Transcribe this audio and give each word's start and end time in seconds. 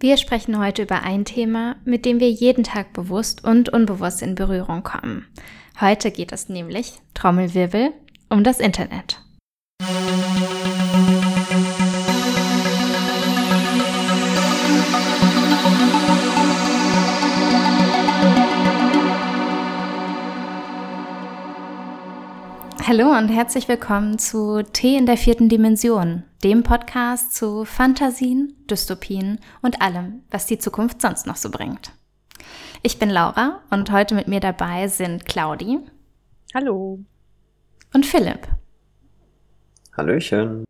Wir 0.00 0.16
sprechen 0.16 0.58
heute 0.58 0.82
über 0.82 1.02
ein 1.02 1.24
Thema, 1.24 1.76
mit 1.84 2.04
dem 2.04 2.20
wir 2.20 2.30
jeden 2.30 2.64
Tag 2.64 2.92
bewusst 2.92 3.44
und 3.44 3.68
unbewusst 3.68 4.22
in 4.22 4.34
Berührung 4.34 4.82
kommen. 4.82 5.26
Heute 5.80 6.10
geht 6.10 6.32
es 6.32 6.48
nämlich, 6.48 6.94
Trommelwirbel, 7.14 7.92
um 8.28 8.44
das 8.44 8.60
Internet. 8.60 9.20
Hallo 22.88 23.10
und 23.10 23.28
herzlich 23.28 23.68
willkommen 23.68 24.18
zu 24.18 24.62
Tee 24.62 24.96
in 24.96 25.04
der 25.04 25.18
vierten 25.18 25.50
Dimension, 25.50 26.22
dem 26.42 26.62
Podcast 26.62 27.34
zu 27.34 27.66
Fantasien, 27.66 28.54
Dystopien 28.70 29.40
und 29.60 29.82
allem, 29.82 30.22
was 30.30 30.46
die 30.46 30.56
Zukunft 30.56 31.02
sonst 31.02 31.26
noch 31.26 31.36
so 31.36 31.50
bringt. 31.50 31.92
Ich 32.82 32.98
bin 32.98 33.10
Laura 33.10 33.60
und 33.68 33.92
heute 33.92 34.14
mit 34.14 34.26
mir 34.26 34.40
dabei 34.40 34.88
sind 34.88 35.26
Claudi. 35.26 35.80
Hallo. 36.54 37.04
Und 37.92 38.06
Philipp. 38.06 38.48
Hallöchen. 39.94 40.64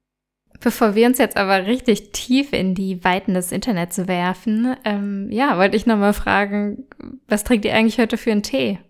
Bevor 0.59 0.97
wir 0.97 1.07
uns 1.07 1.19
jetzt 1.19 1.37
aber 1.37 1.67
richtig 1.67 2.11
tief 2.11 2.53
in 2.53 2.75
die 2.75 3.05
Weiten 3.05 3.35
des 3.35 3.53
Internets 3.53 4.09
werfen, 4.09 4.75
ähm, 4.85 5.29
ja, 5.31 5.57
wollte 5.57 5.77
ich 5.77 5.87
nochmal 5.87 6.15
fragen, 6.15 6.83
was 7.29 7.45
trinkt 7.45 7.65
ihr 7.65 7.77
eigentlich 7.77 8.01
heute 8.01 8.17
für 8.17 8.33
einen 8.33 8.43
Tee? 8.43 8.81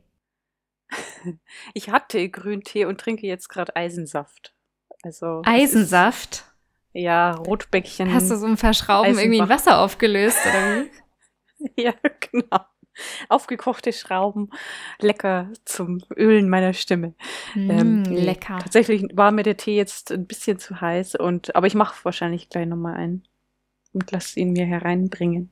Ich 1.74 1.90
hatte 1.90 2.28
Grüntee 2.28 2.84
und 2.84 3.00
trinke 3.00 3.26
jetzt 3.26 3.48
gerade 3.48 3.74
Eisensaft. 3.76 4.54
Also 5.02 5.42
Eisensaft? 5.44 6.30
Ist, 6.32 6.44
ja, 6.92 7.32
Rotbäckchen. 7.32 8.12
Hast 8.12 8.30
du 8.30 8.36
so 8.36 8.46
ein 8.46 8.56
Verschrauben 8.56 9.10
Eisenbach. 9.10 9.22
irgendwie 9.22 9.38
in 9.38 9.48
Wasser 9.48 9.80
aufgelöst 9.80 10.38
oder 10.46 10.82
wie? 10.82 10.90
ja, 11.82 11.94
genau. 12.30 12.60
Aufgekochte 13.28 13.92
Schrauben, 13.92 14.50
lecker 14.98 15.52
zum 15.64 16.02
Ölen 16.16 16.48
meiner 16.48 16.72
Stimme. 16.72 17.14
Mm, 17.54 17.70
ähm, 17.70 18.04
lecker. 18.04 18.58
Tatsächlich 18.58 19.04
war 19.12 19.30
mir 19.30 19.44
der 19.44 19.56
Tee 19.56 19.76
jetzt 19.76 20.10
ein 20.10 20.26
bisschen 20.26 20.58
zu 20.58 20.80
heiß 20.80 21.14
und 21.14 21.54
aber 21.54 21.68
ich 21.68 21.74
mache 21.74 22.04
wahrscheinlich 22.04 22.48
gleich 22.48 22.66
nochmal 22.66 22.94
einen 22.94 23.28
und 23.92 24.10
lasse 24.10 24.40
ihn 24.40 24.52
mir 24.52 24.66
hereinbringen. 24.66 25.50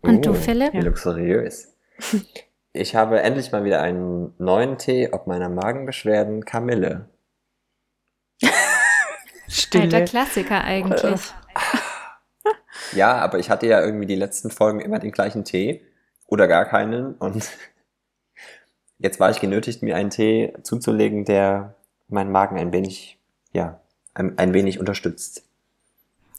Und 0.00 0.18
oh, 0.18 0.32
du, 0.32 0.34
Philipp? 0.34 0.74
Wie 0.74 0.80
luxuriös. 0.80 1.74
Ich 2.76 2.96
habe 2.96 3.22
endlich 3.22 3.52
mal 3.52 3.62
wieder 3.62 3.80
einen 3.80 4.34
neuen 4.38 4.78
Tee, 4.78 5.08
ob 5.12 5.28
meiner 5.28 5.48
Magenbeschwerden, 5.48 6.44
Kamille. 6.44 7.08
Stille. 9.48 9.84
Alter 9.84 10.02
Klassiker 10.02 10.62
eigentlich. 10.62 11.20
Ja, 12.92 13.16
aber 13.16 13.40
ich 13.40 13.50
hatte 13.50 13.66
ja 13.66 13.80
irgendwie 13.80 14.06
die 14.06 14.14
letzten 14.14 14.50
Folgen 14.50 14.78
immer 14.78 15.00
den 15.00 15.10
gleichen 15.10 15.44
Tee 15.44 15.82
oder 16.26 16.46
gar 16.46 16.64
keinen 16.64 17.14
und 17.14 17.50
jetzt 18.98 19.18
war 19.18 19.30
ich 19.30 19.40
genötigt, 19.40 19.82
mir 19.82 19.96
einen 19.96 20.10
Tee 20.10 20.52
zuzulegen, 20.62 21.24
der 21.24 21.74
meinen 22.06 22.30
Magen 22.30 22.56
ein 22.56 22.72
wenig, 22.72 23.18
ja, 23.52 23.80
ein, 24.12 24.38
ein 24.38 24.54
wenig 24.54 24.78
unterstützt. 24.78 25.42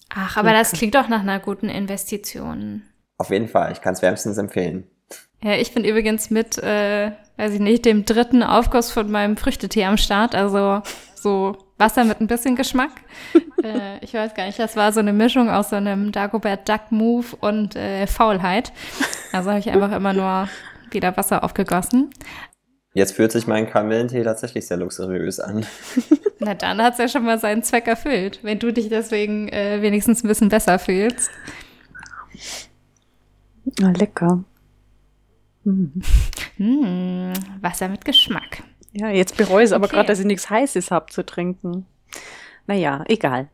Ach, 0.09 0.37
aber 0.37 0.53
das 0.53 0.71
klingt 0.71 0.95
doch 0.95 1.09
nach 1.09 1.21
einer 1.21 1.39
guten 1.39 1.67
Investition. 1.67 2.83
Auf 3.17 3.31
jeden 3.31 3.49
Fall, 3.49 3.73
ich 3.73 3.81
kann 3.81 3.93
es 3.93 4.01
wärmstens 4.01 4.37
empfehlen. 4.37 4.89
Ja, 5.43 5.53
ich 5.53 5.73
bin 5.73 5.83
übrigens 5.83 6.29
mit, 6.29 6.57
äh, 6.57 7.11
weiß 7.37 7.53
ich 7.53 7.59
nicht, 7.59 7.85
dem 7.85 8.05
dritten 8.05 8.43
Aufguss 8.43 8.91
von 8.91 9.11
meinem 9.11 9.37
Früchtetee 9.37 9.85
am 9.85 9.97
Start. 9.97 10.33
Also 10.35 10.81
so 11.15 11.57
Wasser 11.77 12.05
mit 12.05 12.21
ein 12.21 12.27
bisschen 12.27 12.55
Geschmack. 12.55 12.91
äh, 13.63 14.03
ich 14.03 14.13
weiß 14.13 14.33
gar 14.33 14.45
nicht, 14.45 14.59
das 14.59 14.75
war 14.75 14.93
so 14.93 15.01
eine 15.01 15.13
Mischung 15.13 15.49
aus 15.49 15.69
so 15.69 15.75
einem 15.75 16.11
Dagobert 16.11 16.67
Duck 16.69 16.91
Move 16.91 17.25
und 17.41 17.75
äh, 17.75 18.07
Faulheit. 18.07 18.71
Also 19.33 19.49
habe 19.49 19.59
ich 19.59 19.69
einfach 19.69 19.91
immer 19.91 20.13
nur 20.13 20.47
wieder 20.91 21.15
Wasser 21.17 21.43
aufgegossen. 21.43 22.11
Jetzt 22.93 23.13
fühlt 23.13 23.33
sich 23.33 23.45
mein 23.45 23.69
Kamillentee 23.69 24.23
tatsächlich 24.23 24.65
sehr 24.65 24.77
luxuriös 24.77 25.41
an. 25.41 25.65
Na 26.39 26.53
dann 26.53 26.81
hat 26.81 26.93
es 26.93 26.99
ja 26.99 27.07
schon 27.09 27.25
mal 27.25 27.37
seinen 27.39 27.61
Zweck 27.61 27.87
erfüllt, 27.87 28.39
wenn 28.41 28.57
du 28.57 28.71
dich 28.71 28.87
deswegen 28.87 29.49
äh, 29.49 29.81
wenigstens 29.81 30.23
ein 30.23 30.29
bisschen 30.29 30.47
besser 30.47 30.79
fühlst. 30.79 31.29
Na, 33.81 33.91
lecker. 33.91 34.45
Mm, 35.65 37.33
Wasser 37.61 37.89
mit 37.89 38.05
Geschmack. 38.05 38.63
Ja, 38.93 39.09
jetzt 39.09 39.35
bereue 39.35 39.63
ich 39.63 39.67
es 39.67 39.73
aber 39.73 39.85
okay. 39.85 39.95
gerade, 39.95 40.07
dass 40.07 40.19
ich 40.19 40.25
nichts 40.25 40.49
Heißes 40.49 40.91
habe 40.91 41.07
zu 41.11 41.25
trinken. 41.25 41.85
Naja, 42.67 43.03
egal. 43.07 43.49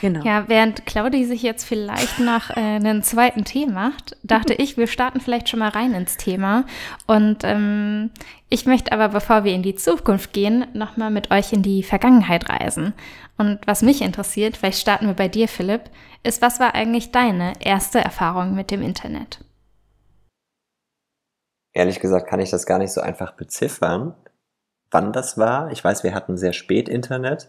Genau. 0.00 0.24
Ja, 0.24 0.48
während 0.48 0.86
Claudi 0.86 1.24
sich 1.24 1.42
jetzt 1.42 1.64
vielleicht 1.64 2.18
nach 2.18 2.50
äh, 2.50 2.60
einem 2.60 3.02
zweiten 3.02 3.44
Tee 3.44 3.66
macht, 3.66 4.16
dachte 4.22 4.54
ich, 4.58 4.76
wir 4.76 4.86
starten 4.86 5.20
vielleicht 5.20 5.48
schon 5.48 5.60
mal 5.60 5.68
rein 5.68 5.94
ins 5.94 6.16
Thema. 6.16 6.64
Und 7.06 7.38
ähm, 7.44 8.10
ich 8.48 8.66
möchte 8.66 8.92
aber, 8.92 9.08
bevor 9.08 9.44
wir 9.44 9.54
in 9.54 9.62
die 9.62 9.76
Zukunft 9.76 10.32
gehen, 10.32 10.66
nochmal 10.72 11.10
mit 11.10 11.30
euch 11.30 11.52
in 11.52 11.62
die 11.62 11.82
Vergangenheit 11.82 12.48
reisen. 12.48 12.92
Und 13.36 13.60
was 13.66 13.82
mich 13.82 14.02
interessiert, 14.02 14.56
vielleicht 14.56 14.80
starten 14.80 15.06
wir 15.06 15.14
bei 15.14 15.28
dir, 15.28 15.46
Philipp, 15.48 15.82
ist, 16.24 16.42
was 16.42 16.58
war 16.58 16.74
eigentlich 16.74 17.12
deine 17.12 17.52
erste 17.60 18.00
Erfahrung 18.00 18.54
mit 18.54 18.70
dem 18.70 18.82
Internet? 18.82 19.44
Ehrlich 21.78 22.00
gesagt 22.00 22.26
kann 22.26 22.40
ich 22.40 22.50
das 22.50 22.66
gar 22.66 22.78
nicht 22.78 22.90
so 22.92 23.00
einfach 23.00 23.34
beziffern, 23.34 24.12
wann 24.90 25.12
das 25.12 25.38
war. 25.38 25.70
Ich 25.70 25.84
weiß, 25.84 26.02
wir 26.02 26.12
hatten 26.12 26.36
sehr 26.36 26.52
spät 26.52 26.88
Internet. 26.88 27.46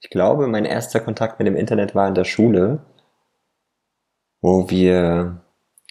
Ich 0.00 0.10
glaube, 0.10 0.48
mein 0.48 0.64
erster 0.64 0.98
Kontakt 0.98 1.38
mit 1.38 1.46
dem 1.46 1.54
Internet 1.54 1.94
war 1.94 2.08
in 2.08 2.16
der 2.16 2.24
Schule, 2.24 2.80
wo 4.40 4.68
wir 4.68 5.42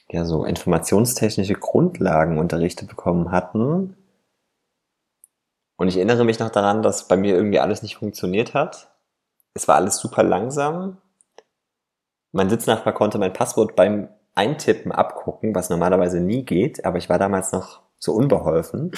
ja 0.10 0.26
so 0.26 0.44
informationstechnische 0.44 1.54
Grundlagen 1.54 2.40
unterrichtet 2.40 2.90
bekommen 2.90 3.32
hatten. 3.32 3.96
Und 5.78 5.88
ich 5.88 5.96
erinnere 5.96 6.26
mich 6.26 6.40
noch 6.40 6.50
daran, 6.50 6.82
dass 6.82 7.08
bei 7.08 7.16
mir 7.16 7.36
irgendwie 7.36 7.60
alles 7.60 7.84
nicht 7.84 7.96
funktioniert 7.96 8.54
hat. 8.54 8.92
Es 9.54 9.70
war 9.70 9.76
alles 9.76 9.96
super 9.96 10.24
langsam. 10.24 10.98
Mein 12.34 12.50
Sitznachbar 12.50 12.94
konnte 12.94 13.18
mein 13.18 13.32
Passwort 13.32 13.78
beim 13.78 14.10
Eintippen 14.38 14.92
abgucken, 14.92 15.56
was 15.56 15.70
normalerweise 15.70 16.22
nie 16.22 16.44
geht, 16.44 16.86
aber 16.86 16.98
ich 16.98 17.10
war 17.10 17.20
damals 17.20 17.52
noch 17.52 17.82
so 17.98 18.14
unbeholfen. 18.14 18.92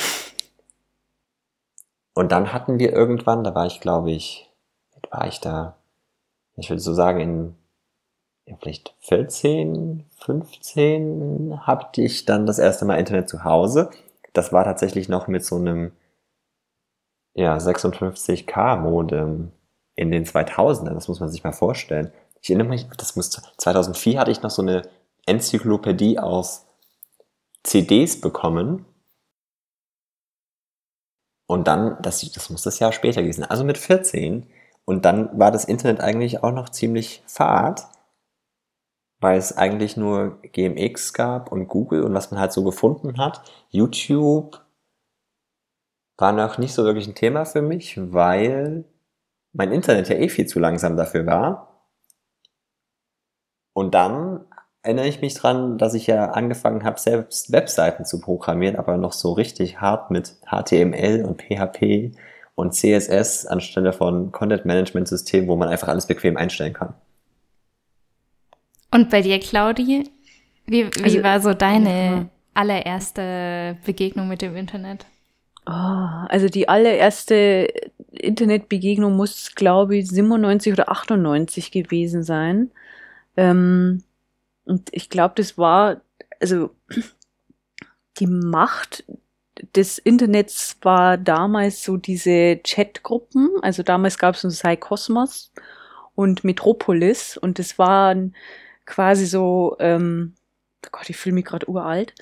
Und 2.13 2.31
dann 2.31 2.51
hatten 2.51 2.79
wir 2.79 2.91
irgendwann, 2.91 3.43
da 3.43 3.55
war 3.55 3.65
ich 3.65 3.79
glaube 3.79 4.11
ich, 4.11 4.51
war 5.09 5.27
ich 5.27 5.39
da, 5.39 5.77
ich 6.57 6.69
würde 6.69 6.81
so 6.81 6.93
sagen, 6.93 7.19
in 7.21 7.55
ja, 8.45 8.55
vielleicht 8.59 8.95
14, 9.01 10.05
15 10.17 11.67
hatte 11.67 12.01
ich 12.01 12.25
dann 12.25 12.47
das 12.47 12.57
erste 12.57 12.83
Mal 12.83 12.97
Internet 12.97 13.29
zu 13.29 13.43
Hause. 13.43 13.91
Das 14.33 14.51
war 14.51 14.63
tatsächlich 14.63 15.07
noch 15.07 15.27
mit 15.27 15.45
so 15.45 15.55
einem 15.55 15.91
ja, 17.35 17.55
56k 17.57 18.77
Modem 18.77 19.51
in 19.95 20.11
den 20.11 20.25
2000ern. 20.25 20.95
Das 20.95 21.07
muss 21.07 21.19
man 21.19 21.29
sich 21.29 21.43
mal 21.43 21.51
vorstellen. 21.51 22.11
Ich 22.41 22.49
erinnere 22.49 22.69
mich, 22.69 22.87
das 22.97 23.15
muss 23.15 23.29
2004 23.29 24.19
hatte 24.19 24.31
ich 24.31 24.41
noch 24.41 24.49
so 24.49 24.63
eine 24.63 24.81
Enzyklopädie 25.29 26.19
aus 26.19 26.65
CDs 27.63 28.19
bekommen. 28.19 28.85
Und 31.47 31.67
dann, 31.67 32.01
das, 32.01 32.21
das 32.31 32.49
muss 32.49 32.63
das 32.63 32.79
Jahr 32.79 32.91
später 32.91 33.21
gewesen 33.21 33.43
also 33.43 33.63
mit 33.63 33.77
14. 33.77 34.47
Und 34.85 35.05
dann 35.05 35.37
war 35.37 35.51
das 35.51 35.65
Internet 35.65 36.01
eigentlich 36.01 36.43
auch 36.43 36.51
noch 36.51 36.69
ziemlich 36.69 37.23
fad, 37.27 37.87
weil 39.19 39.37
es 39.37 39.55
eigentlich 39.55 39.97
nur 39.97 40.41
GMX 40.41 41.13
gab 41.13 41.51
und 41.51 41.67
Google 41.67 42.03
und 42.03 42.13
was 42.13 42.31
man 42.31 42.39
halt 42.39 42.53
so 42.53 42.63
gefunden 42.63 43.17
hat. 43.17 43.41
YouTube 43.69 44.61
war 46.17 46.33
noch 46.33 46.57
nicht 46.57 46.73
so 46.73 46.83
wirklich 46.83 47.07
ein 47.07 47.15
Thema 47.15 47.45
für 47.45 47.61
mich, 47.61 47.99
weil 48.11 48.85
mein 49.53 49.71
Internet 49.71 50.09
ja 50.09 50.15
eh 50.15 50.29
viel 50.29 50.47
zu 50.47 50.59
langsam 50.59 50.97
dafür 50.97 51.25
war. 51.25 51.69
Und 53.73 53.93
dann 53.95 54.45
erinnere 54.89 55.07
ich 55.07 55.21
mich 55.21 55.35
dran, 55.35 55.77
dass 55.77 55.93
ich 55.93 56.07
ja 56.07 56.31
angefangen 56.31 56.83
habe, 56.83 56.99
selbst 56.99 57.51
Webseiten 57.51 58.05
zu 58.05 58.19
programmieren, 58.19 58.75
aber 58.75 58.97
noch 58.97 59.13
so 59.13 59.33
richtig 59.33 59.79
hart 59.79 60.09
mit 60.09 60.33
HTML 60.47 61.23
und 61.25 61.43
PHP 61.43 62.17
und 62.55 62.73
CSS 62.73 63.45
anstelle 63.45 63.93
von 63.93 64.31
Content 64.31 64.65
Management 64.65 65.07
System, 65.07 65.47
wo 65.47 65.55
man 65.55 65.69
einfach 65.69 65.89
alles 65.89 66.07
bequem 66.07 66.37
einstellen 66.37 66.73
kann. 66.73 66.95
Und 68.91 69.11
bei 69.11 69.21
dir, 69.21 69.39
Claudi, 69.39 70.09
wie, 70.65 70.87
wie 70.87 71.03
also, 71.03 71.23
war 71.23 71.39
so 71.39 71.53
deine 71.53 72.29
allererste 72.55 73.77
Begegnung 73.85 74.27
mit 74.27 74.41
dem 74.41 74.55
Internet? 74.55 75.05
Oh, 75.67 75.71
also 76.29 76.47
die 76.47 76.67
allererste 76.67 77.71
Internetbegegnung 78.11 79.15
muss, 79.15 79.53
glaube 79.53 79.97
ich, 79.97 80.07
97 80.07 80.73
oder 80.73 80.89
98 80.89 81.69
gewesen 81.69 82.23
sein. 82.23 82.71
Ähm, 83.37 84.01
und 84.69 84.89
ich 84.91 85.09
glaube, 85.09 85.33
das 85.35 85.57
war, 85.57 86.01
also 86.39 86.69
die 88.19 88.27
Macht 88.27 89.03
des 89.75 89.97
Internets 89.97 90.77
war 90.81 91.17
damals 91.17 91.83
so 91.83 91.97
diese 91.97 92.59
Chatgruppen. 92.63 93.49
Also 93.61 93.83
damals 93.83 94.17
gab 94.17 94.35
es 94.35 94.41
so 94.41 94.49
Psy 94.49 94.77
Cosmos 94.77 95.51
und 96.15 96.43
Metropolis. 96.43 97.35
Und 97.35 97.59
das 97.59 97.79
waren 97.79 98.35
quasi 98.85 99.25
so, 99.25 99.75
ähm, 99.79 100.35
oh 100.85 100.89
Gott, 100.91 101.09
ich 101.09 101.17
fühle 101.17 101.35
mich 101.35 101.45
gerade 101.45 101.67
uralt. 101.67 102.13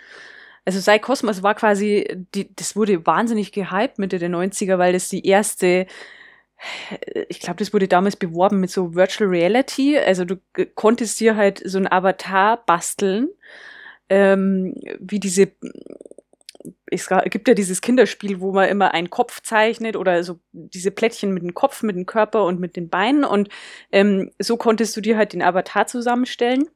Also 0.66 0.80
Sei 0.80 1.00
Cosmos 1.00 1.44
war 1.44 1.56
quasi, 1.56 2.26
die, 2.34 2.54
das 2.56 2.76
wurde 2.76 3.06
wahnsinnig 3.06 3.52
gehypt 3.52 4.00
Mitte 4.00 4.20
der 4.20 4.30
90er, 4.30 4.78
weil 4.78 4.94
das 4.94 5.10
die 5.10 5.26
erste 5.26 5.86
ich 7.30 7.40
glaube, 7.40 7.58
das 7.58 7.74
wurde 7.74 7.88
damals 7.88 8.16
beworben 8.16 8.60
mit 8.60 8.72
so 8.72 8.96
Virtual 8.96 9.30
Reality. 9.30 9.98
Also 9.98 10.26
du 10.26 10.38
konntest 10.76 11.20
dir 11.20 11.36
halt 11.36 11.62
so 11.64 11.78
ein 11.78 11.92
Avatar 11.92 12.66
basteln, 12.66 13.30
ähm, 14.10 14.74
wie 15.00 15.20
diese, 15.20 15.52
es 16.88 17.10
gibt 17.26 17.48
ja 17.48 17.54
dieses 17.54 17.82
Kinderspiel, 17.82 18.40
wo 18.40 18.52
man 18.52 18.70
immer 18.70 18.94
einen 18.94 19.10
Kopf 19.10 19.42
zeichnet 19.42 19.96
oder 19.96 20.24
so 20.24 20.40
diese 20.52 20.92
Plättchen 20.92 21.34
mit 21.34 21.44
dem 21.44 21.54
Kopf, 21.54 21.84
mit 21.84 21.96
dem 21.96 22.06
Körper 22.06 22.46
und 22.46 22.60
mit 22.60 22.76
den 22.76 22.90
Beinen. 22.90 23.24
Und 23.24 23.50
ähm, 23.92 24.32
so 24.40 24.58
konntest 24.58 24.96
du 24.98 25.02
dir 25.02 25.18
halt 25.18 25.34
den 25.34 25.44
Avatar 25.44 25.88
zusammenstellen 25.88 26.68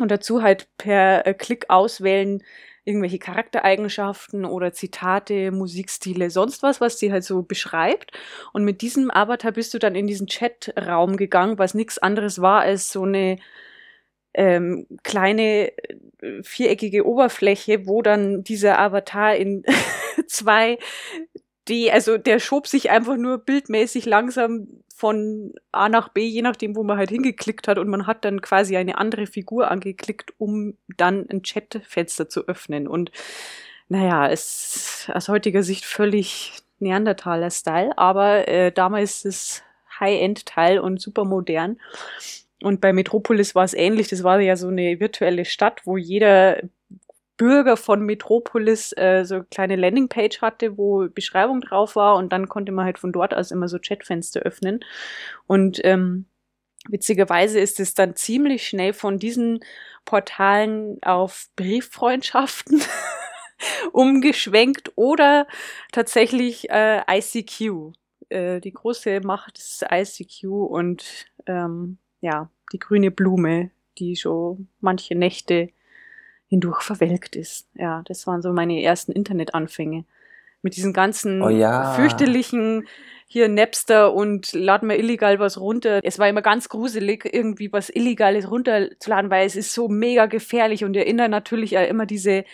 und 0.00 0.10
dazu 0.10 0.42
halt 0.42 0.68
per 0.76 1.26
äh, 1.26 1.34
Klick 1.34 1.70
auswählen, 1.70 2.42
irgendwelche 2.84 3.18
Charaktereigenschaften 3.18 4.44
oder 4.44 4.72
Zitate, 4.72 5.50
Musikstile, 5.50 6.30
sonst 6.30 6.62
was, 6.62 6.80
was 6.80 6.98
sie 6.98 7.12
halt 7.12 7.24
so 7.24 7.42
beschreibt. 7.42 8.12
Und 8.52 8.64
mit 8.64 8.82
diesem 8.82 9.10
Avatar 9.10 9.52
bist 9.52 9.72
du 9.74 9.78
dann 9.78 9.94
in 9.94 10.06
diesen 10.06 10.26
Chatraum 10.26 11.16
gegangen, 11.16 11.58
was 11.58 11.74
nichts 11.74 11.98
anderes 11.98 12.40
war 12.40 12.60
als 12.60 12.90
so 12.92 13.04
eine 13.04 13.38
ähm, 14.34 14.86
kleine 15.02 15.72
äh, 15.78 16.42
viereckige 16.42 17.06
Oberfläche, 17.06 17.86
wo 17.86 18.02
dann 18.02 18.44
dieser 18.44 18.78
Avatar 18.78 19.36
in 19.36 19.64
zwei 20.26 20.78
D, 21.68 21.90
also 21.90 22.18
der 22.18 22.40
schob 22.40 22.66
sich 22.66 22.90
einfach 22.90 23.16
nur 23.16 23.38
bildmäßig 23.38 24.04
langsam 24.04 24.66
von 24.96 25.52
A 25.72 25.88
nach 25.88 26.08
B, 26.08 26.24
je 26.24 26.42
nachdem, 26.42 26.76
wo 26.76 26.84
man 26.84 26.96
halt 26.96 27.10
hingeklickt 27.10 27.66
hat 27.66 27.78
und 27.78 27.88
man 27.88 28.06
hat 28.06 28.24
dann 28.24 28.40
quasi 28.40 28.76
eine 28.76 28.96
andere 28.96 29.26
Figur 29.26 29.68
angeklickt, 29.68 30.32
um 30.38 30.78
dann 30.96 31.26
ein 31.28 31.42
Chatfenster 31.42 32.28
zu 32.28 32.46
öffnen. 32.46 32.86
Und 32.86 33.10
naja, 33.88 34.28
es 34.28 35.06
ist 35.08 35.10
aus 35.12 35.28
heutiger 35.28 35.64
Sicht 35.64 35.84
völlig 35.84 36.52
Neandertaler-Style, 36.78 37.98
aber 37.98 38.46
äh, 38.46 38.70
damals 38.70 39.24
ist 39.24 39.24
es 39.24 39.62
High-End-Teil 39.98 40.78
und 40.78 41.00
super 41.00 41.24
modern. 41.24 41.80
Und 42.62 42.80
bei 42.80 42.92
Metropolis 42.92 43.56
war 43.56 43.64
es 43.64 43.74
ähnlich. 43.74 44.08
Das 44.08 44.22
war 44.22 44.40
ja 44.40 44.54
so 44.54 44.68
eine 44.68 45.00
virtuelle 45.00 45.44
Stadt, 45.44 45.80
wo 45.84 45.96
jeder 45.96 46.62
Bürger 47.36 47.76
von 47.76 48.00
Metropolis 48.02 48.92
äh, 48.96 49.24
so 49.24 49.36
eine 49.36 49.44
kleine 49.44 49.76
Landingpage 49.76 50.40
hatte, 50.40 50.78
wo 50.78 51.08
Beschreibung 51.08 51.60
drauf 51.60 51.96
war 51.96 52.16
und 52.16 52.32
dann 52.32 52.48
konnte 52.48 52.72
man 52.72 52.84
halt 52.84 52.98
von 52.98 53.12
dort 53.12 53.34
aus 53.34 53.50
immer 53.50 53.68
so 53.68 53.78
Chatfenster 53.78 54.40
öffnen. 54.40 54.80
Und 55.46 55.80
ähm, 55.84 56.26
witzigerweise 56.88 57.58
ist 57.58 57.80
es 57.80 57.94
dann 57.94 58.14
ziemlich 58.16 58.66
schnell 58.68 58.92
von 58.92 59.18
diesen 59.18 59.60
Portalen 60.04 60.98
auf 61.02 61.48
Brieffreundschaften 61.56 62.80
umgeschwenkt 63.92 64.92
oder 64.96 65.46
tatsächlich 65.92 66.70
äh, 66.70 67.02
ICQ. 67.08 67.94
Äh, 68.28 68.60
die 68.60 68.72
große 68.72 69.20
Macht 69.20 69.58
ist 69.58 69.84
ICQ 69.90 70.44
und 70.44 71.26
ähm, 71.46 71.98
ja, 72.20 72.50
die 72.72 72.78
grüne 72.78 73.10
Blume, 73.10 73.70
die 73.98 74.16
schon 74.16 74.68
manche 74.80 75.14
Nächte 75.14 75.70
hindurch 76.54 76.82
verwelkt 76.82 77.36
ist. 77.36 77.66
Ja, 77.74 78.02
das 78.06 78.26
waren 78.26 78.42
so 78.42 78.52
meine 78.52 78.82
ersten 78.82 79.12
Internetanfänge. 79.12 80.04
Mit 80.62 80.76
diesen 80.76 80.92
ganzen 80.92 81.42
oh 81.42 81.50
ja. 81.50 81.92
fürchterlichen 81.92 82.86
hier 83.26 83.48
Napster 83.48 84.14
und 84.14 84.52
laden 84.52 84.88
wir 84.88 84.98
illegal 84.98 85.38
was 85.40 85.58
runter. 85.58 86.00
Es 86.04 86.18
war 86.18 86.28
immer 86.28 86.42
ganz 86.42 86.68
gruselig, 86.68 87.28
irgendwie 87.30 87.72
was 87.72 87.90
Illegales 87.90 88.50
runterzuladen, 88.50 89.30
weil 89.30 89.46
es 89.46 89.56
ist 89.56 89.74
so 89.74 89.88
mega 89.88 90.26
gefährlich 90.26 90.84
und 90.84 90.96
erinnert 90.96 91.30
natürlich 91.30 91.76
auch 91.76 91.86
immer 91.86 92.06
diese 92.06 92.44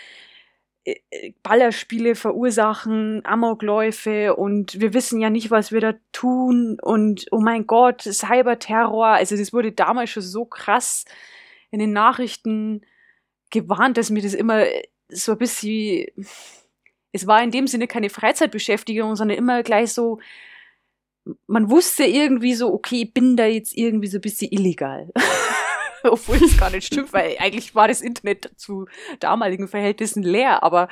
äh, 0.85 0.95
äh, 1.11 1.33
Ballerspiele 1.43 2.15
verursachen 2.15 3.21
Amokläufe 3.25 4.35
und 4.35 4.81
wir 4.81 4.95
wissen 4.95 5.21
ja 5.21 5.29
nicht, 5.29 5.51
was 5.51 5.71
wir 5.71 5.81
da 5.81 5.95
tun 6.13 6.79
und 6.81 7.27
oh 7.31 7.41
mein 7.41 7.67
Gott, 7.67 8.03
Cyberterror. 8.03 9.09
Also 9.09 9.37
das 9.37 9.53
wurde 9.53 9.73
damals 9.73 10.11
schon 10.11 10.23
so 10.23 10.47
krass 10.47 11.05
in 11.71 11.79
den 11.79 11.93
Nachrichten 11.93 12.81
gewarnt, 13.51 13.97
dass 13.97 14.11
mir 14.11 14.23
das 14.23 14.35
immer 14.35 14.65
so 15.09 15.33
ein 15.33 15.39
bisschen, 15.39 16.07
es 17.13 17.27
war 17.27 17.43
in 17.43 17.51
dem 17.51 17.67
Sinne 17.67 17.87
keine 17.87 18.11
Freizeitbeschäftigung, 18.11 19.17
sondern 19.17 19.39
immer 19.39 19.63
gleich 19.63 19.93
so, 19.93 20.21
man 21.47 21.71
wusste 21.71 22.05
irgendwie 22.05 22.55
so, 22.55 22.73
okay, 22.73 23.03
ich 23.03 23.15
bin 23.15 23.37
da 23.37 23.47
jetzt 23.47 23.77
irgendwie 23.77 24.09
so 24.09 24.19
ein 24.19 24.23
bisschen 24.23 24.51
illegal. 24.51 25.11
Obwohl 26.03 26.39
das 26.39 26.57
gar 26.57 26.71
nicht 26.71 26.87
stimmt, 26.87 27.13
weil 27.13 27.37
eigentlich 27.39 27.75
war 27.75 27.89
das 27.89 28.01
Internet 28.01 28.51
zu 28.57 28.87
damaligen 29.19 29.69
Verhältnissen 29.69 30.23
leer, 30.23 30.63
aber 30.63 30.89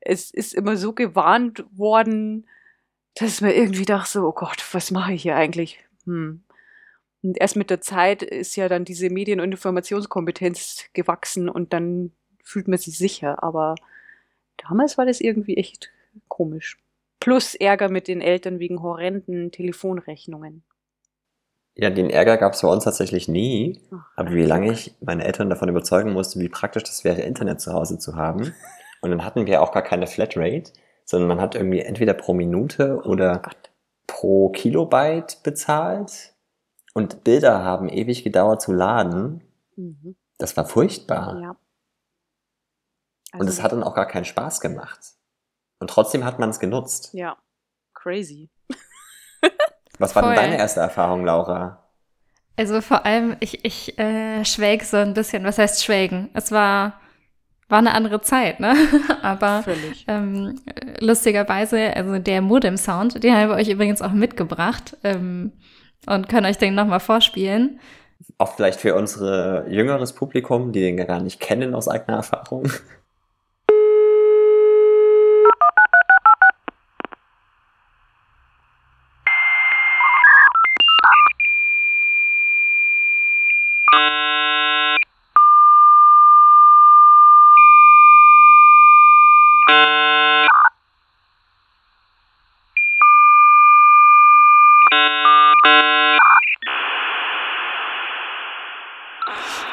es 0.00 0.30
ist 0.30 0.54
immer 0.54 0.76
so 0.76 0.92
gewarnt 0.92 1.64
worden, 1.72 2.46
dass 3.14 3.40
man 3.40 3.50
irgendwie 3.50 3.84
dachte 3.84 4.10
so, 4.10 4.28
oh 4.28 4.32
Gott, 4.32 4.64
was 4.72 4.90
mache 4.92 5.14
ich 5.14 5.22
hier 5.22 5.36
eigentlich? 5.36 5.80
Hm. 6.04 6.42
Und 7.26 7.40
erst 7.40 7.56
mit 7.56 7.70
der 7.70 7.80
Zeit 7.80 8.22
ist 8.22 8.54
ja 8.54 8.68
dann 8.68 8.84
diese 8.84 9.10
Medien- 9.10 9.40
und 9.40 9.50
Informationskompetenz 9.50 10.84
gewachsen 10.92 11.48
und 11.48 11.72
dann 11.72 12.12
fühlt 12.44 12.68
man 12.68 12.78
sich 12.78 12.96
sicher. 12.96 13.42
Aber 13.42 13.74
damals 14.68 14.96
war 14.96 15.06
das 15.06 15.20
irgendwie 15.20 15.56
echt 15.56 15.90
komisch. 16.28 16.78
Plus 17.18 17.56
Ärger 17.56 17.88
mit 17.88 18.06
den 18.06 18.20
Eltern 18.20 18.60
wegen 18.60 18.80
horrenden 18.80 19.50
Telefonrechnungen. 19.50 20.62
Ja, 21.74 21.90
den 21.90 22.10
Ärger 22.10 22.36
gab 22.36 22.52
es 22.52 22.62
bei 22.62 22.68
uns 22.68 22.84
tatsächlich 22.84 23.26
nie. 23.26 23.80
Ach, 23.90 24.06
aber 24.14 24.30
wie 24.30 24.44
lange 24.44 24.70
ich 24.70 24.94
meine 25.00 25.24
Eltern 25.24 25.50
davon 25.50 25.68
überzeugen 25.68 26.12
musste, 26.12 26.38
wie 26.38 26.48
praktisch 26.48 26.84
das 26.84 27.02
wäre, 27.02 27.22
Internet 27.22 27.60
zu 27.60 27.72
Hause 27.72 27.98
zu 27.98 28.14
haben. 28.14 28.54
Und 29.02 29.10
dann 29.10 29.24
hatten 29.24 29.46
wir 29.46 29.62
auch 29.62 29.72
gar 29.72 29.82
keine 29.82 30.06
Flatrate, 30.06 30.72
sondern 31.04 31.28
man 31.28 31.40
hat 31.40 31.56
irgendwie 31.56 31.80
entweder 31.80 32.14
pro 32.14 32.34
Minute 32.34 33.02
oder 33.04 33.42
Oh 33.44 33.50
pro 34.06 34.48
Kilobyte 34.50 35.42
bezahlt. 35.42 36.35
Und 36.96 37.24
Bilder 37.24 37.62
haben 37.62 37.90
ewig 37.90 38.24
gedauert 38.24 38.62
zu 38.62 38.72
laden. 38.72 39.42
Mhm. 39.76 40.16
Das 40.38 40.56
war 40.56 40.64
furchtbar. 40.64 41.38
Ja. 41.42 41.50
Und 43.34 43.42
es 43.42 43.56
Also, 43.58 43.62
hat 43.64 43.72
dann 43.72 43.82
auch 43.82 43.94
gar 43.94 44.06
keinen 44.06 44.24
Spaß 44.24 44.62
gemacht. 44.62 45.00
Und 45.78 45.90
trotzdem 45.90 46.24
hat 46.24 46.38
man 46.38 46.48
es 46.48 46.58
genutzt. 46.58 47.10
Ja, 47.12 47.36
crazy. 47.92 48.48
Was 49.98 50.16
war 50.16 50.22
denn 50.22 50.36
deine 50.36 50.56
erste 50.56 50.80
Erfahrung, 50.80 51.26
Laura? 51.26 51.86
Also 52.56 52.80
vor 52.80 53.04
allem, 53.04 53.36
ich, 53.40 53.62
ich 53.66 53.98
äh, 53.98 54.42
schwelg 54.46 54.82
so 54.84 54.96
ein 54.96 55.12
bisschen. 55.12 55.44
Was 55.44 55.58
heißt 55.58 55.84
schwelgen? 55.84 56.30
Es 56.32 56.50
war, 56.50 56.98
war 57.68 57.80
eine 57.80 57.92
andere 57.92 58.22
Zeit, 58.22 58.58
ne? 58.58 58.74
Aber 59.20 59.64
ähm, 60.06 60.62
äh, 60.64 61.04
lustigerweise, 61.04 61.94
also 61.94 62.18
der 62.20 62.40
Modem-Sound, 62.40 63.22
den 63.22 63.34
haben 63.34 63.50
wir 63.50 63.56
euch 63.56 63.68
übrigens 63.68 64.00
auch 64.00 64.12
mitgebracht 64.12 64.96
ähm, 65.04 65.52
und 66.06 66.28
können 66.28 66.46
euch 66.46 66.58
den 66.58 66.74
nochmal 66.74 67.00
vorspielen. 67.00 67.80
Auch 68.38 68.54
vielleicht 68.54 68.80
für 68.80 68.94
unsere 68.94 69.66
jüngeres 69.68 70.12
Publikum, 70.12 70.72
die 70.72 70.80
den 70.80 70.96
gar 70.96 71.20
nicht 71.20 71.40
kennen 71.40 71.74
aus 71.74 71.88
eigener 71.88 72.18
Erfahrung. 72.18 72.70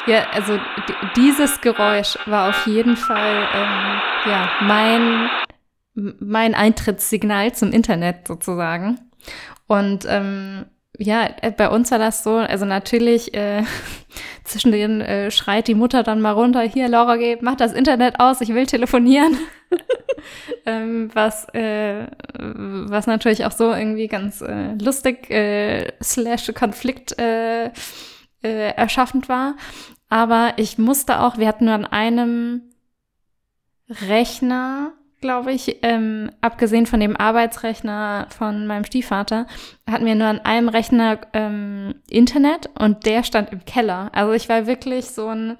Ja, 0.06 0.26
also 0.32 0.58
dieses 1.16 1.60
Geräusch 1.60 2.18
war 2.26 2.50
auf 2.50 2.66
jeden 2.66 2.96
Fall 2.96 3.48
ähm, 3.54 4.00
ja 4.26 4.50
mein 4.60 5.30
mein 5.94 6.54
Eintrittssignal 6.54 7.54
zum 7.54 7.72
Internet 7.72 8.26
sozusagen. 8.26 8.98
Und 9.66 10.04
ähm, 10.08 10.66
ja, 10.98 11.28
äh, 11.40 11.50
bei 11.50 11.68
uns 11.68 11.90
war 11.90 11.98
das 11.98 12.22
so, 12.22 12.36
also 12.36 12.64
natürlich 12.64 13.34
äh, 13.34 13.62
zwischen 14.44 14.72
denen 14.72 15.00
äh, 15.00 15.30
schreit 15.30 15.68
die 15.68 15.74
Mutter 15.74 16.02
dann 16.02 16.20
mal 16.20 16.32
runter, 16.32 16.62
hier 16.62 16.88
Laura, 16.88 17.16
geh, 17.16 17.38
mach 17.40 17.56
das 17.56 17.72
Internet 17.72 18.20
aus, 18.20 18.40
ich 18.40 18.54
will 18.54 18.66
telefonieren. 18.66 19.36
ähm, 20.66 21.10
was, 21.14 21.48
äh, 21.54 22.06
was 22.38 23.06
natürlich 23.06 23.44
auch 23.44 23.52
so 23.52 23.72
irgendwie 23.72 24.08
ganz 24.08 24.40
äh, 24.40 24.74
lustig 24.74 25.30
äh, 25.30 25.92
slash 26.02 26.52
Konflikt 26.54 27.18
äh, 27.18 27.66
äh, 28.44 28.74
erschaffend 28.76 29.28
war. 29.28 29.56
Aber 30.14 30.52
ich 30.58 30.78
musste 30.78 31.18
auch, 31.18 31.38
wir 31.38 31.48
hatten 31.48 31.64
nur 31.64 31.74
an 31.74 31.86
einem 31.86 32.62
Rechner, 33.88 34.92
glaube 35.20 35.50
ich, 35.50 35.78
ähm, 35.82 36.30
abgesehen 36.40 36.86
von 36.86 37.00
dem 37.00 37.16
Arbeitsrechner 37.16 38.28
von 38.30 38.68
meinem 38.68 38.84
Stiefvater, 38.84 39.48
hatten 39.90 40.06
wir 40.06 40.14
nur 40.14 40.28
an 40.28 40.38
einem 40.38 40.68
Rechner 40.68 41.18
ähm, 41.32 41.96
Internet 42.08 42.70
und 42.78 43.06
der 43.06 43.24
stand 43.24 43.50
im 43.50 43.64
Keller. 43.64 44.12
Also 44.14 44.34
ich 44.34 44.48
war 44.48 44.68
wirklich 44.68 45.06
so 45.06 45.26
ein, 45.26 45.56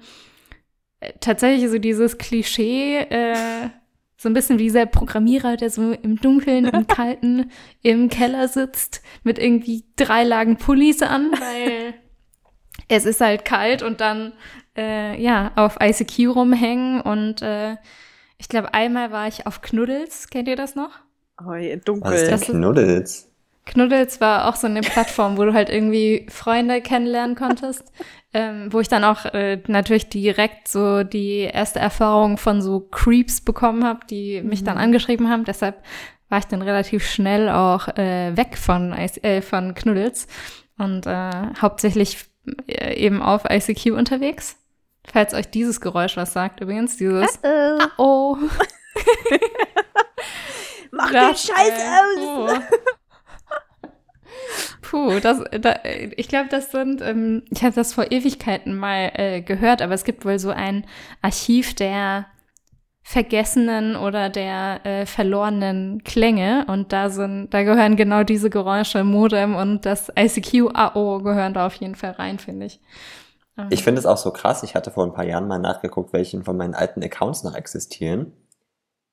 äh, 1.01 1.11
tatsächlich 1.19 1.69
so 1.69 1.77
dieses 1.77 2.17
Klischee, 2.17 2.99
äh, 2.99 3.67
so 4.15 4.29
ein 4.29 4.33
bisschen 4.33 4.57
wie 4.57 4.63
dieser 4.63 4.85
Programmierer, 4.85 5.57
der 5.57 5.69
so 5.69 5.91
im 5.91 6.15
Dunkeln, 6.21 6.63
im 6.63 6.87
Kalten, 6.87 7.51
im 7.81 8.07
Keller 8.07 8.47
sitzt, 8.47 9.01
mit 9.23 9.37
irgendwie 9.37 9.83
drei 9.97 10.23
Lagen 10.23 10.55
Pullis 10.55 11.01
an, 11.01 11.29
weil 11.33 11.93
es 12.87 13.05
ist 13.05 13.21
halt 13.21 13.45
kalt 13.45 13.83
und 13.83 14.01
dann, 14.01 14.33
äh, 14.77 15.19
ja, 15.21 15.51
auf 15.55 15.77
ICQ 15.81 16.35
rumhängen 16.35 17.01
und 17.01 17.41
äh, 17.41 17.75
ich 18.37 18.49
glaube, 18.49 18.73
einmal 18.73 19.11
war 19.11 19.27
ich 19.27 19.47
auf 19.47 19.61
Knuddels. 19.61 20.29
Kennt 20.29 20.47
ihr 20.47 20.55
das 20.55 20.75
noch? 20.75 20.91
Oh, 21.39 21.53
dunkel. 21.83 22.11
Was 22.11 22.21
ist 22.21 22.47
denn 22.49 22.57
Knuddels? 22.57 23.31
Knuddels 23.65 24.21
war 24.21 24.47
auch 24.47 24.55
so 24.55 24.67
eine 24.67 24.81
Plattform, 24.81 25.37
wo 25.37 25.45
du 25.45 25.53
halt 25.53 25.69
irgendwie 25.69 26.27
Freunde 26.29 26.81
kennenlernen 26.81 27.35
konntest, 27.35 27.91
ähm, 28.33 28.67
wo 28.71 28.79
ich 28.79 28.87
dann 28.87 29.03
auch 29.03 29.25
äh, 29.25 29.61
natürlich 29.67 30.09
direkt 30.09 30.67
so 30.67 31.03
die 31.03 31.39
erste 31.39 31.79
Erfahrung 31.79 32.37
von 32.37 32.61
so 32.61 32.79
Creeps 32.79 33.41
bekommen 33.41 33.83
habe, 33.83 34.01
die 34.09 34.41
mich 34.43 34.63
dann 34.63 34.77
angeschrieben 34.77 35.29
haben. 35.29 35.45
Deshalb 35.45 35.81
war 36.29 36.39
ich 36.39 36.45
dann 36.45 36.61
relativ 36.61 37.07
schnell 37.09 37.49
auch 37.49 37.87
äh, 37.97 38.35
weg 38.37 38.57
von, 38.57 38.93
äh, 38.93 39.41
von 39.41 39.73
Knuddels 39.73 40.27
und 40.77 41.07
äh, 41.07 41.31
hauptsächlich 41.59 42.17
eben 42.67 43.21
auf 43.21 43.43
ICQ 43.49 43.91
unterwegs. 43.91 44.57
Falls 45.05 45.33
euch 45.33 45.49
dieses 45.49 45.81
Geräusch 45.81 46.17
was 46.17 46.33
sagt, 46.33 46.61
übrigens, 46.61 46.97
dieses 46.97 47.43
Ah, 47.43 47.91
oh. 47.97 48.37
Mach 50.91 51.11
Das, 51.11 51.45
den 51.45 51.55
Scheiß 51.55 51.79
äh, 51.79 51.89
aus! 52.17 52.61
Puh, 54.81 55.13
Puh 55.13 55.19
das, 55.19 55.43
da, 55.61 55.79
ich 55.83 56.27
glaube, 56.27 56.49
das 56.49 56.71
sind, 56.71 57.01
ähm, 57.01 57.43
ich 57.49 57.63
habe 57.63 57.75
das 57.75 57.93
vor 57.93 58.11
Ewigkeiten 58.11 58.75
mal 58.77 59.11
äh, 59.13 59.41
gehört, 59.41 59.81
aber 59.81 59.93
es 59.93 60.03
gibt 60.03 60.25
wohl 60.25 60.39
so 60.39 60.49
ein 60.49 60.85
Archiv 61.21 61.75
der 61.75 62.25
vergessenen 63.07 63.95
oder 63.95 64.31
der 64.31 64.83
äh, 64.83 65.05
verlorenen 65.05 66.03
Klänge 66.03 66.65
und 66.67 66.91
da 66.91 67.11
sind, 67.11 67.53
da 67.53 67.61
gehören 67.61 67.95
genau 67.95 68.23
diese 68.23 68.49
Geräusche, 68.49 69.03
Modem 69.03 69.55
und 69.55 69.85
das 69.85 70.11
ICQ 70.17 70.71
AO 70.73 71.19
gehören 71.19 71.53
da 71.53 71.67
auf 71.67 71.75
jeden 71.75 71.93
Fall 71.93 72.11
rein, 72.11 72.39
finde 72.39 72.65
ich. 72.65 72.81
Ähm, 73.59 73.67
Ich 73.69 73.83
finde 73.83 73.99
es 73.99 74.07
auch 74.07 74.17
so 74.17 74.31
krass. 74.31 74.63
Ich 74.63 74.73
hatte 74.73 74.89
vor 74.89 75.05
ein 75.05 75.13
paar 75.13 75.23
Jahren 75.23 75.47
mal 75.47 75.59
nachgeguckt, 75.59 76.13
welchen 76.13 76.43
von 76.43 76.57
meinen 76.57 76.73
alten 76.73 77.03
Accounts 77.03 77.43
noch 77.43 77.53
existieren. 77.53 78.33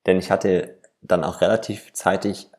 Denn 0.07 0.17
ich 0.17 0.31
hatte 0.31 0.79
dann 1.03 1.23
auch 1.23 1.41
relativ 1.41 1.93
zeitig 1.93 2.49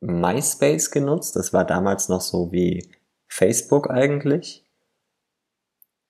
MySpace 0.00 0.92
genutzt. 0.92 1.34
Das 1.34 1.52
war 1.52 1.64
damals 1.64 2.08
noch 2.08 2.20
so 2.20 2.52
wie 2.52 2.88
Facebook 3.26 3.90
eigentlich. 3.90 4.64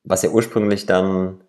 Was 0.03 0.21
ja 0.21 0.29
ursprünglich 0.29 0.85
dann, 0.85 1.44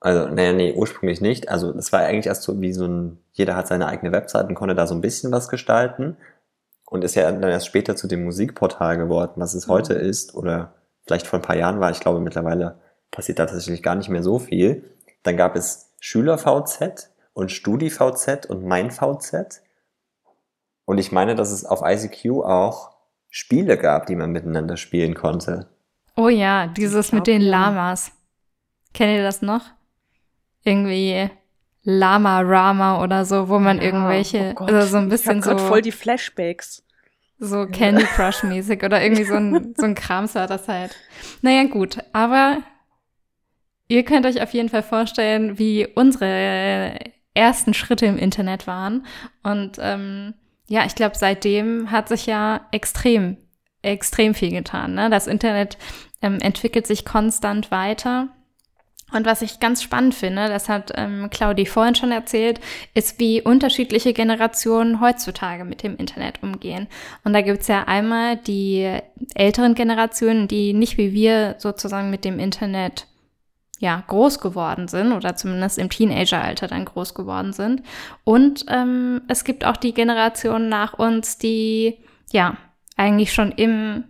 also, 0.00 0.28
naja, 0.28 0.52
nee, 0.52 0.72
ursprünglich 0.74 1.20
nicht. 1.20 1.48
Also, 1.48 1.72
das 1.72 1.92
war 1.92 2.00
eigentlich 2.00 2.26
erst 2.26 2.42
so 2.42 2.60
wie 2.60 2.72
so 2.72 2.86
ein, 2.86 3.18
jeder 3.32 3.56
hat 3.56 3.68
seine 3.68 3.86
eigene 3.86 4.12
Website 4.12 4.48
und 4.48 4.54
konnte 4.54 4.74
da 4.74 4.86
so 4.86 4.94
ein 4.94 5.00
bisschen 5.00 5.32
was 5.32 5.48
gestalten. 5.48 6.16
Und 6.88 7.02
ist 7.02 7.16
ja 7.16 7.30
dann 7.30 7.42
erst 7.42 7.66
später 7.66 7.96
zu 7.96 8.06
dem 8.06 8.24
Musikportal 8.24 8.96
geworden, 8.96 9.34
was 9.36 9.54
es 9.54 9.66
heute 9.66 9.94
ist, 9.94 10.34
oder 10.34 10.74
vielleicht 11.04 11.26
vor 11.26 11.40
ein 11.40 11.42
paar 11.42 11.56
Jahren 11.56 11.80
war. 11.80 11.90
Ich 11.90 12.00
glaube, 12.00 12.20
mittlerweile 12.20 12.78
passiert 13.10 13.38
da 13.38 13.46
tatsächlich 13.46 13.82
gar 13.82 13.96
nicht 13.96 14.08
mehr 14.08 14.22
so 14.22 14.38
viel. 14.38 14.84
Dann 15.24 15.36
gab 15.36 15.56
es 15.56 15.94
Schüler-VZ 16.00 17.10
und 17.32 17.50
Studi-VZ 17.50 18.46
und 18.46 18.64
Mein-VZ. 18.64 19.62
Und 20.84 20.98
ich 20.98 21.10
meine, 21.10 21.34
dass 21.34 21.50
es 21.50 21.64
auf 21.64 21.82
ICQ 21.84 22.44
auch 22.44 22.96
Spiele 23.28 23.76
gab, 23.76 24.06
die 24.06 24.14
man 24.14 24.30
miteinander 24.30 24.76
spielen 24.76 25.14
konnte. 25.14 25.68
Oh 26.16 26.28
ja, 26.28 26.68
dieses 26.68 27.12
mit 27.12 27.26
den. 27.26 27.42
Lamas. 27.42 28.12
Kennt 28.94 29.12
ihr 29.12 29.22
das 29.22 29.42
noch? 29.42 29.75
Irgendwie 30.66 31.30
Lama 31.84 32.40
Rama 32.40 33.02
oder 33.02 33.24
so, 33.24 33.48
wo 33.48 33.58
man 33.60 33.78
Ja, 33.78 33.84
irgendwelche, 33.84 34.54
oh 34.58 34.64
also 34.64 34.88
so 34.88 34.96
ein 34.96 35.04
ich 35.04 35.10
bisschen 35.10 35.44
hab 35.44 35.60
so, 35.60 35.66
voll 35.66 35.80
die 35.82 35.92
Flashbacks. 35.92 36.82
so 37.38 37.66
Candy 37.66 38.04
Crush 38.04 38.42
mäßig 38.42 38.82
oder 38.82 39.00
irgendwie 39.00 39.24
so 39.24 39.34
ein, 39.34 39.74
so 39.78 39.84
ein 39.84 39.94
Krams 39.94 40.34
war 40.34 40.48
das 40.48 40.66
halt. 40.66 40.96
Naja, 41.42 41.64
gut, 41.64 41.98
aber 42.12 42.58
ihr 43.88 44.02
könnt 44.04 44.26
euch 44.26 44.42
auf 44.42 44.52
jeden 44.52 44.68
Fall 44.68 44.82
vorstellen, 44.82 45.58
wie 45.58 45.86
unsere 45.86 46.98
ersten 47.34 47.72
Schritte 47.74 48.06
im 48.06 48.18
Internet 48.18 48.66
waren. 48.66 49.06
Und 49.44 49.78
ähm, 49.80 50.34
ja, 50.68 50.84
ich 50.86 50.96
glaube, 50.96 51.16
seitdem 51.16 51.92
hat 51.92 52.08
sich 52.08 52.26
ja 52.26 52.66
extrem, 52.72 53.36
extrem 53.82 54.34
viel 54.34 54.50
getan. 54.50 54.94
Ne? 54.94 55.10
Das 55.10 55.28
Internet 55.28 55.78
ähm, 56.22 56.38
entwickelt 56.40 56.88
sich 56.88 57.04
konstant 57.04 57.70
weiter. 57.70 58.28
Und 59.12 59.24
was 59.24 59.40
ich 59.40 59.60
ganz 59.60 59.82
spannend 59.82 60.14
finde, 60.14 60.48
das 60.48 60.68
hat 60.68 60.92
ähm, 60.96 61.30
Claudi 61.30 61.64
vorhin 61.64 61.94
schon 61.94 62.10
erzählt, 62.10 62.60
ist, 62.92 63.20
wie 63.20 63.40
unterschiedliche 63.40 64.12
Generationen 64.12 65.00
heutzutage 65.00 65.64
mit 65.64 65.84
dem 65.84 65.96
Internet 65.96 66.42
umgehen. 66.42 66.88
Und 67.22 67.32
da 67.32 67.40
gibt's 67.40 67.68
ja 67.68 67.84
einmal 67.84 68.36
die 68.36 68.98
älteren 69.34 69.76
Generationen, 69.76 70.48
die 70.48 70.72
nicht 70.72 70.98
wie 70.98 71.12
wir 71.12 71.54
sozusagen 71.58 72.10
mit 72.10 72.24
dem 72.24 72.40
Internet 72.40 73.06
ja, 73.78 74.02
groß 74.06 74.40
geworden 74.40 74.88
sind 74.88 75.12
oder 75.12 75.36
zumindest 75.36 75.78
im 75.78 75.90
Teenageralter 75.90 76.66
dann 76.66 76.84
groß 76.84 77.14
geworden 77.14 77.52
sind. 77.52 77.82
Und 78.24 78.64
ähm, 78.68 79.22
es 79.28 79.44
gibt 79.44 79.64
auch 79.64 79.76
die 79.76 79.94
Generation 79.94 80.68
nach 80.68 80.94
uns, 80.94 81.38
die 81.38 81.98
ja 82.32 82.56
eigentlich 82.96 83.32
schon 83.32 83.52
im, 83.52 84.04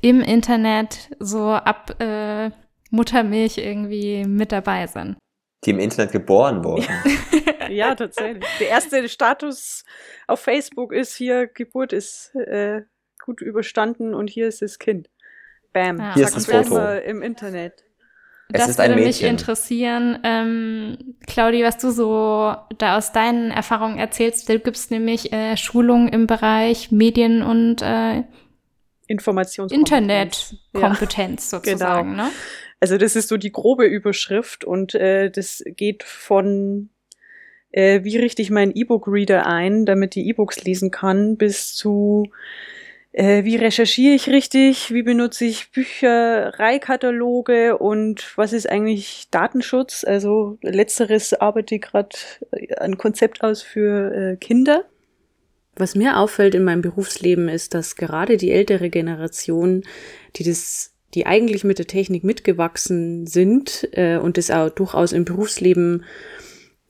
im 0.00 0.20
Internet 0.20 1.10
so 1.18 1.50
ab 1.50 2.00
äh, 2.00 2.50
Muttermilch 2.94 3.58
irgendwie 3.58 4.24
mit 4.24 4.52
dabei 4.52 4.86
sind. 4.86 5.16
Die 5.64 5.70
im 5.70 5.78
Internet 5.78 6.12
geboren 6.12 6.64
wurden. 6.64 6.86
Ja, 7.70 7.94
tatsächlich. 7.94 8.44
Der 8.60 8.68
erste 8.68 9.08
Status 9.08 9.84
auf 10.26 10.40
Facebook 10.40 10.92
ist 10.92 11.16
hier, 11.16 11.46
Geburt 11.46 11.94
ist 11.94 12.34
äh, 12.34 12.82
gut 13.24 13.40
überstanden 13.40 14.14
und 14.14 14.28
hier 14.28 14.48
ist 14.48 14.60
das 14.60 14.78
Kind. 14.78 15.08
Bam. 15.72 15.98
Ja. 15.98 16.14
Hier 16.14 16.24
ist 16.24 16.36
das 16.36 16.46
Foto. 16.46 16.78
Im 16.98 17.22
Internet. 17.22 17.84
Es 18.52 18.60
das 18.60 18.68
ist 18.68 18.80
ein 18.80 18.90
würde 18.90 19.02
mich 19.02 19.22
interessieren, 19.22 20.18
ähm, 20.24 21.16
Claudi, 21.26 21.64
was 21.64 21.78
du 21.78 21.90
so 21.90 22.54
da 22.76 22.98
aus 22.98 23.12
deinen 23.12 23.50
Erfahrungen 23.50 23.98
erzählst. 23.98 24.46
Du 24.48 24.58
gibst 24.58 24.90
nämlich 24.90 25.32
äh, 25.32 25.56
Schulungen 25.56 26.08
im 26.08 26.26
Bereich 26.26 26.92
Medien 26.92 27.42
und 27.42 27.80
äh, 27.80 28.24
Informationskompetenz. 29.06 30.50
Ja. 30.50 30.80
Internetkompetenz 30.80 31.50
sozusagen, 31.50 32.10
Genau. 32.10 32.24
ne? 32.24 32.30
Also 32.84 32.98
das 32.98 33.16
ist 33.16 33.30
so 33.30 33.38
die 33.38 33.50
grobe 33.50 33.86
Überschrift 33.86 34.62
und 34.62 34.94
äh, 34.94 35.30
das 35.30 35.64
geht 35.64 36.02
von 36.02 36.90
äh, 37.70 38.04
wie 38.04 38.18
richte 38.18 38.42
ich 38.42 38.50
meinen 38.50 38.76
E-Book-Reader 38.76 39.46
ein, 39.46 39.86
damit 39.86 40.14
die 40.14 40.28
E-Books 40.28 40.64
lesen 40.64 40.90
kann, 40.90 41.38
bis 41.38 41.74
zu 41.74 42.24
äh, 43.12 43.42
wie 43.44 43.56
recherchiere 43.56 44.14
ich 44.14 44.28
richtig, 44.28 44.92
wie 44.92 45.02
benutze 45.02 45.46
ich 45.46 45.70
Büchereikataloge 45.70 47.78
und 47.78 48.36
was 48.36 48.52
ist 48.52 48.68
eigentlich 48.68 49.28
Datenschutz? 49.30 50.04
Also 50.04 50.58
letzteres 50.60 51.32
arbeite 51.32 51.76
ich 51.76 51.80
gerade 51.80 52.14
ein 52.76 52.98
Konzept 52.98 53.42
aus 53.42 53.62
für 53.62 54.12
äh, 54.12 54.36
Kinder. 54.36 54.84
Was 55.74 55.94
mir 55.94 56.18
auffällt 56.18 56.54
in 56.54 56.64
meinem 56.64 56.82
Berufsleben 56.82 57.48
ist, 57.48 57.72
dass 57.72 57.96
gerade 57.96 58.36
die 58.36 58.52
ältere 58.52 58.90
Generation, 58.90 59.84
die 60.36 60.44
das, 60.44 60.93
die 61.14 61.26
eigentlich 61.26 61.64
mit 61.64 61.78
der 61.78 61.86
Technik 61.86 62.24
mitgewachsen 62.24 63.26
sind 63.26 63.88
äh, 63.92 64.18
und 64.18 64.36
das 64.36 64.50
auch 64.50 64.70
durchaus 64.70 65.12
im 65.12 65.24
Berufsleben 65.24 66.04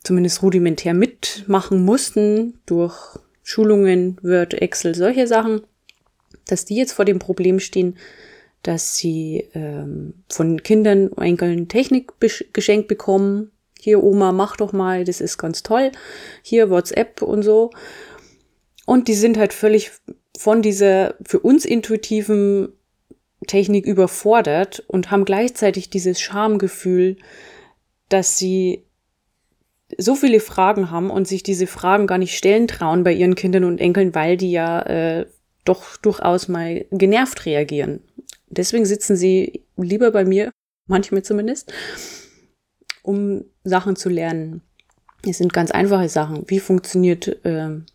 zumindest 0.02 0.43
rudimentär 0.43 0.95
mitmachen 0.95 1.85
mussten 1.85 2.61
durch 2.66 3.19
Schulungen, 3.43 4.19
Word, 4.23 4.54
Excel, 4.54 4.95
solche 4.95 5.26
Sachen, 5.26 5.62
dass 6.47 6.64
die 6.64 6.76
jetzt 6.76 6.93
vor 6.93 7.04
dem 7.04 7.19
Problem 7.19 7.61
stehen, 7.61 7.97
dass 8.62 8.97
sie 8.97 9.49
ähm, 9.54 10.14
von 10.28 10.62
Kindern 10.62 11.12
Enkeln 11.12 11.69
Technik 11.69 12.12
geschenkt 12.52 12.88
bekommen. 12.88 13.50
Hier, 13.78 14.02
Oma, 14.02 14.33
mach 14.33 14.57
doch 14.57 14.73
mal, 14.73 15.04
das 15.04 15.21
ist 15.21 15.37
ganz 15.37 15.62
toll. 15.62 15.93
Hier, 16.43 16.71
WhatsApp 16.71 17.21
und 17.21 17.43
so. 17.43 17.71
Und 18.87 19.09
die 19.09 19.14
sind 19.14 19.37
halt 19.37 19.52
völlig 19.52 19.90
von 20.38 20.62
dieser 20.62 21.14
für 21.26 21.40
uns 21.40 21.66
intuitiven 21.66 22.73
Technik 23.47 23.87
überfordert 23.87 24.85
und 24.87 25.11
haben 25.11 25.25
gleichzeitig 25.25 25.91
dieses 25.91 26.21
Schamgefühl, 26.21 27.17
dass 28.09 28.39
sie 28.39 28.85
so 29.99 30.15
viele 30.15 30.41
Fragen 30.41 30.91
haben 30.91 31.11
und 31.11 31.29
sich 31.29 31.43
diese 31.43 31.67
Fragen 31.67 32.07
gar 32.07 32.19
nicht 32.19 32.37
stellen 32.37 32.69
trauen 32.69 33.05
bei 33.05 33.13
ihren 33.13 33.35
Kindern 33.35 33.65
und 33.65 33.81
Enkeln, 33.81 34.15
weil 34.15 34.37
die 34.37 34.51
ja 34.51 34.81
äh, 34.83 35.27
doch 35.65 35.97
durchaus 35.97 36.49
mal 36.49 36.87
genervt 36.91 37.47
reagieren. 37.47 38.01
Deswegen 38.49 38.85
sitzen 38.85 39.17
sie 39.17 39.65
lieber 39.77 40.11
bei 40.11 40.25
mir, 40.25 40.51
manchmal 40.87 41.23
zumindest, 41.23 41.73
um 43.03 43.45
Sachen 43.65 43.97
zu 43.97 44.09
lernen. 44.09 44.63
Es 45.27 45.39
sind 45.39 45.53
ganz 45.53 45.71
einfache 45.71 46.09
Sachen. 46.09 46.45
Wie 46.49 46.61
funktioniert 46.61 47.39
ähm, 47.45 47.87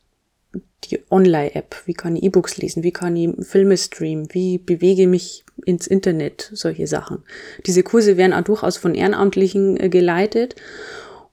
die 0.85 0.99
Online-App? 1.09 1.83
Wie 1.85 1.93
kann 1.93 2.15
ich 2.15 2.23
E-Books 2.23 2.57
lesen? 2.57 2.83
Wie 2.83 2.91
kann 2.91 3.15
ich 3.15 3.29
Filme 3.45 3.77
streamen? 3.77 4.27
Wie 4.33 4.57
bewege 4.57 5.03
ich 5.03 5.07
mich 5.07 5.45
ins 5.65 5.87
Internet? 5.87 6.49
Solche 6.53 6.87
Sachen. 6.87 7.23
Diese 7.65 7.83
Kurse 7.83 8.17
werden 8.17 8.33
auch 8.33 8.43
durchaus 8.43 8.77
von 8.77 8.95
Ehrenamtlichen 8.95 9.79
äh, 9.79 9.89
geleitet 9.89 10.55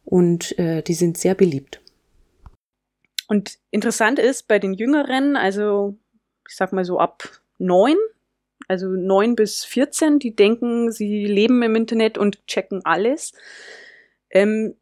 und 0.04 0.58
äh, 0.58 0.82
die 0.82 0.94
sind 0.94 1.18
sehr 1.18 1.34
beliebt. 1.34 1.80
Und 3.28 3.58
interessant 3.70 4.18
ist 4.18 4.46
bei 4.46 4.58
den 4.58 4.74
Jüngeren, 4.74 5.36
also 5.36 5.98
ich 6.48 6.54
sag 6.54 6.72
mal 6.72 6.84
so 6.84 6.98
ab 6.98 7.40
neun, 7.58 7.96
also 8.68 8.86
neun 8.88 9.34
bis 9.34 9.64
14, 9.64 10.18
die 10.18 10.34
denken, 10.34 10.92
sie 10.92 11.26
leben 11.26 11.62
im 11.62 11.74
Internet 11.74 12.18
und 12.18 12.46
checken 12.46 12.84
alles. 12.84 13.32
Ähm, 14.30 14.76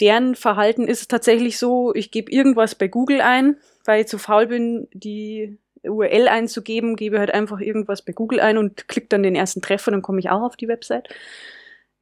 deren 0.00 0.34
Verhalten 0.34 0.88
ist 0.88 1.10
tatsächlich 1.10 1.58
so, 1.58 1.94
ich 1.94 2.10
gebe 2.10 2.30
irgendwas 2.30 2.74
bei 2.74 2.88
Google 2.88 3.20
ein, 3.20 3.56
weil 3.84 4.02
ich 4.02 4.08
zu 4.08 4.18
faul 4.18 4.46
bin, 4.46 4.88
die 4.92 5.58
URL 5.82 6.28
einzugeben, 6.28 6.96
gebe 6.96 7.18
halt 7.18 7.32
einfach 7.32 7.60
irgendwas 7.60 8.02
bei 8.02 8.12
Google 8.12 8.40
ein 8.40 8.58
und 8.58 8.88
klicke 8.88 9.08
dann 9.08 9.22
den 9.22 9.36
ersten 9.36 9.62
Treffer, 9.62 9.90
dann 9.90 10.02
komme 10.02 10.18
ich 10.18 10.30
auch 10.30 10.42
auf 10.42 10.56
die 10.56 10.68
Website. 10.68 11.08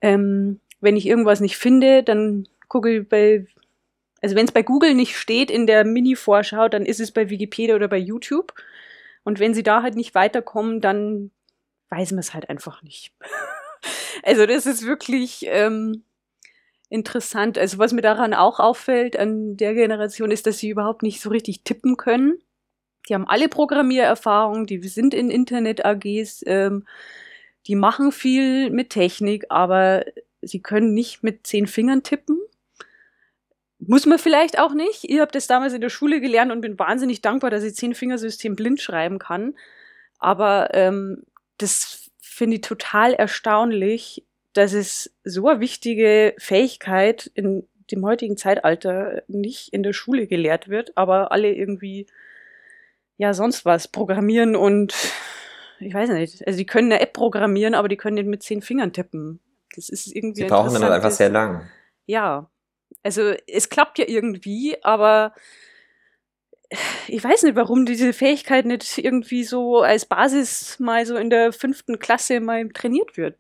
Ähm, 0.01 0.61
wenn 0.81 0.97
ich 0.97 1.07
irgendwas 1.07 1.41
nicht 1.41 1.57
finde, 1.57 2.03
dann 2.03 2.49
gucke 2.69 2.99
ich 2.99 3.09
bei, 3.09 3.47
also 4.23 4.37
wenn 4.37 4.47
es 4.47 4.53
bei 4.53 4.63
Google 4.63 4.95
nicht 4.95 5.17
steht 5.17 5.51
in 5.51 5.67
der 5.67 5.85
Mini-Vorschau, 5.85 6.69
dann 6.69 6.87
ist 6.87 7.01
es 7.01 7.13
bei 7.13 7.31
Wikipedia 7.31 7.75
oder 7.75 7.89
bei 7.89 7.99
YouTube. 7.99 8.55
Und 9.23 9.39
wenn 9.39 9.55
sie 9.55 9.63
da 9.63 9.83
halt 9.83 9.97
nicht 9.97 10.15
weiterkommen, 10.15 10.81
dann 10.81 11.31
weiß 11.91 12.13
man 12.13 12.21
es 12.21 12.35
halt 12.35 12.49
einfach 12.51 12.83
nicht. 12.83 13.13
also 14.23 14.47
das 14.47 14.67
ist 14.67 14.87
wirklich, 14.87 15.47
ähm, 15.49 16.03
interessant. 16.95 17.59
Also 17.59 17.79
was 17.79 17.93
mir 17.93 18.03
daran 18.03 18.33
auch 18.35 18.61
auffällt 18.61 19.19
an 19.19 19.57
der 19.57 19.75
Generation 19.75 20.31
ist, 20.31 20.47
dass 20.47 20.59
sie 20.59 20.69
überhaupt 20.69 21.03
nicht 21.03 21.21
so 21.21 21.29
richtig 21.29 21.65
tippen 21.65 21.97
können. 21.97 22.39
Die 23.09 23.15
haben 23.15 23.27
alle 23.27 23.49
Programmiererfahrung, 23.49 24.67
die 24.67 24.81
sind 24.89 25.13
in 25.13 25.29
Internet-AGs, 25.29 26.45
ähm, 26.47 26.87
die 27.67 27.75
machen 27.75 28.13
viel 28.13 28.71
mit 28.71 28.91
Technik, 28.91 29.47
aber 29.51 30.05
sie 30.41 30.63
können 30.63 30.95
nicht 30.95 31.23
mit 31.23 31.47
zehn 31.47 31.67
Fingern 31.67 32.03
tippen. 32.03 32.39
Muss 33.79 34.07
man 34.07 34.19
vielleicht 34.19 34.59
auch 34.59 34.73
nicht. 34.73 35.05
Ich 35.05 35.19
habe 35.19 35.33
das 35.33 35.47
damals 35.47 35.75
in 35.75 35.81
der 35.81 35.91
Schule 35.91 36.21
gelernt 36.21 36.53
und 36.53 36.61
bin 36.61 36.79
wahnsinnig 36.79 37.21
dankbar, 37.21 37.51
dass 37.51 37.65
ich 37.65 37.75
Zehn-Fingersystem 37.75 38.57
blind 38.57 38.81
schreiben 38.81 39.19
kann. 39.19 39.55
Aber 40.19 40.73
ähm, 40.73 41.25
das 41.59 42.11
finde 42.21 42.57
ich 42.57 42.63
total 42.63 43.13
erstaunlich, 43.13 44.25
dass 44.55 44.73
es 44.73 45.15
so 45.25 45.49
eine 45.49 45.61
wichtige 45.61 46.35
Fähigkeit 46.39 47.31
in 47.35 47.67
dem 47.91 48.05
heutigen 48.05 48.37
Zeitalter 48.37 49.23
nicht 49.29 49.73
in 49.73 49.83
der 49.83 49.93
Schule 49.93 50.27
gelehrt 50.27 50.69
wird, 50.69 50.97
aber 50.97 51.33
alle 51.33 51.53
irgendwie 51.53 52.07
ja 53.17 53.35
sonst 53.35 53.65
was 53.65 53.89
programmieren 53.89 54.57
und 54.57 54.95
ich 55.81 55.93
weiß 55.93 56.11
nicht, 56.11 56.47
also 56.47 56.57
die 56.57 56.67
können 56.67 56.91
eine 56.91 57.01
App 57.01 57.13
programmieren, 57.13 57.75
aber 57.75 57.89
die 57.89 57.97
können 57.97 58.17
den 58.17 58.31
mit 58.31 58.43
zehn 58.43 58.63
Fingern 58.63 58.93
tippen. 58.93 59.41
Das 59.75 59.89
ist 59.89 60.07
irgendwie. 60.07 60.43
Sie 60.43 60.47
brauchen 60.47 60.73
dann 60.73 60.93
einfach 60.93 61.11
sehr 61.11 61.29
lang. 61.29 61.69
Ja, 62.07 62.51
also 63.03 63.35
es 63.47 63.69
klappt 63.69 63.99
ja 63.99 64.07
irgendwie, 64.07 64.77
aber 64.83 65.35
ich 67.09 67.23
weiß 67.23 67.43
nicht, 67.43 67.57
warum 67.57 67.87
diese 67.87 68.13
Fähigkeit 68.13 68.67
nicht 68.67 68.99
irgendwie 68.99 69.45
so 69.45 69.83
als 69.83 70.07
Basis 70.07 70.79
mal 70.79 71.05
so 71.07 71.17
in 71.17 71.31
der 71.31 71.53
fünften 71.53 71.99
Klasse 71.99 72.41
mal 72.41 72.69
trainiert 72.71 73.17
wird. 73.17 73.37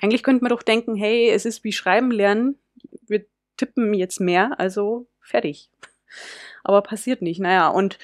Eigentlich 0.00 0.22
könnte 0.22 0.42
man 0.42 0.50
doch 0.50 0.62
denken, 0.62 0.94
hey, 0.96 1.30
es 1.30 1.44
ist 1.44 1.64
wie 1.64 1.72
Schreiben 1.72 2.10
lernen, 2.10 2.58
wir 3.06 3.24
tippen 3.56 3.94
jetzt 3.94 4.20
mehr, 4.20 4.58
also 4.58 5.06
fertig. 5.20 5.70
Aber 6.64 6.82
passiert 6.82 7.22
nicht. 7.22 7.40
Naja, 7.40 7.68
und 7.68 7.98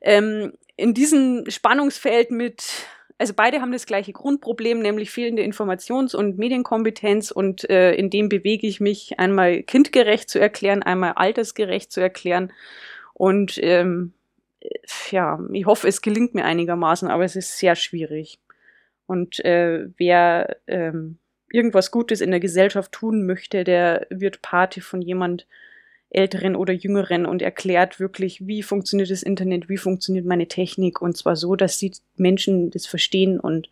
ähm, 0.00 0.52
in 0.76 0.94
diesem 0.94 1.44
Spannungsfeld 1.48 2.30
mit, 2.30 2.86
also 3.18 3.32
beide 3.34 3.60
haben 3.60 3.72
das 3.72 3.86
gleiche 3.86 4.12
Grundproblem, 4.12 4.80
nämlich 4.80 5.10
fehlende 5.10 5.42
Informations- 5.42 6.14
und 6.14 6.38
Medienkompetenz 6.38 7.30
und 7.30 7.68
äh, 7.68 7.94
in 7.94 8.10
dem 8.10 8.28
bewege 8.28 8.66
ich 8.66 8.80
mich 8.80 9.18
einmal 9.18 9.62
kindgerecht 9.62 10.28
zu 10.28 10.38
erklären, 10.38 10.82
einmal 10.82 11.12
altersgerecht 11.12 11.90
zu 11.90 12.00
erklären. 12.00 12.52
Und 13.14 13.58
ähm, 13.62 14.12
ja, 15.10 15.40
ich 15.52 15.66
hoffe, 15.66 15.88
es 15.88 16.02
gelingt 16.02 16.34
mir 16.34 16.44
einigermaßen, 16.44 17.08
aber 17.08 17.24
es 17.24 17.36
ist 17.36 17.58
sehr 17.58 17.74
schwierig. 17.74 18.38
Und 19.06 19.44
äh, 19.44 19.88
wer 19.96 20.58
ähm, 20.66 21.18
irgendwas 21.50 21.90
Gutes 21.90 22.20
in 22.20 22.30
der 22.30 22.40
Gesellschaft 22.40 22.92
tun 22.92 23.26
möchte, 23.26 23.64
der 23.64 24.06
wird 24.10 24.42
Pate 24.42 24.80
von 24.80 25.02
jemand 25.02 25.46
Älteren 26.10 26.56
oder 26.56 26.72
Jüngeren 26.72 27.26
und 27.26 27.42
erklärt 27.42 28.00
wirklich, 28.00 28.46
wie 28.46 28.62
funktioniert 28.62 29.10
das 29.10 29.22
Internet, 29.22 29.68
wie 29.68 29.76
funktioniert 29.76 30.24
meine 30.24 30.48
Technik 30.48 31.02
und 31.02 31.16
zwar 31.16 31.36
so, 31.36 31.54
dass 31.54 31.78
die 31.78 31.92
Menschen 32.16 32.70
das 32.70 32.86
verstehen 32.86 33.38
und 33.38 33.68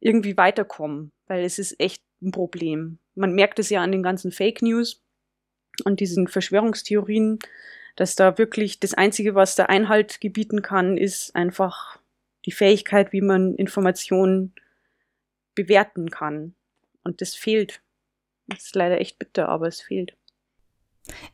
irgendwie 0.00 0.36
weiterkommen, 0.36 1.10
weil 1.26 1.44
es 1.44 1.58
ist 1.58 1.80
echt 1.80 2.02
ein 2.22 2.30
Problem. 2.30 2.98
Man 3.16 3.34
merkt 3.34 3.58
es 3.58 3.70
ja 3.70 3.82
an 3.82 3.90
den 3.90 4.04
ganzen 4.04 4.30
Fake 4.30 4.62
News 4.62 5.02
und 5.84 5.98
diesen 5.98 6.28
Verschwörungstheorien, 6.28 7.40
dass 7.96 8.14
da 8.14 8.38
wirklich 8.38 8.78
das 8.78 8.94
Einzige, 8.94 9.34
was 9.34 9.56
da 9.56 9.64
Einhalt 9.64 10.20
gebieten 10.20 10.62
kann, 10.62 10.96
ist 10.96 11.34
einfach 11.34 11.98
die 12.46 12.52
Fähigkeit, 12.52 13.12
wie 13.12 13.20
man 13.20 13.56
Informationen 13.56 14.54
bewerten 15.56 16.08
kann. 16.10 16.54
Und 17.04 17.20
das 17.20 17.34
fehlt. 17.34 17.80
Das 18.46 18.64
ist 18.64 18.74
leider 18.74 19.00
echt 19.00 19.18
bitter, 19.18 19.48
aber 19.48 19.66
es 19.66 19.80
fehlt. 19.80 20.16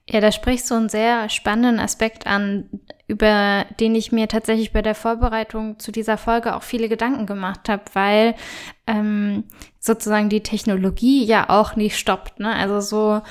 Ja, 0.09 0.21
da 0.21 0.31
sprichst 0.31 0.71
du 0.71 0.75
einen 0.75 0.89
sehr 0.89 1.29
spannenden 1.29 1.81
Aspekt 1.81 2.27
an, 2.27 2.69
über 3.09 3.67
den 3.81 3.95
ich 3.95 4.13
mir 4.13 4.29
tatsächlich 4.29 4.73
bei 4.73 4.83
der 4.83 4.95
Vorbereitung 4.95 5.79
zu 5.79 5.93
dieser 5.93 6.17
Folge 6.17 6.55
auch 6.55 6.63
viele 6.63 6.89
Gedanken 6.89 7.27
gemacht 7.27 7.69
habe, 7.69 7.83
weil 7.93 8.35
ähm, 8.87 9.45
sozusagen 9.81 10.29
die 10.29 10.43
Technologie 10.43 11.25
ja 11.25 11.51
auch 11.51 11.75
nicht 11.75 11.99
stoppt. 11.99 12.39
Ne? 12.39 12.55
Also 12.55 12.81
so 12.81 13.23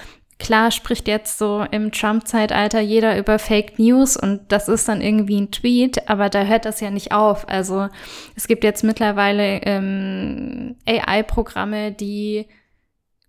klar 0.43 0.71
spricht 0.71 1.07
jetzt 1.07 1.37
so 1.37 1.65
im 1.71 1.91
Trump-Zeitalter 1.91 2.81
jeder 2.81 3.17
über 3.17 3.39
Fake 3.39 3.79
News 3.79 4.17
und 4.17 4.41
das 4.49 4.67
ist 4.67 4.89
dann 4.89 4.99
irgendwie 4.99 5.39
ein 5.39 5.51
Tweet, 5.51 6.09
aber 6.09 6.29
da 6.29 6.43
hört 6.43 6.65
das 6.65 6.81
ja 6.81 6.91
nicht 6.91 7.13
auf. 7.13 7.47
Also 7.47 7.87
es 8.35 8.47
gibt 8.47 8.65
jetzt 8.65 8.83
mittlerweile 8.83 9.61
ähm, 9.63 10.75
AI-Programme, 10.85 11.93
die 11.93 12.47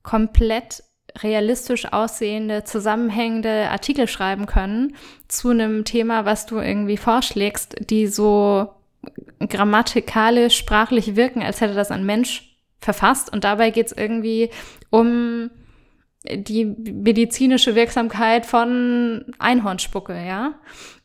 komplett 0.03 0.83
realistisch 1.23 1.93
aussehende, 1.93 2.65
zusammenhängende 2.65 3.71
Artikel 3.71 4.09
schreiben 4.09 4.47
können 4.47 4.97
zu 5.29 5.51
einem 5.51 5.85
Thema, 5.85 6.25
was 6.25 6.47
du 6.47 6.59
irgendwie 6.59 6.97
vorschlägst, 6.97 7.77
die 7.91 8.09
so 8.09 8.71
grammatikalisch, 9.39 10.57
sprachlich 10.57 11.15
wirken, 11.15 11.43
als 11.45 11.61
hätte 11.61 11.75
das 11.75 11.93
ein 11.93 12.05
Mensch 12.05 12.57
verfasst. 12.81 13.33
Und 13.33 13.45
dabei 13.45 13.71
geht 13.71 13.87
es 13.87 13.93
irgendwie 13.93 14.51
um 14.91 15.51
die 16.25 16.65
medizinische 16.65 17.75
Wirksamkeit 17.75 18.47
von 18.47 19.25
Einhornspucke, 19.39 20.15
ja. 20.27 20.55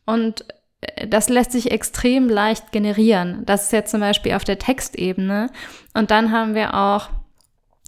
Und 0.06 0.46
äh, 0.82 1.08
das 1.08 1.30
lässt 1.30 1.52
sich 1.52 1.72
extrem 1.72 2.30
leicht 2.30 2.72
generieren. 2.72 3.44
Das 3.46 3.66
ist 3.66 3.74
jetzt 3.74 3.92
zum 3.92 4.00
Beispiel 4.00 4.34
auf 4.34 4.44
der 4.44 4.60
Textebene. 4.60 5.50
Und 5.94 6.12
dann 6.12 6.32
haben 6.32 6.56
wir 6.56 6.74
auch 6.74 7.10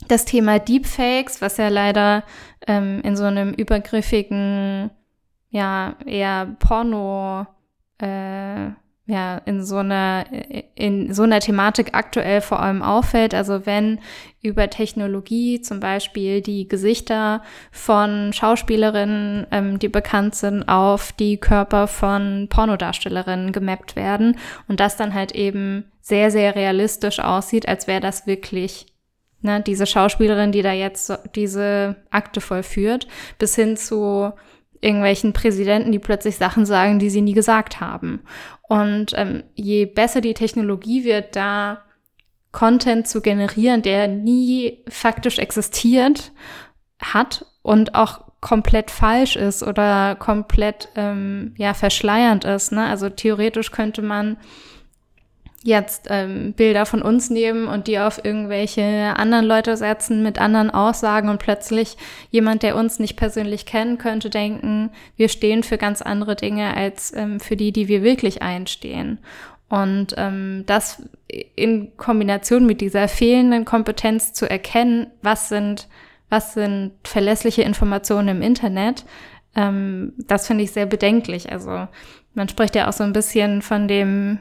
das 0.08 0.26
Thema 0.26 0.60
Deepfakes, 0.60 1.42
was 1.42 1.58
ja 1.58 1.70
leider 1.70 2.24
ähm, 2.68 3.02
in 3.04 3.16
so 3.16 3.24
einem 3.24 3.54
übergriffigen, 3.54 4.90
ja, 5.50 5.96
eher 6.06 6.56
Porno, 6.60 7.46
äh, 8.00 8.72
ja, 9.08 9.38
in 9.46 9.64
so 9.64 9.78
einer, 9.78 10.26
in 10.76 11.14
so 11.14 11.24
einer 11.24 11.40
Thematik 11.40 11.90
aktuell 11.94 12.40
vor 12.40 12.60
allem 12.60 12.82
auffällt. 12.82 13.34
Also 13.34 13.66
wenn 13.66 14.00
über 14.42 14.70
Technologie 14.70 15.62
zum 15.62 15.80
Beispiel 15.80 16.42
die 16.42 16.68
Gesichter 16.68 17.42
von 17.72 18.32
Schauspielerinnen, 18.32 19.48
ähm, 19.52 19.80
die 19.80 19.90
bekannt 19.90 20.36
sind, 20.36 20.64
auf 20.70 21.12
die 21.14 21.38
Körper 21.38 21.88
von 21.88 22.48
Pornodarstellerinnen 22.50 23.52
gemappt 23.52 23.96
werden 23.96 24.38
und 24.68 24.80
das 24.80 24.98
dann 24.98 25.14
halt 25.14 25.34
eben 25.34 25.92
sehr, 26.02 26.32
sehr 26.32 26.56
realistisch 26.56 27.20
aussieht, 27.20 27.68
als 27.68 27.88
wäre 27.88 28.02
das 28.02 28.28
wirklich 28.28 28.86
ne, 29.42 29.62
diese 29.62 29.86
Schauspielerin, 29.86 30.52
die 30.52 30.62
da 30.62 30.74
jetzt 30.74 31.12
diese 31.36 31.98
Akte 32.12 32.42
vollführt, 32.42 33.08
bis 33.38 33.56
hin 33.56 33.78
zu 33.78 34.32
irgendwelchen 34.82 35.34
Präsidenten, 35.34 35.92
die 35.92 36.00
plötzlich 36.00 36.38
Sachen 36.38 36.66
sagen, 36.66 37.00
die 37.00 37.10
sie 37.10 37.22
nie 37.22 37.34
gesagt 37.34 37.80
haben. 37.80 38.22
Und 38.68 39.14
ähm, 39.16 39.44
je 39.56 39.86
besser 39.86 40.22
die 40.22 40.34
Technologie 40.34 41.04
wird, 41.04 41.36
da 41.36 41.84
Content 42.52 43.08
zu 43.08 43.22
generieren, 43.22 43.82
der 43.82 44.08
nie 44.08 44.84
faktisch 44.90 45.40
existiert 45.40 46.32
hat 47.02 47.46
und 47.62 47.96
auch 47.96 48.32
komplett 48.42 48.90
falsch 48.92 49.36
ist 49.36 49.64
oder 49.64 50.16
komplett 50.16 50.90
ähm, 50.96 51.54
ja 51.58 51.74
verschleiernd 51.74 52.44
ist. 52.44 52.72
Ne? 52.72 52.86
Also 52.86 53.10
theoretisch 53.10 53.72
könnte 53.72 54.02
man 54.02 54.38
jetzt 55.64 56.08
ähm, 56.10 56.54
Bilder 56.54 56.86
von 56.86 57.02
uns 57.02 57.30
nehmen 57.30 57.68
und 57.68 57.88
die 57.88 58.00
auf 58.00 58.24
irgendwelche 58.26 59.14
anderen 59.16 59.46
Leute 59.46 59.78
setzen 59.78 60.24
mit 60.24 60.40
anderen 60.40 60.72
Aussagen 60.72 61.30
und 61.30 61.38
plötzlich 61.38 61.98
jemand, 62.32 62.64
der 62.64 62.76
uns 62.76 62.98
nicht 62.98 63.16
persönlich 63.16 63.66
kennt, 63.66 64.00
könnte 64.00 64.30
denken, 64.30 64.90
wir 65.18 65.30
stehen 65.30 65.62
für 65.62 65.78
ganz 65.78 66.02
andere 66.02 66.36
Dinge 66.36 66.76
als 66.76 67.14
ähm, 67.16 67.40
für 67.40 67.56
die, 67.56 67.72
die 67.72 67.88
wir 67.88 68.02
wirklich 68.02 68.42
einstehen. 68.42 69.20
Und 69.70 70.16
ähm, 70.18 70.64
das 70.66 71.04
in 71.56 71.96
Kombination 71.96 72.66
mit 72.66 72.82
dieser 72.82 73.08
fehlenden 73.08 73.64
Kompetenz 73.64 74.34
zu 74.34 74.50
erkennen, 74.50 75.08
was 75.22 75.48
sind, 75.48 75.88
was 76.30 76.54
sind 76.54 76.92
verlässliche 77.04 77.62
Informationen 77.62 78.28
im 78.30 78.42
Internet, 78.42 79.06
ähm, 79.56 80.14
das 80.18 80.48
finde 80.48 80.64
ich 80.64 80.72
sehr 80.72 80.88
bedenklich. 80.88 81.52
Also 81.52 81.88
man 82.34 82.50
spricht 82.50 82.76
ja 82.76 82.90
auch 82.90 82.94
so 82.94 83.04
ein 83.04 83.14
bisschen 83.14 83.62
von 83.62 83.88
dem 83.88 84.40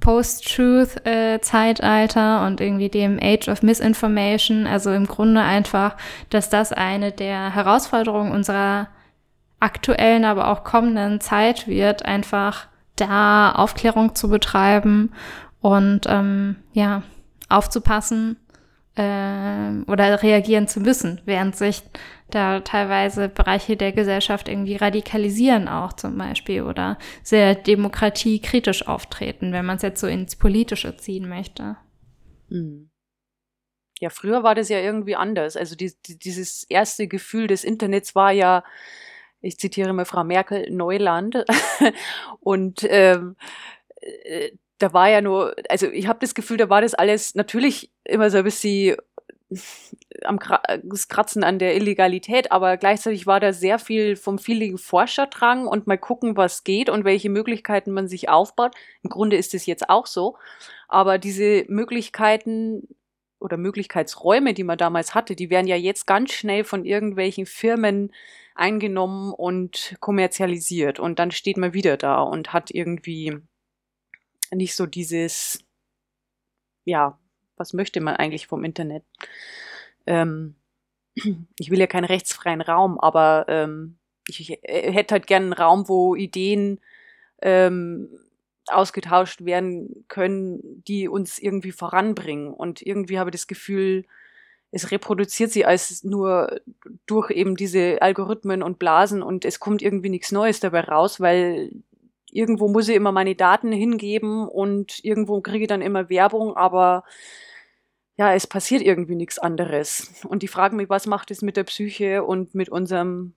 Post-Truth-Zeitalter 0.00 2.46
und 2.46 2.60
irgendwie 2.60 2.88
dem 2.88 3.20
Age 3.22 3.48
of 3.48 3.62
Misinformation. 3.62 4.66
Also 4.66 4.92
im 4.92 5.06
Grunde 5.06 5.40
einfach, 5.40 5.96
dass 6.30 6.50
das 6.50 6.72
eine 6.72 7.12
der 7.12 7.54
Herausforderungen 7.54 8.32
unserer 8.32 8.88
aktuellen, 9.60 10.24
aber 10.24 10.48
auch 10.48 10.64
kommenden 10.64 11.20
Zeit 11.20 11.68
wird, 11.68 12.04
einfach 12.04 12.66
da 12.96 13.52
Aufklärung 13.52 14.14
zu 14.14 14.28
betreiben 14.28 15.12
und 15.60 16.02
ähm, 16.06 16.56
ja, 16.72 17.02
aufzupassen 17.48 18.36
äh, 18.96 19.82
oder 19.86 20.22
reagieren 20.22 20.68
zu 20.68 20.80
müssen, 20.80 21.20
während 21.24 21.56
sich 21.56 21.82
da 22.30 22.60
teilweise 22.60 23.28
Bereiche 23.28 23.76
der 23.76 23.92
Gesellschaft 23.92 24.48
irgendwie 24.48 24.76
radikalisieren 24.76 25.68
auch 25.68 25.92
zum 25.92 26.16
Beispiel 26.16 26.62
oder 26.62 26.98
sehr 27.22 27.54
demokratiekritisch 27.54 28.88
auftreten, 28.88 29.52
wenn 29.52 29.64
man 29.66 29.76
es 29.76 29.82
jetzt 29.82 30.00
so 30.00 30.06
ins 30.06 30.36
Politische 30.36 30.96
ziehen 30.96 31.28
möchte. 31.28 31.76
Hm. 32.48 32.90
Ja, 34.00 34.10
früher 34.10 34.42
war 34.42 34.54
das 34.54 34.68
ja 34.68 34.80
irgendwie 34.80 35.16
anders. 35.16 35.56
Also 35.56 35.76
die, 35.76 35.92
die, 36.06 36.18
dieses 36.18 36.64
erste 36.64 37.06
Gefühl 37.06 37.46
des 37.46 37.62
Internets 37.62 38.14
war 38.14 38.32
ja, 38.32 38.64
ich 39.40 39.58
zitiere 39.58 39.92
mal 39.92 40.04
Frau 40.04 40.24
Merkel, 40.24 40.70
Neuland. 40.70 41.44
Und 42.40 42.84
ähm, 42.88 43.36
äh, 44.00 44.50
da 44.78 44.92
war 44.92 45.08
ja 45.08 45.20
nur, 45.20 45.54
also 45.68 45.86
ich 45.86 46.08
habe 46.08 46.18
das 46.20 46.34
Gefühl, 46.34 46.56
da 46.56 46.68
war 46.68 46.80
das 46.80 46.94
alles 46.94 47.34
natürlich 47.34 47.92
immer 48.04 48.30
so 48.30 48.38
ein 48.38 48.44
bisschen 48.44 48.96
am 50.24 50.38
Kratzen 50.38 51.44
an 51.44 51.58
der 51.58 51.74
Illegalität, 51.74 52.52
aber 52.52 52.76
gleichzeitig 52.76 53.26
war 53.26 53.40
da 53.40 53.52
sehr 53.52 53.78
viel 53.78 54.16
vom 54.16 54.38
vieligen 54.38 54.78
Forscherdrang 54.78 55.66
und 55.66 55.86
mal 55.86 55.98
gucken, 55.98 56.36
was 56.36 56.64
geht 56.64 56.88
und 56.88 57.04
welche 57.04 57.30
Möglichkeiten 57.30 57.92
man 57.92 58.08
sich 58.08 58.28
aufbaut. 58.28 58.74
Im 59.02 59.10
Grunde 59.10 59.36
ist 59.36 59.54
es 59.54 59.66
jetzt 59.66 59.88
auch 59.88 60.06
so, 60.06 60.36
aber 60.88 61.18
diese 61.18 61.64
Möglichkeiten 61.68 62.88
oder 63.40 63.56
Möglichkeitsräume, 63.56 64.54
die 64.54 64.64
man 64.64 64.78
damals 64.78 65.14
hatte, 65.14 65.36
die 65.36 65.50
werden 65.50 65.66
ja 65.66 65.76
jetzt 65.76 66.06
ganz 66.06 66.32
schnell 66.32 66.64
von 66.64 66.84
irgendwelchen 66.84 67.46
Firmen 67.46 68.12
eingenommen 68.54 69.32
und 69.32 69.96
kommerzialisiert 70.00 71.00
und 71.00 71.18
dann 71.18 71.30
steht 71.30 71.56
man 71.56 71.74
wieder 71.74 71.96
da 71.96 72.22
und 72.22 72.52
hat 72.52 72.70
irgendwie 72.70 73.38
nicht 74.52 74.74
so 74.74 74.86
dieses, 74.86 75.64
ja, 76.84 77.18
was 77.56 77.72
möchte 77.72 78.00
man 78.00 78.16
eigentlich 78.16 78.46
vom 78.46 78.64
Internet? 78.64 79.04
Ähm, 80.06 80.54
ich 81.58 81.70
will 81.70 81.80
ja 81.80 81.86
keinen 81.86 82.04
rechtsfreien 82.04 82.60
Raum, 82.60 82.98
aber 82.98 83.46
ähm, 83.48 83.96
ich, 84.28 84.40
ich 84.40 84.58
äh, 84.62 84.92
hätte 84.92 85.14
halt 85.14 85.26
gerne 85.26 85.46
einen 85.46 85.52
Raum, 85.52 85.88
wo 85.88 86.14
Ideen 86.14 86.80
ähm, 87.42 88.08
ausgetauscht 88.66 89.44
werden 89.44 90.04
können, 90.08 90.82
die 90.84 91.08
uns 91.08 91.38
irgendwie 91.38 91.72
voranbringen. 91.72 92.52
Und 92.52 92.82
irgendwie 92.82 93.18
habe 93.18 93.30
ich 93.30 93.36
das 93.36 93.46
Gefühl, 93.46 94.04
es 94.70 94.90
reproduziert 94.90 95.52
sie 95.52 95.64
als 95.64 96.02
nur 96.02 96.60
durch 97.06 97.30
eben 97.30 97.56
diese 97.56 98.02
Algorithmen 98.02 98.62
und 98.62 98.78
Blasen 98.78 99.22
und 99.22 99.44
es 99.44 99.60
kommt 99.60 99.82
irgendwie 99.82 100.08
nichts 100.08 100.32
Neues 100.32 100.58
dabei 100.58 100.80
raus, 100.80 101.20
weil 101.20 101.70
irgendwo 102.34 102.68
muss 102.68 102.88
ich 102.88 102.96
immer 102.96 103.12
meine 103.12 103.36
Daten 103.36 103.72
hingeben 103.72 104.46
und 104.46 105.02
irgendwo 105.04 105.40
kriege 105.40 105.64
ich 105.64 105.68
dann 105.68 105.80
immer 105.80 106.10
Werbung, 106.10 106.56
aber 106.56 107.04
ja, 108.16 108.34
es 108.34 108.46
passiert 108.46 108.82
irgendwie 108.82 109.14
nichts 109.14 109.38
anderes. 109.38 110.24
Und 110.28 110.42
die 110.42 110.48
fragen 110.48 110.76
mich, 110.76 110.90
was 110.90 111.06
macht 111.06 111.30
es 111.30 111.42
mit 111.42 111.56
der 111.56 111.64
Psyche 111.64 112.24
und 112.24 112.54
mit 112.54 112.68
unserem 112.68 113.34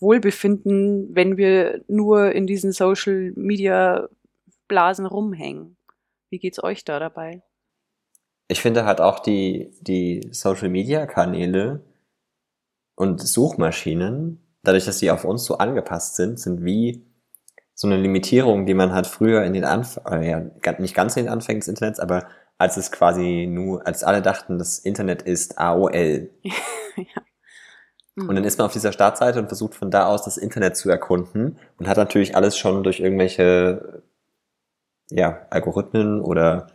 Wohlbefinden, 0.00 1.14
wenn 1.14 1.36
wir 1.36 1.84
nur 1.86 2.32
in 2.32 2.46
diesen 2.46 2.72
Social 2.72 3.32
Media 3.36 4.08
Blasen 4.68 5.06
rumhängen? 5.06 5.76
Wie 6.30 6.38
geht's 6.38 6.62
euch 6.62 6.84
da 6.84 6.98
dabei? 6.98 7.42
Ich 8.48 8.60
finde 8.60 8.84
halt 8.84 9.00
auch 9.00 9.20
die, 9.20 9.70
die 9.80 10.28
Social 10.32 10.70
Media 10.70 11.06
Kanäle 11.06 11.84
und 12.94 13.20
Suchmaschinen, 13.20 14.40
dadurch, 14.62 14.86
dass 14.86 14.98
sie 14.98 15.10
auf 15.10 15.24
uns 15.24 15.44
so 15.44 15.58
angepasst 15.58 16.16
sind, 16.16 16.38
sind 16.40 16.64
wie 16.64 17.04
so 17.74 17.88
eine 17.88 17.96
Limitierung, 17.96 18.66
die 18.66 18.74
man 18.74 18.92
halt 18.92 19.06
früher 19.06 19.42
in 19.44 19.52
den 19.52 19.64
Anfängen, 19.64 20.22
äh, 20.22 20.30
ja, 20.30 20.72
nicht 20.78 20.94
ganz 20.94 21.16
in 21.16 21.24
den 21.24 21.32
Anfängen 21.32 21.60
des 21.60 21.68
Internets, 21.68 22.00
aber 22.00 22.28
als 22.56 22.76
es 22.76 22.92
quasi 22.92 23.46
nur, 23.50 23.86
als 23.86 24.04
alle 24.04 24.22
dachten, 24.22 24.58
das 24.58 24.78
Internet 24.78 25.22
ist 25.22 25.58
AOL. 25.58 26.30
ja. 26.96 27.22
Mhm. 28.14 28.28
Und 28.28 28.36
dann 28.36 28.44
ist 28.44 28.58
man 28.58 28.66
auf 28.66 28.72
dieser 28.72 28.92
Startseite 28.92 29.40
und 29.40 29.48
versucht 29.48 29.74
von 29.74 29.90
da 29.90 30.06
aus 30.06 30.22
das 30.22 30.36
Internet 30.36 30.76
zu 30.76 30.88
erkunden 30.88 31.58
und 31.78 31.88
hat 31.88 31.96
natürlich 31.96 32.36
alles 32.36 32.56
schon 32.56 32.84
durch 32.84 33.00
irgendwelche 33.00 34.02
ja, 35.10 35.46
Algorithmen 35.50 36.20
oder 36.20 36.68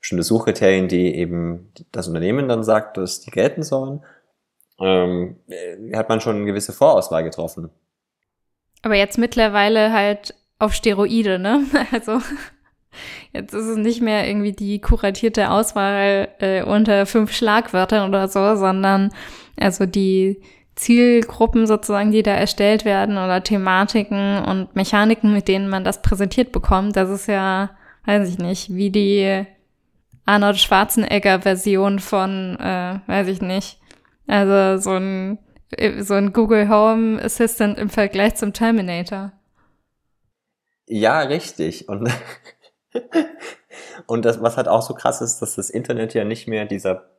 bestimmte 0.00 0.22
Suchkriterien, 0.22 0.88
die 0.88 1.16
eben 1.16 1.72
das 1.90 2.06
Unternehmen 2.06 2.48
dann 2.48 2.62
sagt, 2.62 2.96
dass 2.96 3.20
die 3.20 3.30
gelten 3.30 3.62
sollen, 3.62 4.04
ähm, 4.78 5.36
hat 5.94 6.08
man 6.08 6.20
schon 6.20 6.36
eine 6.36 6.44
gewisse 6.44 6.72
Vorauswahl 6.72 7.24
getroffen. 7.24 7.70
Aber 8.86 8.94
jetzt 8.94 9.18
mittlerweile 9.18 9.92
halt 9.92 10.32
auf 10.60 10.72
Steroide, 10.72 11.40
ne? 11.40 11.64
Also 11.90 12.20
Jetzt 13.32 13.52
ist 13.52 13.66
es 13.66 13.76
nicht 13.76 14.00
mehr 14.00 14.28
irgendwie 14.28 14.52
die 14.52 14.80
kuratierte 14.80 15.50
Auswahl 15.50 16.28
äh, 16.38 16.62
unter 16.62 17.04
fünf 17.04 17.32
Schlagwörtern 17.32 18.08
oder 18.08 18.28
so, 18.28 18.54
sondern 18.54 19.10
also 19.58 19.86
die 19.86 20.40
Zielgruppen 20.76 21.66
sozusagen, 21.66 22.12
die 22.12 22.22
da 22.22 22.30
erstellt 22.30 22.84
werden 22.84 23.16
oder 23.16 23.42
Thematiken 23.42 24.38
und 24.38 24.76
Mechaniken, 24.76 25.32
mit 25.32 25.48
denen 25.48 25.68
man 25.68 25.82
das 25.82 26.00
präsentiert 26.00 26.52
bekommt, 26.52 26.94
das 26.94 27.10
ist 27.10 27.26
ja, 27.26 27.70
weiß 28.04 28.28
ich 28.28 28.38
nicht, 28.38 28.72
wie 28.72 28.90
die 28.90 29.44
Arnold 30.26 30.58
Schwarzenegger-Version 30.58 31.98
von, 31.98 32.56
äh, 32.60 33.00
weiß 33.08 33.26
ich 33.26 33.40
nicht, 33.40 33.80
also 34.28 34.80
so 34.80 34.92
ein, 34.92 35.38
so 36.00 36.14
ein 36.14 36.32
Google 36.32 36.68
Home 36.68 37.22
Assistant 37.22 37.78
im 37.78 37.90
Vergleich 37.90 38.36
zum 38.36 38.52
Terminator. 38.52 39.32
Ja, 40.86 41.20
richtig. 41.20 41.88
Und 41.88 42.08
Und 44.06 44.24
das, 44.24 44.40
was 44.42 44.56
halt 44.56 44.68
auch 44.68 44.82
so 44.82 44.94
krass 44.94 45.20
ist, 45.20 45.40
dass 45.40 45.56
das 45.56 45.70
Internet 45.70 46.14
ja 46.14 46.24
nicht 46.24 46.46
mehr 46.46 46.64
dieser 46.64 47.10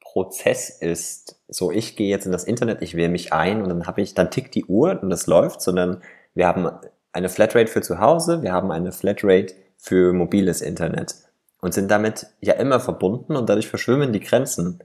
Prozess 0.00 0.70
ist. 0.70 1.40
So, 1.48 1.70
ich 1.70 1.96
gehe 1.96 2.08
jetzt 2.08 2.26
in 2.26 2.32
das 2.32 2.44
Internet, 2.44 2.82
ich 2.82 2.94
wähle 2.94 3.10
mich 3.10 3.32
ein 3.32 3.62
und 3.62 3.68
dann 3.68 3.86
habe 3.86 4.00
ich, 4.02 4.14
dann 4.14 4.30
tickt 4.30 4.54
die 4.54 4.64
Uhr 4.64 5.00
und 5.02 5.10
das 5.10 5.26
läuft, 5.26 5.60
sondern 5.60 6.02
wir 6.34 6.46
haben 6.46 6.70
eine 7.12 7.28
Flatrate 7.28 7.70
für 7.70 7.82
zu 7.82 8.00
Hause, 8.00 8.42
wir 8.42 8.52
haben 8.52 8.70
eine 8.72 8.92
Flatrate 8.92 9.54
für 9.76 10.12
mobiles 10.12 10.62
Internet 10.62 11.14
und 11.60 11.74
sind 11.74 11.90
damit 11.90 12.26
ja 12.40 12.54
immer 12.54 12.80
verbunden 12.80 13.36
und 13.36 13.48
dadurch 13.48 13.68
verschwimmen 13.68 14.12
die 14.12 14.20
Grenzen 14.20 14.82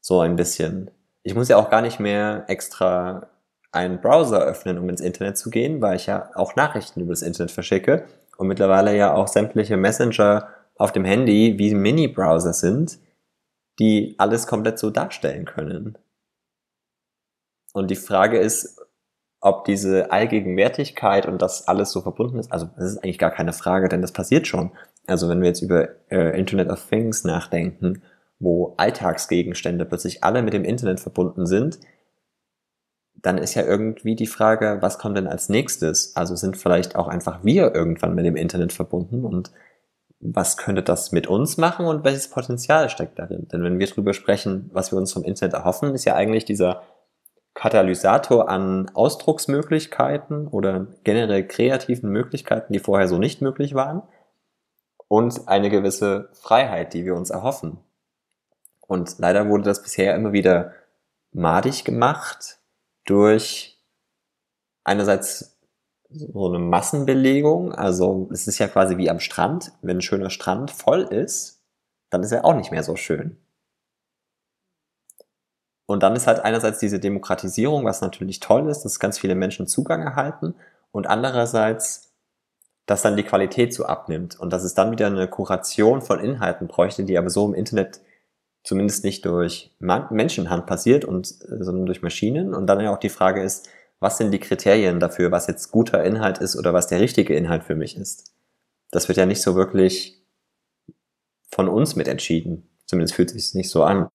so 0.00 0.20
ein 0.20 0.36
bisschen. 0.36 0.90
Ich 1.26 1.34
muss 1.34 1.48
ja 1.48 1.56
auch 1.56 1.70
gar 1.70 1.82
nicht 1.82 1.98
mehr 1.98 2.44
extra 2.46 3.26
einen 3.72 4.00
Browser 4.00 4.44
öffnen, 4.44 4.78
um 4.78 4.88
ins 4.88 5.00
Internet 5.00 5.36
zu 5.36 5.50
gehen, 5.50 5.82
weil 5.82 5.96
ich 5.96 6.06
ja 6.06 6.30
auch 6.36 6.54
Nachrichten 6.54 7.00
über 7.00 7.10
das 7.10 7.22
Internet 7.22 7.50
verschicke 7.50 8.06
und 8.38 8.46
mittlerweile 8.46 8.96
ja 8.96 9.12
auch 9.12 9.26
sämtliche 9.26 9.76
Messenger 9.76 10.48
auf 10.76 10.92
dem 10.92 11.04
Handy 11.04 11.58
wie 11.58 11.74
Mini-Browser 11.74 12.52
sind, 12.52 13.00
die 13.80 14.14
alles 14.18 14.46
komplett 14.46 14.78
so 14.78 14.90
darstellen 14.90 15.46
können. 15.46 15.98
Und 17.72 17.90
die 17.90 17.96
Frage 17.96 18.38
ist, 18.38 18.80
ob 19.40 19.64
diese 19.64 20.12
Allgegenwärtigkeit 20.12 21.26
und 21.26 21.42
das 21.42 21.66
alles 21.66 21.90
so 21.90 22.02
verbunden 22.02 22.38
ist, 22.38 22.52
also 22.52 22.70
das 22.76 22.92
ist 22.92 22.98
eigentlich 22.98 23.18
gar 23.18 23.32
keine 23.32 23.52
Frage, 23.52 23.88
denn 23.88 24.00
das 24.00 24.12
passiert 24.12 24.46
schon. 24.46 24.70
Also 25.08 25.28
wenn 25.28 25.40
wir 25.40 25.48
jetzt 25.48 25.62
über 25.62 25.88
äh, 26.08 26.38
Internet 26.38 26.70
of 26.70 26.88
Things 26.88 27.24
nachdenken, 27.24 28.04
wo 28.38 28.74
Alltagsgegenstände 28.76 29.84
plötzlich 29.84 30.24
alle 30.24 30.42
mit 30.42 30.52
dem 30.52 30.64
Internet 30.64 31.00
verbunden 31.00 31.46
sind, 31.46 31.78
dann 33.14 33.38
ist 33.38 33.54
ja 33.54 33.62
irgendwie 33.62 34.14
die 34.14 34.26
Frage, 34.26 34.78
was 34.80 34.98
kommt 34.98 35.16
denn 35.16 35.26
als 35.26 35.48
nächstes? 35.48 36.14
Also 36.16 36.36
sind 36.36 36.56
vielleicht 36.56 36.96
auch 36.96 37.08
einfach 37.08 37.44
wir 37.44 37.74
irgendwann 37.74 38.14
mit 38.14 38.26
dem 38.26 38.36
Internet 38.36 38.72
verbunden 38.72 39.24
und 39.24 39.50
was 40.20 40.56
könnte 40.56 40.82
das 40.82 41.12
mit 41.12 41.26
uns 41.26 41.56
machen 41.56 41.86
und 41.86 42.04
welches 42.04 42.28
Potenzial 42.28 42.88
steckt 42.88 43.18
darin? 43.18 43.48
Denn 43.48 43.62
wenn 43.62 43.78
wir 43.78 43.86
darüber 43.86 44.14
sprechen, 44.14 44.70
was 44.72 44.92
wir 44.92 44.98
uns 44.98 45.12
vom 45.12 45.24
Internet 45.24 45.54
erhoffen, 45.54 45.94
ist 45.94 46.04
ja 46.04 46.14
eigentlich 46.14 46.44
dieser 46.44 46.82
Katalysator 47.54 48.48
an 48.48 48.90
Ausdrucksmöglichkeiten 48.94 50.46
oder 50.48 50.86
generell 51.04 51.46
kreativen 51.46 52.10
Möglichkeiten, 52.10 52.72
die 52.72 52.78
vorher 52.80 53.08
so 53.08 53.18
nicht 53.18 53.40
möglich 53.42 53.74
waren. 53.74 54.02
und 55.08 55.48
eine 55.48 55.70
gewisse 55.70 56.30
Freiheit, 56.32 56.94
die 56.94 57.04
wir 57.04 57.14
uns 57.14 57.30
erhoffen. 57.30 57.78
Und 58.86 59.18
leider 59.18 59.48
wurde 59.48 59.64
das 59.64 59.82
bisher 59.82 60.14
immer 60.14 60.32
wieder 60.32 60.72
madig 61.32 61.84
gemacht 61.84 62.58
durch 63.04 63.78
einerseits 64.84 65.58
so 66.08 66.48
eine 66.48 66.58
Massenbelegung. 66.58 67.72
Also 67.72 68.28
es 68.32 68.46
ist 68.46 68.58
ja 68.58 68.68
quasi 68.68 68.96
wie 68.96 69.10
am 69.10 69.20
Strand. 69.20 69.72
Wenn 69.82 69.98
ein 69.98 70.02
schöner 70.02 70.30
Strand 70.30 70.70
voll 70.70 71.02
ist, 71.02 71.62
dann 72.10 72.22
ist 72.22 72.32
er 72.32 72.44
auch 72.44 72.54
nicht 72.54 72.70
mehr 72.70 72.82
so 72.82 72.96
schön. 72.96 73.36
Und 75.86 76.02
dann 76.02 76.16
ist 76.16 76.26
halt 76.26 76.40
einerseits 76.40 76.80
diese 76.80 76.98
Demokratisierung, 76.98 77.84
was 77.84 78.00
natürlich 78.00 78.40
toll 78.40 78.68
ist, 78.68 78.82
dass 78.82 78.98
ganz 78.98 79.18
viele 79.18 79.36
Menschen 79.36 79.68
Zugang 79.68 80.02
erhalten 80.02 80.54
und 80.90 81.06
andererseits, 81.06 82.12
dass 82.86 83.02
dann 83.02 83.16
die 83.16 83.22
Qualität 83.22 83.72
so 83.72 83.86
abnimmt 83.86 84.38
und 84.38 84.52
dass 84.52 84.64
es 84.64 84.74
dann 84.74 84.90
wieder 84.90 85.06
eine 85.06 85.28
Kuration 85.28 86.02
von 86.02 86.18
Inhalten 86.18 86.66
bräuchte, 86.66 87.04
die 87.04 87.16
aber 87.16 87.30
so 87.30 87.46
im 87.46 87.54
Internet 87.54 88.00
zumindest 88.66 89.04
nicht 89.04 89.24
durch 89.24 89.72
Menschenhand 89.78 90.66
passiert, 90.66 91.04
und, 91.04 91.28
äh, 91.28 91.62
sondern 91.62 91.86
durch 91.86 92.02
Maschinen. 92.02 92.52
Und 92.52 92.66
dann 92.66 92.80
ja 92.80 92.92
auch 92.92 92.98
die 92.98 93.08
Frage 93.08 93.42
ist, 93.42 93.68
was 94.00 94.18
sind 94.18 94.32
die 94.32 94.40
Kriterien 94.40 95.00
dafür, 95.00 95.30
was 95.30 95.46
jetzt 95.46 95.70
guter 95.70 96.04
Inhalt 96.04 96.38
ist 96.38 96.56
oder 96.56 96.74
was 96.74 96.88
der 96.88 97.00
richtige 97.00 97.34
Inhalt 97.34 97.64
für 97.64 97.76
mich 97.76 97.96
ist. 97.96 98.34
Das 98.90 99.08
wird 99.08 99.18
ja 99.18 99.26
nicht 99.26 99.40
so 99.40 99.54
wirklich 99.54 100.20
von 101.48 101.68
uns 101.68 101.96
mit 101.96 102.08
entschieden. 102.08 102.68
Zumindest 102.86 103.14
fühlt 103.14 103.30
sich 103.30 103.54
nicht 103.54 103.70
so 103.70 103.84
an. 103.84 104.08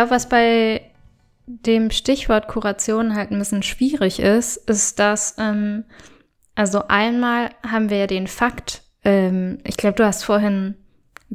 Glaube, 0.00 0.14
was 0.14 0.30
bei 0.30 0.80
dem 1.44 1.90
Stichwort 1.90 2.48
Kuration 2.48 3.14
halt 3.14 3.30
ein 3.30 3.38
bisschen 3.38 3.62
schwierig 3.62 4.18
ist, 4.18 4.56
ist, 4.56 4.98
dass, 4.98 5.36
ähm, 5.38 5.84
also 6.54 6.84
einmal 6.88 7.50
haben 7.66 7.90
wir 7.90 7.98
ja 7.98 8.06
den 8.06 8.26
Fakt, 8.26 8.82
ähm, 9.04 9.58
ich 9.64 9.76
glaube, 9.76 9.96
du 9.96 10.06
hast 10.06 10.24
vorhin 10.24 10.76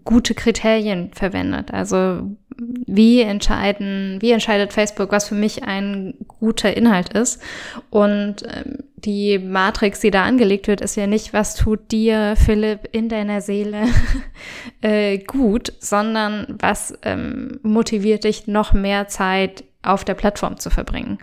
gute 0.04 0.34
Kriterien 0.34 1.12
verwendet. 1.14 1.74
Also 1.74 2.36
wie 2.58 3.22
entscheiden, 3.22 4.18
wie 4.22 4.32
entscheidet 4.32 4.74
Facebook, 4.74 5.12
was 5.12 5.28
für 5.30 5.36
mich 5.36 5.64
ein 5.64 6.16
guter 6.28 6.76
Inhalt 6.76 7.14
ist? 7.14 7.42
Und 7.90 8.44
ähm, 8.44 8.84
die 8.96 9.40
Matrix, 9.40 10.00
die 10.00 10.12
da 10.12 10.24
angelegt 10.24 10.68
wird, 10.68 10.82
ist 10.82 10.96
ja 10.96 11.08
nicht, 11.08 11.34
was 11.34 11.56
tut 11.56 11.92
dir, 11.92 12.36
Philipp, 12.38 12.90
in 12.92 13.10
deiner 13.10 13.42
Seele 13.42 13.86
äh, 14.82 15.20
gut, 15.20 15.74
sondern 15.80 16.56
was 16.60 16.98
ähm, 17.04 17.60
motiviert 17.64 18.24
dich, 18.24 18.48
noch 18.48 18.74
mehr 18.74 19.08
Zeit 19.08 19.64
auf 19.82 20.04
der 20.04 20.16
Plattform 20.16 20.58
zu 20.58 20.70
verbringen. 20.70 21.20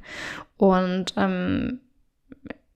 Und 0.56 1.14
ähm, 1.16 1.80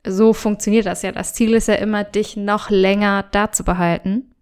so 0.07 0.33
funktioniert 0.33 0.87
das 0.87 1.03
ja. 1.03 1.13
Das 1.13 1.35
Ziel 1.35 1.55
ist 1.55 1.69
ja 1.69 1.75
immer, 1.75 2.05
dich 2.05 2.37
noch 2.37 2.71
länger 2.71 3.25
da 3.33 3.53
zu 3.53 3.65
behalten. 3.65 4.33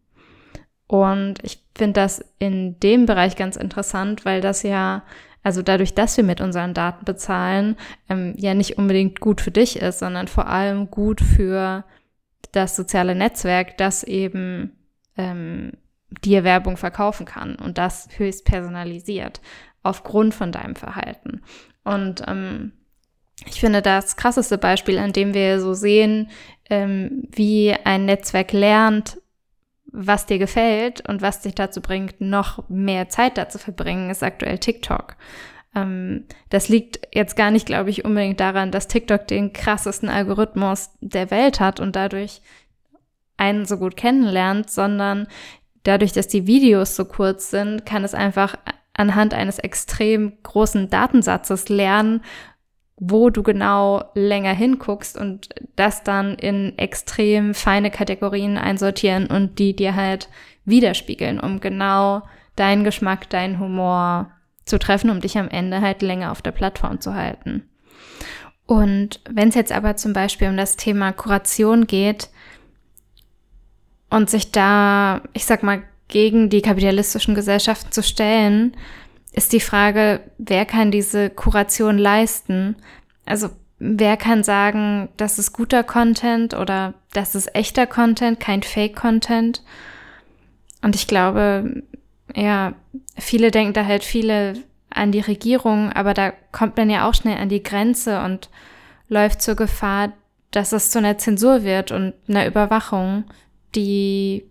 Und 0.87 1.43
ich 1.43 1.63
finde 1.75 1.95
das 1.95 2.25
in 2.39 2.79
dem 2.81 3.07
Bereich 3.07 3.37
ganz 3.37 3.57
interessant, 3.57 4.25
weil 4.25 4.41
das 4.41 4.63
ja, 4.63 5.03
also 5.43 5.63
dadurch, 5.63 5.95
dass 5.95 6.17
wir 6.17 6.25
mit 6.25 6.41
unseren 6.41 6.75
Daten 6.75 7.05
bezahlen, 7.05 7.77
ähm, 8.09 8.35
ja 8.37 8.55
nicht 8.55 8.79
unbedingt 8.79 9.21
gut 9.21 9.41
für 9.41 9.51
dich 9.51 9.81
ist, 9.81 9.99
sondern 9.99 10.29
vor 10.29 10.47
allem 10.47 10.91
gut 10.91 11.21
für 11.21 11.85
das 12.53 12.77
soziale 12.77 13.15
Netzwerk, 13.15 13.77
das 13.79 14.05
eben 14.05 14.73
ähm, 15.17 15.73
dir 16.23 16.45
Werbung 16.45 16.77
verkaufen 16.77 17.27
kann 17.27 17.57
und 17.57 17.79
das 17.79 18.09
höchst 18.17 18.45
personalisiert 18.45 19.41
aufgrund 19.83 20.35
von 20.35 20.53
deinem 20.53 20.77
Verhalten. 20.77 21.43
Und 21.83 22.23
ähm, 22.27 22.73
ich 23.47 23.61
finde 23.61 23.83
das 23.83 24.17
krasseste 24.17 24.59
Beispiel, 24.59 24.99
an 24.99 25.13
dem 25.13 25.35
wir 25.35 25.61
so 25.61 25.75
sehen, 25.75 26.31
ähm, 26.71 27.29
wie 27.31 27.75
ein 27.85 28.07
Netzwerk 28.07 28.53
lernt, 28.53 29.19
was 29.97 30.27
dir 30.27 30.39
gefällt 30.39 31.09
und 31.09 31.23
was 31.23 31.41
dich 31.41 31.55
dazu 31.55 31.81
bringt, 31.81 32.21
noch 32.21 32.69
mehr 32.69 33.09
Zeit 33.09 33.39
dazu 33.39 33.59
verbringen, 33.59 34.11
ist 34.11 34.25
aktuell 34.25 34.59
TikTok. 34.59 35.17
Ähm, 35.75 36.25
das 36.51 36.69
liegt 36.69 37.01
jetzt 37.15 37.37
gar 37.37 37.53
nicht, 37.53 37.65
glaube 37.65 37.91
ich, 37.91 38.05
unbedingt 38.05 38.41
daran, 38.41 38.73
dass 38.73 38.89
TikTok 38.89 39.29
den 39.29 39.53
krassesten 39.53 40.09
Algorithmus 40.09 40.91
der 41.01 41.31
Welt 41.31 41.61
hat 41.61 41.79
und 41.79 41.95
dadurch 41.95 42.43
einen 43.37 43.67
so 43.67 43.79
gut 43.79 43.97
kennenlernt, 43.97 44.69
sondern 44.69 45.29
dadurch, 45.85 46.13
dass 46.13 46.27
die 46.27 46.49
Videos 46.49 46.97
so 46.97 47.05
kurz 47.05 47.51
sind, 47.51 47.87
kann 47.87 48.03
es 48.03 48.15
einfach 48.15 48.57
anhand 48.95 49.33
eines 49.33 49.61
extrem 49.61 50.33
großen 50.43 50.91
Datensatzes 50.91 51.69
lernen, 51.69 52.23
wo 52.97 53.31
du 53.31 53.43
genau 53.43 54.05
länger 54.15 54.53
hinguckst 54.53 55.19
und 55.19 55.49
das 55.77 56.05
dann 56.05 56.35
in 56.37 56.79
extrem 56.79 57.55
feine 57.55 57.91
Kategorien 57.91 58.57
einsortieren 58.57 59.27
und 59.27 59.59
die 59.59 59.75
dir 59.75 59.97
halt 59.97 60.29
widerspiegeln, 60.65 61.41
um 61.41 61.61
genau 61.61 62.23
deinen 62.57 62.85
Geschmack, 62.85 63.29
deinen 63.31 63.59
Humor 63.59 64.31
zu 64.65 64.79
treffen, 64.79 65.11
um 65.11 65.21
dich 65.21 65.37
am 65.37 65.49
Ende 65.49 65.81
halt 65.81 66.03
länger 66.03 66.31
auf 66.31 66.41
der 66.41 66.53
Plattform 66.53 67.01
zu 67.01 67.15
halten. 67.15 67.69
Und 68.67 69.21
wenn 69.29 69.49
es 69.49 69.55
jetzt 69.55 69.73
aber 69.73 69.97
zum 69.97 70.13
Beispiel 70.13 70.49
um 70.49 70.57
das 70.57 70.77
Thema 70.77 71.13
Kuration 71.13 71.87
geht 71.87 72.31
und 74.09 74.31
sich 74.31 74.53
da, 74.53 75.21
ich 75.33 75.45
sag 75.45 75.63
mal, 75.63 75.83
gegen 76.09 76.49
die 76.49 76.63
kapitalistischen 76.63 77.35
Gesellschaften 77.35 77.93
zu 77.93 78.03
stellen, 78.03 78.77
ist 79.35 79.53
die 79.53 79.61
Frage, 79.61 80.21
wer 80.39 80.65
kann 80.65 80.91
diese 80.91 81.29
Kuration 81.29 81.99
leisten? 81.99 82.77
Also 83.27 83.51
wer 83.79 84.17
kann 84.17 84.45
sagen, 84.45 85.09
das 85.17 85.39
ist 85.39 85.53
guter 85.53 85.83
Content 85.83 86.55
oder 86.55 86.95
das 87.13 87.35
ist 87.35 87.55
echter 87.55 87.87
Content, 87.87 88.39
kein 88.39 88.63
Fake-Content? 88.63 89.63
Und 90.83 90.95
ich 90.95 91.09
glaube, 91.09 91.83
ja, 92.35 92.75
viele 93.19 93.51
denken 93.51 93.75
da 93.75 93.85
halt 93.85 94.05
viele 94.05 94.55
an 94.91 95.11
die 95.11 95.21
Regierung, 95.21 95.93
aber 95.93 96.15
da 96.15 96.33
kommt 96.53 96.77
man 96.77 96.89
ja 96.89 97.09
auch 97.09 97.15
schnell 97.15 97.39
an 97.39 97.49
die 97.49 97.63
Grenze 97.63 98.23
und 98.23 98.51
läuft 99.09 99.43
zur 99.43 99.57
Gefahr, 99.57 100.13
dass 100.53 100.73
es 100.73 100.91
zu 100.91 100.99
einer 100.99 101.19
Zensur 101.19 101.65
wird 101.65 101.91
und 101.91 102.15
einer 102.29 102.47
Überwachung, 102.47 103.25
die 103.75 104.45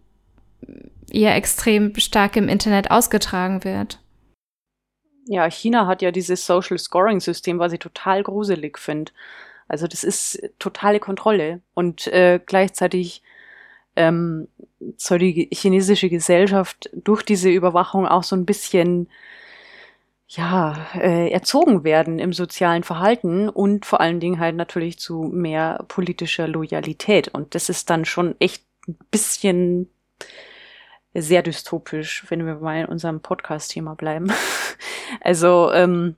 ihr 1.10 1.32
extrem 1.32 1.96
stark 1.96 2.36
im 2.36 2.50
Internet 2.50 2.92
ausgetragen 2.92 3.64
wird. 3.64 4.03
Ja, 5.26 5.50
China 5.50 5.88
hat 5.88 6.02
ja 6.02 6.12
dieses 6.12 6.46
Social 6.46 6.78
Scoring 6.78 7.20
System, 7.20 7.60
was 7.60 7.74
ich 7.74 7.80
total 7.80 8.24
gruselig 8.24 8.78
finde. 8.78 9.12
Also 9.68 9.88
das 9.88 10.04
ist 10.04 10.42
totale 10.60 11.00
Kontrolle 11.00 11.62
und 11.74 12.08
äh, 12.08 12.40
gleichzeitig 12.46 13.24
ähm, 13.96 14.48
soll 14.98 15.20
die 15.20 15.50
chinesische 15.52 16.10
Gesellschaft 16.10 16.90
durch 16.94 17.24
diese 17.24 17.50
Überwachung 17.50 18.08
auch 18.08 18.24
so 18.24 18.36
ein 18.36 18.46
bisschen 18.46 19.08
ja, 20.28 20.88
äh, 20.96 21.30
erzogen 21.30 21.84
werden 21.84 22.18
im 22.18 22.34
sozialen 22.34 22.84
Verhalten 22.84 23.50
und 23.50 23.86
vor 23.86 24.02
allen 24.02 24.20
Dingen 24.20 24.40
halt 24.40 24.56
natürlich 24.56 24.98
zu 24.98 25.24
mehr 25.24 25.86
politischer 25.88 26.48
Loyalität. 26.48 27.28
Und 27.28 27.56
das 27.56 27.70
ist 27.70 27.90
dann 27.90 28.04
schon 28.04 28.36
echt 28.40 28.64
ein 28.88 28.98
bisschen 29.12 29.90
sehr 31.14 31.44
dystopisch, 31.44 32.26
wenn 32.30 32.46
wir 32.46 32.56
mal 32.56 32.82
in 32.82 32.86
unserem 32.86 33.22
Podcast-Thema 33.22 33.96
bleiben. 33.96 34.32
also 35.22 35.72
ähm, 35.72 36.16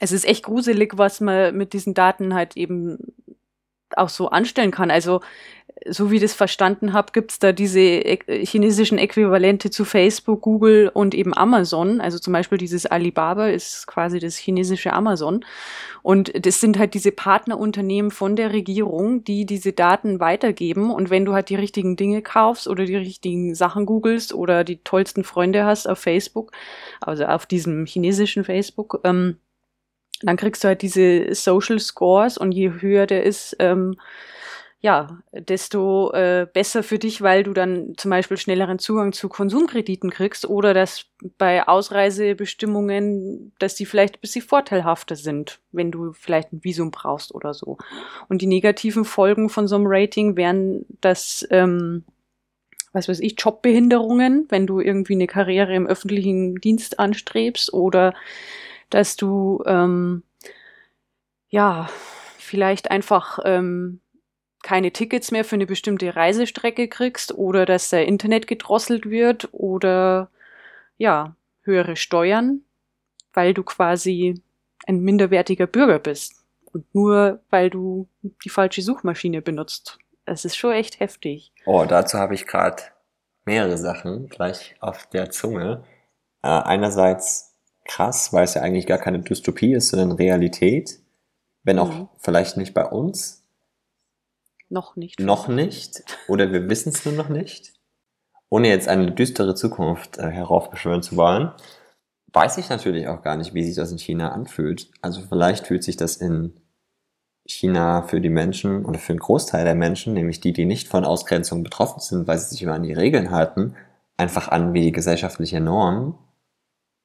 es 0.00 0.12
ist 0.12 0.26
echt 0.26 0.44
gruselig, 0.44 0.98
was 0.98 1.20
man 1.20 1.56
mit 1.56 1.72
diesen 1.72 1.94
Daten 1.94 2.34
halt 2.34 2.56
eben 2.56 2.98
auch 3.96 4.08
so 4.08 4.28
anstellen 4.28 4.70
kann. 4.70 4.90
Also 4.90 5.20
so 5.86 6.10
wie 6.10 6.16
ich 6.16 6.22
das 6.22 6.34
verstanden 6.34 6.92
habe, 6.92 7.12
gibt's 7.12 7.38
da 7.38 7.52
diese 7.52 7.80
chinesischen 8.28 8.98
Äquivalente 8.98 9.70
zu 9.70 9.84
Facebook, 9.84 10.40
Google 10.42 10.90
und 10.92 11.14
eben 11.14 11.36
Amazon. 11.36 12.00
Also 12.00 12.18
zum 12.18 12.32
Beispiel 12.32 12.58
dieses 12.58 12.86
Alibaba 12.86 13.48
ist 13.48 13.86
quasi 13.86 14.18
das 14.18 14.36
chinesische 14.36 14.92
Amazon. 14.92 15.44
Und 16.02 16.32
das 16.46 16.60
sind 16.60 16.78
halt 16.78 16.94
diese 16.94 17.12
Partnerunternehmen 17.12 18.10
von 18.10 18.36
der 18.36 18.52
Regierung, 18.52 19.24
die 19.24 19.46
diese 19.46 19.72
Daten 19.72 20.20
weitergeben. 20.20 20.90
Und 20.90 21.10
wenn 21.10 21.24
du 21.24 21.34
halt 21.34 21.48
die 21.48 21.56
richtigen 21.56 21.96
Dinge 21.96 22.22
kaufst 22.22 22.68
oder 22.68 22.84
die 22.84 22.96
richtigen 22.96 23.54
Sachen 23.54 23.84
googelst 23.84 24.32
oder 24.32 24.64
die 24.64 24.78
tollsten 24.84 25.24
Freunde 25.24 25.64
hast 25.64 25.88
auf 25.88 25.98
Facebook, 25.98 26.52
also 27.00 27.24
auf 27.24 27.46
diesem 27.46 27.84
chinesischen 27.86 28.44
Facebook, 28.44 29.00
ähm, 29.04 29.38
dann 30.26 30.36
kriegst 30.36 30.64
du 30.64 30.68
halt 30.68 30.82
diese 30.82 31.34
Social 31.34 31.78
Scores 31.78 32.38
und 32.38 32.52
je 32.52 32.70
höher 32.80 33.06
der 33.06 33.24
ist, 33.24 33.56
ähm, 33.58 33.96
ja, 34.84 35.18
desto 35.32 36.12
äh, 36.12 36.46
besser 36.52 36.82
für 36.82 36.98
dich, 36.98 37.22
weil 37.22 37.42
du 37.42 37.54
dann 37.54 37.94
zum 37.96 38.10
Beispiel 38.10 38.36
schnelleren 38.36 38.78
Zugang 38.78 39.14
zu 39.14 39.30
Konsumkrediten 39.30 40.10
kriegst 40.10 40.44
oder 40.44 40.74
dass 40.74 41.06
bei 41.38 41.66
Ausreisebestimmungen, 41.66 43.54
dass 43.58 43.76
die 43.76 43.86
vielleicht 43.86 44.16
ein 44.16 44.20
bisschen 44.20 44.42
vorteilhafter 44.42 45.16
sind, 45.16 45.60
wenn 45.72 45.90
du 45.90 46.12
vielleicht 46.12 46.52
ein 46.52 46.62
Visum 46.64 46.90
brauchst 46.90 47.34
oder 47.34 47.54
so. 47.54 47.78
Und 48.28 48.42
die 48.42 48.46
negativen 48.46 49.06
Folgen 49.06 49.48
von 49.48 49.66
so 49.68 49.76
einem 49.76 49.86
Rating 49.88 50.36
wären, 50.36 50.84
dass, 51.00 51.48
ähm, 51.50 52.04
was 52.92 53.08
weiß 53.08 53.20
ich, 53.20 53.36
Jobbehinderungen, 53.38 54.44
wenn 54.50 54.66
du 54.66 54.80
irgendwie 54.80 55.14
eine 55.14 55.26
Karriere 55.26 55.74
im 55.74 55.86
öffentlichen 55.86 56.56
Dienst 56.56 56.98
anstrebst 56.98 57.72
oder 57.72 58.12
dass 58.94 59.16
du, 59.16 59.60
ähm, 59.66 60.22
ja, 61.48 61.88
vielleicht 62.38 62.92
einfach 62.92 63.40
ähm, 63.44 64.00
keine 64.62 64.92
Tickets 64.92 65.32
mehr 65.32 65.44
für 65.44 65.56
eine 65.56 65.66
bestimmte 65.66 66.14
Reisestrecke 66.14 66.86
kriegst 66.86 67.34
oder 67.34 67.66
dass 67.66 67.90
der 67.90 68.06
Internet 68.06 68.46
gedrosselt 68.46 69.10
wird 69.10 69.48
oder 69.50 70.30
ja, 70.96 71.34
höhere 71.62 71.96
Steuern, 71.96 72.60
weil 73.32 73.52
du 73.52 73.64
quasi 73.64 74.40
ein 74.86 75.00
minderwertiger 75.00 75.66
Bürger 75.66 75.98
bist 75.98 76.44
und 76.72 76.94
nur 76.94 77.40
weil 77.50 77.70
du 77.70 78.06
die 78.44 78.48
falsche 78.48 78.82
Suchmaschine 78.82 79.42
benutzt. 79.42 79.98
Es 80.24 80.44
ist 80.44 80.54
schon 80.54 80.70
echt 80.70 81.00
heftig. 81.00 81.52
Oh, 81.66 81.84
dazu 81.84 82.18
habe 82.18 82.34
ich 82.34 82.46
gerade 82.46 82.80
mehrere 83.44 83.76
Sachen 83.76 84.28
gleich 84.28 84.76
auf 84.78 85.08
der 85.08 85.30
Zunge. 85.30 85.82
Äh, 86.42 86.48
einerseits 86.48 87.53
krass, 87.84 88.32
weil 88.32 88.44
es 88.44 88.54
ja 88.54 88.62
eigentlich 88.62 88.86
gar 88.86 88.98
keine 88.98 89.20
Dystopie 89.20 89.74
ist, 89.74 89.88
sondern 89.88 90.12
Realität. 90.12 90.98
Wenn 91.62 91.78
auch 91.78 91.92
mhm. 91.92 92.08
vielleicht 92.18 92.56
nicht 92.56 92.74
bei 92.74 92.84
uns, 92.84 93.44
noch 94.68 94.96
nicht. 94.96 95.20
Noch 95.20 95.48
nicht. 95.48 96.02
Oder 96.26 96.52
wir 96.52 96.68
wissen 96.68 96.88
es 96.88 97.04
nur 97.04 97.14
noch 97.14 97.28
nicht. 97.28 97.74
Ohne 98.48 98.68
jetzt 98.68 98.88
eine 98.88 99.12
düstere 99.12 99.54
Zukunft 99.54 100.18
äh, 100.18 100.30
heraufbeschwören 100.30 101.02
zu 101.02 101.16
wollen, 101.16 101.52
weiß 102.32 102.58
ich 102.58 102.68
natürlich 102.68 103.08
auch 103.08 103.22
gar 103.22 103.36
nicht, 103.36 103.54
wie 103.54 103.62
sich 103.62 103.76
das 103.76 103.92
in 103.92 103.98
China 103.98 104.32
anfühlt. 104.32 104.90
Also 105.00 105.22
vielleicht 105.22 105.66
fühlt 105.66 105.84
sich 105.84 105.96
das 105.96 106.16
in 106.16 106.54
China 107.46 108.02
für 108.02 108.20
die 108.20 108.30
Menschen 108.30 108.84
oder 108.84 108.98
für 108.98 109.12
einen 109.12 109.20
Großteil 109.20 109.64
der 109.64 109.74
Menschen, 109.74 110.14
nämlich 110.14 110.40
die, 110.40 110.52
die 110.52 110.64
nicht 110.64 110.88
von 110.88 111.04
Ausgrenzung 111.04 111.62
betroffen 111.62 112.00
sind, 112.00 112.26
weil 112.26 112.38
sie 112.38 112.48
sich 112.48 112.62
immer 112.62 112.74
an 112.74 112.82
die 112.82 112.92
Regeln 112.92 113.30
halten, 113.30 113.76
einfach 114.16 114.48
an 114.48 114.72
wie 114.72 114.80
die 114.80 114.92
gesellschaftliche 114.92 115.60
Norm. 115.60 116.18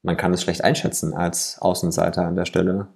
Man 0.01 0.17
kann 0.17 0.33
es 0.33 0.43
schlecht 0.43 0.63
einschätzen 0.63 1.13
als 1.13 1.59
Außenseiter 1.59 2.25
an 2.25 2.35
der 2.35 2.45
Stelle. 2.45 2.87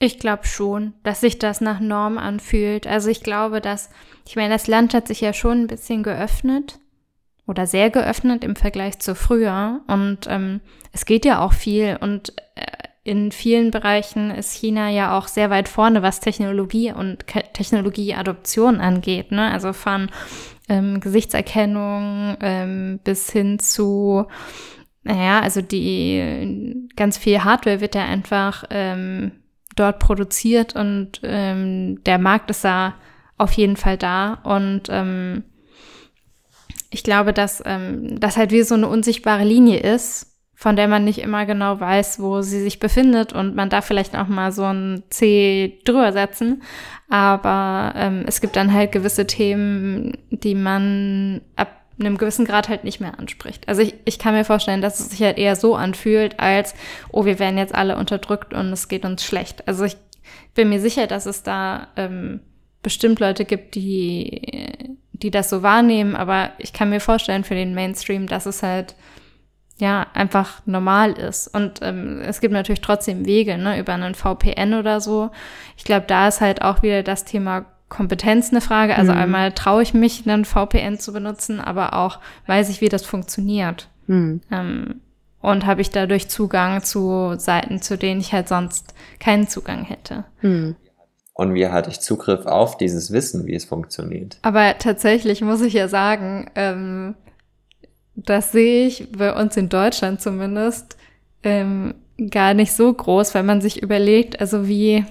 Ich 0.00 0.20
glaube 0.20 0.46
schon, 0.46 0.94
dass 1.02 1.20
sich 1.20 1.38
das 1.38 1.60
nach 1.60 1.80
Norm 1.80 2.18
anfühlt. 2.18 2.86
Also 2.86 3.10
ich 3.10 3.22
glaube, 3.22 3.60
dass, 3.60 3.90
ich 4.26 4.36
meine, 4.36 4.54
das 4.54 4.68
Land 4.68 4.94
hat 4.94 5.08
sich 5.08 5.20
ja 5.20 5.32
schon 5.32 5.62
ein 5.62 5.66
bisschen 5.66 6.04
geöffnet 6.04 6.78
oder 7.48 7.66
sehr 7.66 7.90
geöffnet 7.90 8.44
im 8.44 8.54
Vergleich 8.54 9.00
zu 9.00 9.16
früher. 9.16 9.80
Und 9.88 10.26
ähm, 10.28 10.60
es 10.92 11.04
geht 11.04 11.24
ja 11.24 11.40
auch 11.40 11.52
viel. 11.52 11.98
Und 12.00 12.32
äh, 12.54 12.62
in 13.02 13.32
vielen 13.32 13.72
Bereichen 13.72 14.30
ist 14.30 14.52
China 14.52 14.88
ja 14.88 15.18
auch 15.18 15.26
sehr 15.26 15.50
weit 15.50 15.68
vorne, 15.68 16.02
was 16.02 16.20
Technologie 16.20 16.92
und 16.92 17.26
Technologieadoption 17.26 18.80
angeht. 18.80 19.32
Ne? 19.32 19.50
Also 19.50 19.72
von 19.72 20.10
ähm, 20.68 21.00
Gesichtserkennung 21.00 22.36
ähm, 22.40 23.00
bis 23.02 23.32
hin 23.32 23.58
zu 23.58 24.26
naja, 25.08 25.40
also 25.40 25.62
die 25.62 26.86
ganz 26.94 27.16
viel 27.16 27.42
Hardware 27.42 27.80
wird 27.80 27.94
ja 27.94 28.04
einfach 28.04 28.64
ähm, 28.68 29.32
dort 29.74 30.00
produziert 30.00 30.76
und 30.76 31.20
ähm, 31.22 32.04
der 32.04 32.18
Markt 32.18 32.50
ist 32.50 32.62
da 32.62 32.94
auf 33.38 33.52
jeden 33.52 33.76
Fall 33.76 33.96
da 33.96 34.34
und 34.44 34.82
ähm, 34.90 35.44
ich 36.90 37.02
glaube, 37.04 37.32
dass 37.32 37.62
ähm, 37.64 38.20
das 38.20 38.36
halt 38.36 38.50
wie 38.50 38.62
so 38.62 38.74
eine 38.74 38.86
unsichtbare 38.86 39.44
Linie 39.44 39.78
ist, 39.78 40.36
von 40.54 40.76
der 40.76 40.88
man 40.88 41.04
nicht 41.04 41.20
immer 41.20 41.46
genau 41.46 41.80
weiß, 41.80 42.20
wo 42.20 42.42
sie 42.42 42.60
sich 42.60 42.78
befindet 42.78 43.32
und 43.32 43.56
man 43.56 43.70
darf 43.70 43.86
vielleicht 43.86 44.14
auch 44.14 44.28
mal 44.28 44.52
so 44.52 44.64
ein 44.64 45.04
C 45.08 45.80
drüber 45.86 46.12
setzen, 46.12 46.62
aber 47.08 47.94
ähm, 47.96 48.24
es 48.26 48.42
gibt 48.42 48.56
dann 48.56 48.74
halt 48.74 48.92
gewisse 48.92 49.26
Themen, 49.26 50.18
die 50.28 50.54
man 50.54 51.40
ab 51.56 51.77
einem 51.98 52.18
gewissen 52.18 52.44
Grad 52.44 52.68
halt 52.68 52.84
nicht 52.84 53.00
mehr 53.00 53.18
anspricht. 53.18 53.68
Also 53.68 53.82
ich, 53.82 53.94
ich 54.04 54.18
kann 54.18 54.34
mir 54.34 54.44
vorstellen, 54.44 54.82
dass 54.82 55.00
es 55.00 55.10
sich 55.10 55.22
halt 55.22 55.38
eher 55.38 55.56
so 55.56 55.74
anfühlt, 55.74 56.38
als, 56.38 56.74
oh, 57.10 57.24
wir 57.24 57.38
werden 57.38 57.58
jetzt 57.58 57.74
alle 57.74 57.96
unterdrückt 57.96 58.54
und 58.54 58.72
es 58.72 58.88
geht 58.88 59.04
uns 59.04 59.24
schlecht. 59.24 59.66
Also 59.66 59.84
ich 59.84 59.96
bin 60.54 60.68
mir 60.68 60.80
sicher, 60.80 61.06
dass 61.06 61.26
es 61.26 61.42
da 61.42 61.88
ähm, 61.96 62.40
bestimmt 62.82 63.20
Leute 63.20 63.44
gibt, 63.44 63.74
die, 63.74 64.96
die 65.12 65.30
das 65.30 65.50
so 65.50 65.62
wahrnehmen, 65.62 66.16
aber 66.16 66.50
ich 66.58 66.72
kann 66.72 66.90
mir 66.90 67.00
vorstellen 67.00 67.44
für 67.44 67.54
den 67.54 67.74
Mainstream, 67.74 68.26
dass 68.26 68.46
es 68.46 68.62
halt 68.62 68.94
ja 69.78 70.06
einfach 70.14 70.60
normal 70.66 71.12
ist. 71.12 71.48
Und 71.48 71.80
ähm, 71.82 72.20
es 72.20 72.40
gibt 72.40 72.52
natürlich 72.52 72.80
trotzdem 72.80 73.26
Wege, 73.26 73.58
ne, 73.58 73.78
über 73.78 73.94
einen 73.94 74.14
VPN 74.14 74.74
oder 74.74 75.00
so. 75.00 75.30
Ich 75.76 75.84
glaube, 75.84 76.06
da 76.06 76.28
ist 76.28 76.40
halt 76.40 76.62
auch 76.62 76.82
wieder 76.82 77.02
das 77.02 77.24
Thema 77.24 77.66
Kompetenz 77.88 78.50
eine 78.50 78.60
Frage. 78.60 78.96
Also 78.96 79.12
mhm. 79.12 79.18
einmal 79.18 79.52
traue 79.52 79.82
ich 79.82 79.94
mich, 79.94 80.28
einen 80.28 80.44
VPN 80.44 80.98
zu 80.98 81.12
benutzen, 81.12 81.60
aber 81.60 81.94
auch 81.94 82.18
weiß 82.46 82.68
ich, 82.68 82.80
wie 82.80 82.88
das 82.88 83.04
funktioniert. 83.04 83.88
Mhm. 84.06 84.40
Ähm, 84.50 85.00
und 85.40 85.66
habe 85.66 85.80
ich 85.80 85.90
dadurch 85.90 86.28
Zugang 86.28 86.82
zu 86.82 87.34
Seiten, 87.38 87.80
zu 87.80 87.96
denen 87.96 88.20
ich 88.20 88.32
halt 88.32 88.48
sonst 88.48 88.94
keinen 89.20 89.48
Zugang 89.48 89.84
hätte. 89.84 90.24
Mhm. 90.42 90.76
Und 91.32 91.54
wie 91.54 91.68
hatte 91.68 91.90
ich 91.90 92.00
Zugriff 92.00 92.46
auf 92.46 92.76
dieses 92.76 93.12
Wissen, 93.12 93.46
wie 93.46 93.54
es 93.54 93.64
funktioniert? 93.64 94.38
Aber 94.42 94.76
tatsächlich 94.78 95.40
muss 95.40 95.60
ich 95.60 95.72
ja 95.72 95.86
sagen, 95.86 96.50
ähm, 96.56 97.14
das 98.16 98.50
sehe 98.50 98.88
ich 98.88 99.12
bei 99.12 99.32
uns 99.32 99.56
in 99.56 99.68
Deutschland 99.68 100.20
zumindest 100.20 100.96
ähm, 101.44 101.94
gar 102.30 102.54
nicht 102.54 102.72
so 102.72 102.92
groß, 102.92 103.36
weil 103.36 103.44
man 103.44 103.60
sich 103.60 103.80
überlegt, 103.80 104.40
also 104.40 104.66
wie 104.66 105.04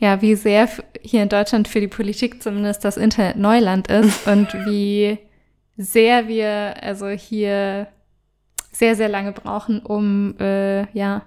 ja, 0.00 0.20
wie 0.22 0.34
sehr 0.34 0.68
hier 1.02 1.22
in 1.22 1.28
Deutschland 1.28 1.68
für 1.68 1.80
die 1.80 1.88
Politik 1.88 2.42
zumindest 2.42 2.84
das 2.84 2.96
Internet 2.96 3.36
Neuland 3.36 3.88
ist 3.88 4.26
und 4.26 4.52
wie 4.66 5.18
sehr 5.76 6.26
wir 6.26 6.74
also 6.82 7.08
hier 7.08 7.86
sehr, 8.72 8.96
sehr 8.96 9.08
lange 9.08 9.32
brauchen, 9.32 9.80
um 9.80 10.38
äh, 10.38 10.90
ja, 10.92 11.22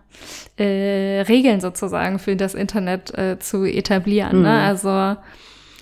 äh, 0.58 1.22
Regeln 1.22 1.60
sozusagen 1.62 2.18
für 2.18 2.36
das 2.36 2.56
Internet 2.56 3.16
äh, 3.18 3.38
zu 3.40 3.64
etablieren. 3.64 4.32
Ne? 4.32 4.38
Mhm. 4.38 4.44
Ne? 4.44 4.62
Also 4.62 5.18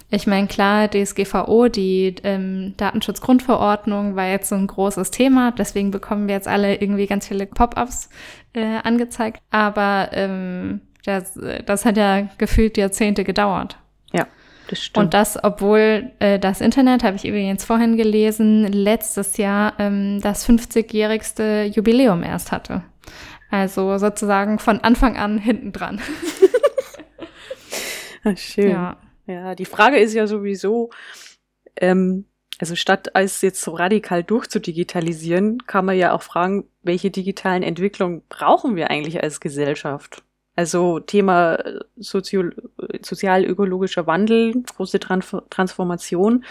ich 0.09 0.27
meine, 0.27 0.47
klar, 0.47 0.89
DSGVO, 0.89 1.69
die 1.69 2.15
ähm, 2.23 2.73
Datenschutzgrundverordnung 2.75 4.17
war 4.17 4.27
jetzt 4.27 4.49
so 4.49 4.55
ein 4.55 4.67
großes 4.67 5.11
Thema, 5.11 5.51
deswegen 5.51 5.91
bekommen 5.91 6.27
wir 6.27 6.35
jetzt 6.35 6.49
alle 6.49 6.75
irgendwie 6.75 7.07
ganz 7.07 7.27
viele 7.27 7.45
Pop-ups 7.45 8.09
äh, 8.51 8.79
angezeigt. 8.83 9.41
Aber 9.51 10.09
ähm, 10.11 10.81
das, 11.03 11.39
das 11.65 11.85
hat 11.85 11.97
ja 11.97 12.29
gefühlt 12.37 12.77
Jahrzehnte 12.77 13.23
gedauert. 13.23 13.77
Ja, 14.13 14.27
das 14.67 14.83
stimmt. 14.83 15.05
Und 15.05 15.13
das, 15.13 15.43
obwohl 15.43 16.11
äh, 16.19 16.39
das 16.39 16.61
Internet, 16.61 17.03
habe 17.03 17.15
ich 17.15 17.25
übrigens 17.25 17.65
vorhin 17.65 17.97
gelesen, 17.97 18.71
letztes 18.71 19.37
Jahr 19.37 19.73
ähm, 19.79 20.19
das 20.21 20.47
50-jährigste 20.47 21.71
Jubiläum 21.73 22.23
erst 22.23 22.51
hatte. 22.51 22.83
Also 23.49 23.97
sozusagen 23.97 24.59
von 24.59 24.79
Anfang 24.79 25.17
an 25.17 25.37
hinten 25.37 25.73
dran. 25.73 25.99
Schön. 28.35 28.71
Ja. 28.71 28.97
ja, 29.27 29.55
die 29.55 29.65
Frage 29.65 29.97
ist 29.97 30.13
ja 30.13 30.27
sowieso, 30.27 30.91
ähm, 31.75 32.25
also 32.59 32.75
statt 32.75 33.15
als 33.15 33.41
jetzt 33.41 33.61
so 33.61 33.71
radikal 33.71 34.23
durchzudigitalisieren, 34.23 35.65
kann 35.65 35.85
man 35.85 35.97
ja 35.97 36.13
auch 36.13 36.21
fragen, 36.21 36.65
welche 36.83 37.09
digitalen 37.09 37.63
Entwicklungen 37.63 38.21
brauchen 38.29 38.75
wir 38.75 38.89
eigentlich 38.89 39.21
als 39.21 39.39
Gesellschaft? 39.39 40.23
Also 40.61 40.99
Thema 40.99 41.55
äh, 41.55 41.79
sozial-ökologischer 41.97 44.05
Wandel, 44.05 44.61
große 44.75 44.99
Trans 44.99 45.35
Transformation. 45.49 46.45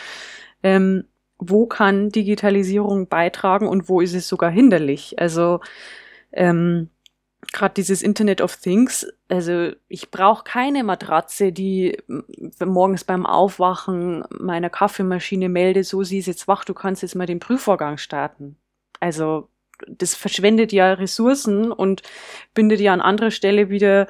Ähm, 0.65 1.05
wo 1.39 1.67
kann 1.67 2.09
Digitalisierung 2.09 3.07
beitragen 3.07 3.69
und 3.69 3.89
wo 3.89 4.01
ist 4.01 4.15
es 4.15 4.27
sogar 4.27 4.51
hinderlich? 4.51 5.21
Also 5.21 5.61
ähm, 6.33 6.91
gerade 7.53 7.75
dieses 7.75 8.03
Internet 8.03 8.41
of 8.41 8.57
Things, 8.57 9.07
also 9.29 9.71
ich 9.87 10.11
brauche 10.11 10.43
keine 10.43 10.83
Matratze, 10.83 11.53
die 11.53 11.97
morgens 12.59 13.05
beim 13.05 13.27
Aufwachen 13.27 14.25
meiner 14.41 14.71
Kaffeemaschine 14.71 15.49
meldet, 15.49 15.87
so 15.87 16.03
sie 16.03 16.19
ist 16.19 16.27
jetzt 16.27 16.49
wach, 16.49 16.65
du 16.65 16.75
kannst 16.75 17.03
jetzt 17.03 17.15
mal 17.15 17.27
den 17.27 17.39
Prüfvorgang 17.39 17.97
starten. 17.97 18.57
Also 18.99 19.51
das 19.87 20.15
verschwendet 20.15 20.73
ja 20.73 20.93
Ressourcen 20.93 21.73
und 21.73 22.03
bindet 22.55 22.81
ja 22.81 22.93
an 22.93 23.01
anderer 23.01 23.31
Stelle 23.31 23.71
wieder 23.71 24.07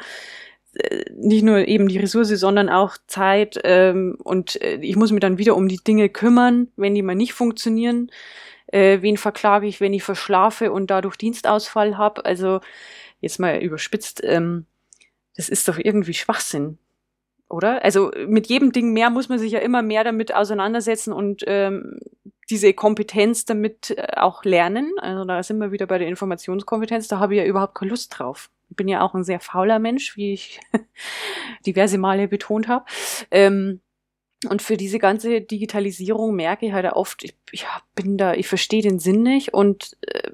äh, 0.75 1.05
nicht 1.14 1.43
nur 1.43 1.66
eben 1.66 1.89
die 1.89 1.99
Ressource, 1.99 2.29
sondern 2.29 2.68
auch 2.68 2.97
Zeit 3.07 3.59
ähm, 3.64 4.16
und 4.23 4.61
äh, 4.62 4.77
ich 4.77 4.97
muss 4.97 5.11
mich 5.11 5.21
dann 5.21 5.39
wieder 5.39 5.57
um 5.57 5.68
die 5.68 5.79
Dinge 5.79 6.09
kümmern, 6.09 6.68
wenn 6.77 6.95
die 6.95 7.03
mal 7.03 7.16
nicht 7.16 7.33
funktionieren. 7.33 8.11
Äh, 8.68 9.03
wen 9.03 9.16
verklage 9.16 9.66
ich, 9.66 9.81
wenn 9.81 9.93
ich 9.93 10.05
verschlafe 10.05 10.71
und 10.71 10.91
dadurch 10.91 11.16
Dienstausfall 11.16 11.99
habe? 11.99 12.25
Also 12.25 12.61
jetzt 13.21 13.41
mal 13.41 13.59
überspitzt, 13.59 14.23
ähm, 14.25 14.66
das 15.37 15.49
ist 15.49 15.66
doch 15.66 15.79
irgendwie 15.79 16.14
Schwachsinn, 16.14 16.79
oder? 17.49 17.85
Also 17.85 18.12
mit 18.27 18.47
jedem 18.49 18.71
Ding 18.71 18.93
mehr 18.93 19.11
muss 19.11 19.29
man 19.29 19.41
sich 19.41 19.53
ja 19.53 19.59
immer 19.61 19.83
mehr 19.83 20.05
damit 20.05 20.35
auseinandersetzen 20.35 21.12
und 21.12 21.43
ähm, 21.47 21.99
diese 22.51 22.74
Kompetenz 22.74 23.44
damit 23.44 23.90
äh, 23.90 24.07
auch 24.16 24.44
lernen. 24.44 24.92
Also 24.98 25.24
da 25.24 25.42
sind 25.42 25.59
wir 25.59 25.72
wieder 25.72 25.86
bei 25.86 25.98
der 25.98 26.09
Informationskompetenz, 26.09 27.09
da 27.09 27.18
habe 27.18 27.34
ich 27.34 27.40
ja 27.40 27.46
überhaupt 27.46 27.74
keine 27.74 27.90
Lust 27.90 28.18
drauf. 28.18 28.51
Ich 28.68 28.76
bin 28.76 28.88
ja 28.88 29.03
auch 29.03 29.14
ein 29.14 29.24
sehr 29.24 29.40
fauler 29.40 29.78
Mensch, 29.78 30.16
wie 30.16 30.32
ich 30.32 30.61
diverse 31.66 31.98
Male 31.98 32.28
betont 32.28 32.68
habe. 32.68 32.84
Ähm, 33.30 33.80
und 34.48 34.62
für 34.62 34.76
diese 34.76 34.98
ganze 34.98 35.40
Digitalisierung 35.40 36.34
merke 36.34 36.66
ich 36.66 36.72
halt 36.72 36.90
oft, 36.92 37.24
ich, 37.24 37.36
ich 37.53 37.66
bin 37.94 38.16
da, 38.16 38.34
ich 38.34 38.48
verstehe 38.48 38.82
den 38.82 38.98
Sinn 38.98 39.22
nicht 39.22 39.53
und 39.53 39.96
äh, 40.01 40.30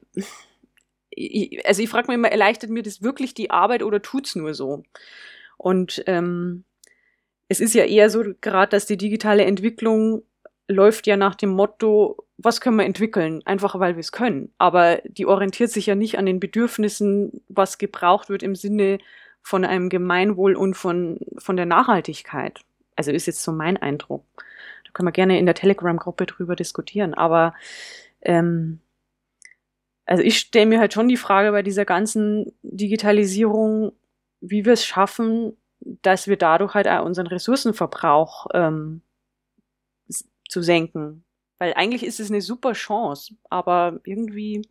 ich, 1.10 1.66
also 1.66 1.82
ich 1.82 1.88
frage 1.88 2.08
mich 2.08 2.14
immer, 2.14 2.30
erleichtert 2.30 2.70
mir 2.70 2.82
das 2.82 3.02
wirklich 3.02 3.34
die 3.34 3.50
Arbeit 3.50 3.82
oder 3.82 4.02
tut's 4.02 4.36
nur 4.36 4.54
so? 4.54 4.84
Und 5.56 6.04
ähm, 6.06 6.64
es 7.48 7.60
ist 7.60 7.74
ja 7.74 7.84
eher 7.84 8.10
so 8.10 8.22
gerade, 8.40 8.70
dass 8.70 8.86
die 8.86 8.96
digitale 8.96 9.44
Entwicklung 9.44 10.22
läuft 10.68 11.06
ja 11.06 11.16
nach 11.16 11.34
dem 11.34 11.50
Motto, 11.50 12.24
was 12.38 12.60
können 12.60 12.76
wir 12.76 12.84
entwickeln? 12.84 13.42
Einfach 13.44 13.78
weil 13.78 13.96
wir 13.96 14.00
es 14.00 14.12
können. 14.12 14.52
Aber 14.58 15.00
die 15.04 15.26
orientiert 15.26 15.70
sich 15.70 15.86
ja 15.86 15.94
nicht 15.94 16.18
an 16.18 16.26
den 16.26 16.40
Bedürfnissen, 16.40 17.42
was 17.48 17.78
gebraucht 17.78 18.28
wird 18.28 18.42
im 18.42 18.54
Sinne 18.54 18.98
von 19.42 19.64
einem 19.64 19.88
Gemeinwohl 19.88 20.54
und 20.54 20.74
von, 20.74 21.20
von 21.38 21.56
der 21.56 21.66
Nachhaltigkeit. 21.66 22.60
Also 22.96 23.12
ist 23.12 23.26
jetzt 23.26 23.42
so 23.42 23.52
mein 23.52 23.76
Eindruck. 23.76 24.24
Da 24.84 24.90
können 24.92 25.06
wir 25.06 25.12
gerne 25.12 25.38
in 25.38 25.46
der 25.46 25.54
Telegram-Gruppe 25.54 26.26
drüber 26.26 26.56
diskutieren. 26.56 27.14
Aber 27.14 27.54
ähm, 28.22 28.80
also 30.04 30.22
ich 30.22 30.38
stelle 30.38 30.66
mir 30.66 30.78
halt 30.80 30.92
schon 30.92 31.08
die 31.08 31.16
Frage 31.16 31.52
bei 31.52 31.62
dieser 31.62 31.84
ganzen 31.84 32.52
Digitalisierung, 32.62 33.92
wie 34.40 34.64
wir 34.64 34.72
es 34.72 34.84
schaffen, 34.84 35.56
dass 35.80 36.26
wir 36.28 36.36
dadurch 36.36 36.74
halt 36.74 36.88
auch 36.88 37.04
unseren 37.04 37.26
Ressourcenverbrauch 37.26 38.46
ähm, 38.54 39.02
zu 40.48 40.62
senken. 40.62 41.24
Weil 41.58 41.74
eigentlich 41.74 42.04
ist 42.04 42.20
es 42.20 42.30
eine 42.30 42.40
super 42.40 42.72
Chance, 42.72 43.34
aber 43.48 44.00
irgendwie 44.04 44.62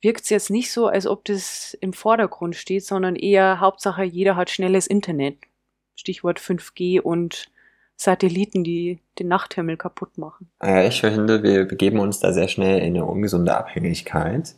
wirkt 0.00 0.22
es 0.22 0.30
jetzt 0.30 0.50
nicht 0.50 0.70
so, 0.70 0.86
als 0.86 1.06
ob 1.06 1.24
das 1.24 1.76
im 1.80 1.92
Vordergrund 1.92 2.54
steht, 2.54 2.84
sondern 2.84 3.16
eher 3.16 3.60
Hauptsache, 3.60 4.04
jeder 4.04 4.36
hat 4.36 4.50
schnelles 4.50 4.86
Internet. 4.86 5.38
Stichwort 5.96 6.38
5G 6.38 7.00
und 7.00 7.50
Satelliten, 7.96 8.62
die 8.62 9.00
den 9.18 9.26
Nachthimmel 9.26 9.76
kaputt 9.76 10.16
machen. 10.18 10.52
Ja, 10.62 10.84
ich 10.84 11.00
finde, 11.00 11.42
wir 11.42 11.64
begeben 11.64 11.98
uns 11.98 12.20
da 12.20 12.32
sehr 12.32 12.46
schnell 12.46 12.78
in 12.78 12.94
eine 12.94 13.04
ungesunde 13.04 13.56
Abhängigkeit, 13.56 14.54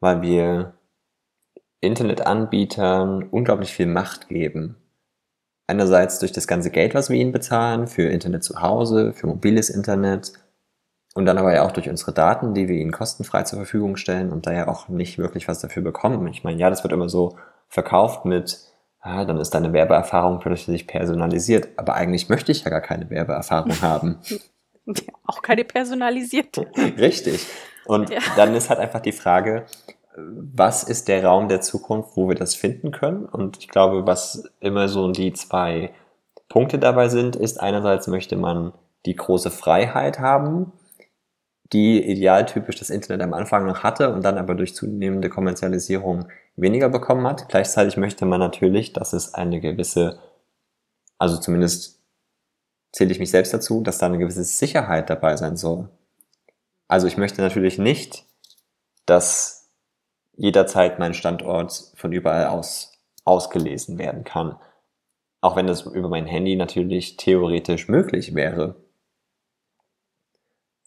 weil 0.00 0.22
wir 0.22 0.74
Internetanbietern 1.82 3.24
unglaublich 3.24 3.74
viel 3.74 3.86
Macht 3.86 4.28
geben. 4.28 4.76
Einerseits 5.66 6.18
durch 6.18 6.32
das 6.32 6.46
ganze 6.46 6.70
Geld, 6.70 6.94
was 6.94 7.08
wir 7.08 7.16
ihnen 7.16 7.32
bezahlen, 7.32 7.86
für 7.86 8.02
Internet 8.02 8.44
zu 8.44 8.60
Hause, 8.60 9.12
für 9.12 9.26
mobiles 9.26 9.70
Internet 9.70 10.32
und 11.14 11.26
dann 11.26 11.38
aber 11.38 11.54
ja 11.54 11.64
auch 11.64 11.72
durch 11.72 11.88
unsere 11.88 12.12
Daten, 12.12 12.54
die 12.54 12.68
wir 12.68 12.76
ihnen 12.76 12.92
kostenfrei 12.92 13.42
zur 13.42 13.58
Verfügung 13.58 13.96
stellen 13.96 14.32
und 14.32 14.46
da 14.46 14.52
ja 14.52 14.68
auch 14.68 14.88
nicht 14.88 15.18
wirklich 15.18 15.46
was 15.48 15.60
dafür 15.60 15.82
bekommen. 15.82 16.26
Ich 16.28 16.42
meine, 16.42 16.58
ja, 16.58 16.70
das 16.70 16.82
wird 16.82 16.92
immer 16.92 17.08
so 17.08 17.36
verkauft 17.68 18.24
mit, 18.24 18.58
ah, 19.00 19.24
dann 19.24 19.38
ist 19.38 19.50
deine 19.50 19.72
Werbeerfahrung 19.72 20.40
plötzlich 20.40 20.86
personalisiert, 20.86 21.68
aber 21.76 21.94
eigentlich 21.94 22.28
möchte 22.28 22.52
ich 22.52 22.64
ja 22.64 22.70
gar 22.70 22.80
keine 22.80 23.10
Werbeerfahrung 23.10 23.72
haben. 23.82 24.18
auch 25.26 25.42
keine 25.42 25.64
personalisierte. 25.64 26.66
Richtig. 26.98 27.46
Und 27.84 28.10
ja. 28.10 28.20
dann 28.36 28.54
ist 28.54 28.70
halt 28.70 28.80
einfach 28.80 29.00
die 29.00 29.12
Frage, 29.12 29.66
was 30.16 30.82
ist 30.82 31.08
der 31.08 31.24
Raum 31.24 31.48
der 31.48 31.60
Zukunft, 31.60 32.16
wo 32.16 32.28
wir 32.28 32.34
das 32.34 32.54
finden 32.54 32.90
können? 32.90 33.24
Und 33.24 33.58
ich 33.58 33.68
glaube, 33.68 34.06
was 34.06 34.44
immer 34.60 34.88
so 34.88 35.10
die 35.10 35.32
zwei 35.32 35.92
Punkte 36.48 36.78
dabei 36.78 37.08
sind, 37.08 37.36
ist 37.36 37.60
einerseits 37.60 38.06
möchte 38.06 38.36
man 38.36 38.72
die 39.06 39.16
große 39.16 39.50
Freiheit 39.50 40.18
haben, 40.18 40.72
die 41.72 42.02
idealtypisch 42.02 42.76
das 42.76 42.90
Internet 42.90 43.22
am 43.22 43.32
Anfang 43.32 43.66
noch 43.66 43.82
hatte 43.82 44.12
und 44.12 44.22
dann 44.22 44.36
aber 44.36 44.54
durch 44.54 44.74
zunehmende 44.74 45.30
Kommerzialisierung 45.30 46.28
weniger 46.56 46.90
bekommen 46.90 47.26
hat. 47.26 47.48
Gleichzeitig 47.48 47.96
möchte 47.96 48.26
man 48.26 48.40
natürlich, 48.40 48.92
dass 48.92 49.14
es 49.14 49.32
eine 49.32 49.60
gewisse, 49.60 50.18
also 51.18 51.38
zumindest 51.38 52.00
zähle 52.92 53.12
ich 53.12 53.18
mich 53.18 53.30
selbst 53.30 53.54
dazu, 53.54 53.80
dass 53.80 53.96
da 53.96 54.06
eine 54.06 54.18
gewisse 54.18 54.44
Sicherheit 54.44 55.08
dabei 55.08 55.36
sein 55.36 55.56
soll. 55.56 55.88
Also 56.88 57.06
ich 57.06 57.16
möchte 57.16 57.40
natürlich 57.40 57.78
nicht, 57.78 58.26
dass 59.06 59.61
jederzeit 60.36 60.98
mein 60.98 61.14
Standort 61.14 61.92
von 61.94 62.12
überall 62.12 62.46
aus 62.46 62.92
ausgelesen 63.24 63.98
werden 63.98 64.24
kann. 64.24 64.56
Auch 65.40 65.56
wenn 65.56 65.66
das 65.66 65.82
über 65.82 66.08
mein 66.08 66.26
Handy 66.26 66.56
natürlich 66.56 67.16
theoretisch 67.16 67.88
möglich 67.88 68.34
wäre. 68.34 68.76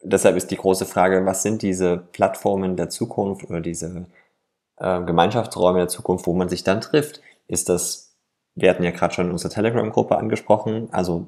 Deshalb 0.01 0.35
ist 0.35 0.51
die 0.51 0.57
große 0.57 0.85
Frage, 0.85 1.25
was 1.25 1.43
sind 1.43 1.61
diese 1.61 1.97
Plattformen 1.97 2.75
der 2.75 2.89
Zukunft 2.89 3.49
oder 3.49 3.59
diese 3.59 4.05
äh, 4.77 5.01
Gemeinschaftsräume 5.01 5.79
der 5.79 5.87
Zukunft, 5.87 6.27
wo 6.27 6.33
man 6.33 6.49
sich 6.49 6.63
dann 6.63 6.81
trifft? 6.81 7.21
Ist 7.47 7.69
das, 7.69 8.15
wir 8.53 8.69
hatten 8.69 8.83
ja 8.83 8.91
gerade 8.91 9.13
schon 9.13 9.31
unsere 9.31 9.53
Telegram-Gruppe 9.53 10.17
angesprochen, 10.17 10.89
also 10.91 11.27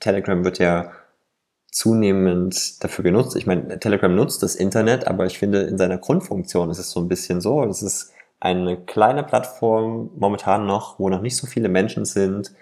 Telegram 0.00 0.44
wird 0.44 0.58
ja 0.58 0.92
zunehmend 1.72 2.84
dafür 2.84 3.02
genutzt. 3.02 3.34
Ich 3.34 3.46
meine, 3.46 3.80
Telegram 3.80 4.14
nutzt 4.14 4.42
das 4.42 4.54
Internet, 4.54 5.08
aber 5.08 5.26
ich 5.26 5.38
finde, 5.38 5.62
in 5.62 5.78
seiner 5.78 5.98
Grundfunktion 5.98 6.70
ist 6.70 6.78
es 6.78 6.90
so 6.90 7.00
ein 7.00 7.08
bisschen 7.08 7.40
so. 7.40 7.64
Es 7.64 7.82
ist 7.82 8.12
eine 8.40 8.76
kleine 8.76 9.24
Plattform 9.24 10.10
momentan 10.16 10.66
noch, 10.66 10.98
wo 10.98 11.08
noch 11.08 11.22
nicht 11.22 11.36
so 11.36 11.46
viele 11.46 11.70
Menschen 11.70 12.04
sind, 12.04 12.52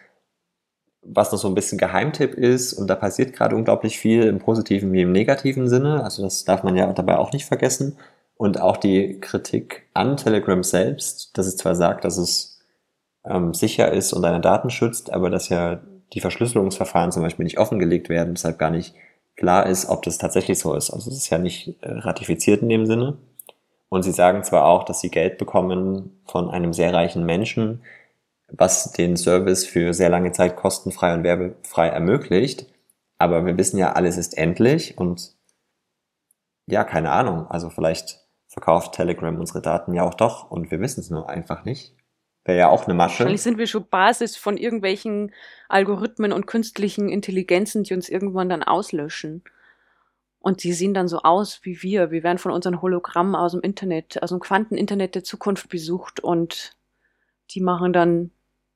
was 1.02 1.32
noch 1.32 1.38
so 1.38 1.48
ein 1.48 1.54
bisschen 1.54 1.78
Geheimtipp 1.78 2.34
ist 2.34 2.72
und 2.72 2.86
da 2.88 2.94
passiert 2.94 3.32
gerade 3.32 3.56
unglaublich 3.56 3.98
viel 3.98 4.24
im 4.24 4.38
positiven 4.38 4.92
wie 4.92 5.02
im 5.02 5.12
negativen 5.12 5.68
Sinne. 5.68 6.04
Also 6.04 6.22
das 6.22 6.44
darf 6.44 6.62
man 6.62 6.76
ja 6.76 6.92
dabei 6.92 7.18
auch 7.18 7.32
nicht 7.32 7.46
vergessen. 7.46 7.96
Und 8.36 8.60
auch 8.60 8.76
die 8.76 9.20
Kritik 9.20 9.88
an 9.92 10.16
Telegram 10.16 10.62
selbst, 10.62 11.36
dass 11.36 11.46
es 11.46 11.56
zwar 11.56 11.74
sagt, 11.74 12.04
dass 12.04 12.16
es 12.16 12.60
ähm, 13.24 13.54
sicher 13.54 13.92
ist 13.92 14.12
und 14.12 14.22
deine 14.22 14.40
Daten 14.40 14.70
schützt, 14.70 15.12
aber 15.12 15.30
dass 15.30 15.48
ja 15.48 15.80
die 16.12 16.20
Verschlüsselungsverfahren 16.20 17.12
zum 17.12 17.22
Beispiel 17.22 17.44
nicht 17.44 17.58
offengelegt 17.58 18.08
werden, 18.08 18.34
deshalb 18.34 18.58
gar 18.58 18.70
nicht 18.70 18.94
klar 19.36 19.66
ist, 19.66 19.88
ob 19.88 20.02
das 20.02 20.18
tatsächlich 20.18 20.58
so 20.58 20.74
ist. 20.74 20.90
Also 20.90 21.10
es 21.10 21.16
ist 21.16 21.30
ja 21.30 21.38
nicht 21.38 21.82
äh, 21.82 21.92
ratifiziert 21.92 22.62
in 22.62 22.68
dem 22.68 22.86
Sinne. 22.86 23.18
Und 23.88 24.02
sie 24.02 24.12
sagen 24.12 24.44
zwar 24.44 24.66
auch, 24.66 24.84
dass 24.84 25.00
sie 25.00 25.10
Geld 25.10 25.38
bekommen 25.38 26.20
von 26.24 26.48
einem 26.48 26.72
sehr 26.72 26.94
reichen 26.94 27.24
Menschen, 27.24 27.82
was 28.48 28.92
den 28.92 29.16
Service 29.16 29.66
für 29.66 29.94
sehr 29.94 30.08
lange 30.08 30.32
Zeit 30.32 30.56
kostenfrei 30.56 31.14
und 31.14 31.24
werbefrei 31.24 31.88
ermöglicht. 31.88 32.66
Aber 33.18 33.44
wir 33.44 33.56
wissen 33.56 33.78
ja, 33.78 33.92
alles 33.92 34.16
ist 34.16 34.36
endlich 34.38 34.96
und 34.98 35.34
ja, 36.66 36.84
keine 36.84 37.10
Ahnung. 37.10 37.46
Also 37.48 37.70
vielleicht 37.70 38.20
verkauft 38.46 38.94
Telegram 38.94 39.38
unsere 39.38 39.60
Daten 39.60 39.94
ja 39.94 40.04
auch 40.04 40.14
doch 40.14 40.50
und 40.50 40.70
wir 40.70 40.80
wissen 40.80 41.00
es 41.00 41.10
nur 41.10 41.28
einfach 41.28 41.64
nicht. 41.64 41.94
Wäre 42.44 42.58
ja 42.58 42.68
auch 42.68 42.86
eine 42.86 42.94
Masche. 42.94 43.20
Wahrscheinlich 43.20 43.42
sind 43.42 43.58
wir 43.58 43.66
schon 43.66 43.88
Basis 43.88 44.36
von 44.36 44.56
irgendwelchen 44.56 45.32
Algorithmen 45.68 46.32
und 46.32 46.46
künstlichen 46.46 47.08
Intelligenzen, 47.08 47.82
die 47.82 47.94
uns 47.94 48.08
irgendwann 48.08 48.48
dann 48.48 48.62
auslöschen. 48.62 49.44
Und 50.38 50.64
die 50.64 50.72
sehen 50.72 50.94
dann 50.94 51.06
so 51.06 51.20
aus 51.20 51.60
wie 51.64 51.82
wir. 51.82 52.10
Wir 52.10 52.22
werden 52.22 52.38
von 52.38 52.52
unseren 52.52 52.80
Hologrammen 52.80 53.34
aus 53.34 53.52
dem 53.52 53.60
Internet, 53.60 54.22
aus 54.22 54.30
dem 54.30 54.40
Quanteninternet 54.40 55.14
der 55.14 55.24
Zukunft 55.24 55.68
besucht 55.68 56.20
und 56.20 56.76
die 57.50 57.60
machen 57.60 57.92
dann, 57.92 58.30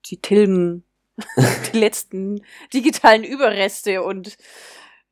die 0.07 0.21
tilgen 0.21 0.85
die 1.73 1.79
letzten 1.79 2.43
digitalen 2.75 3.25
Überreste 3.25 4.03
und 4.03 4.37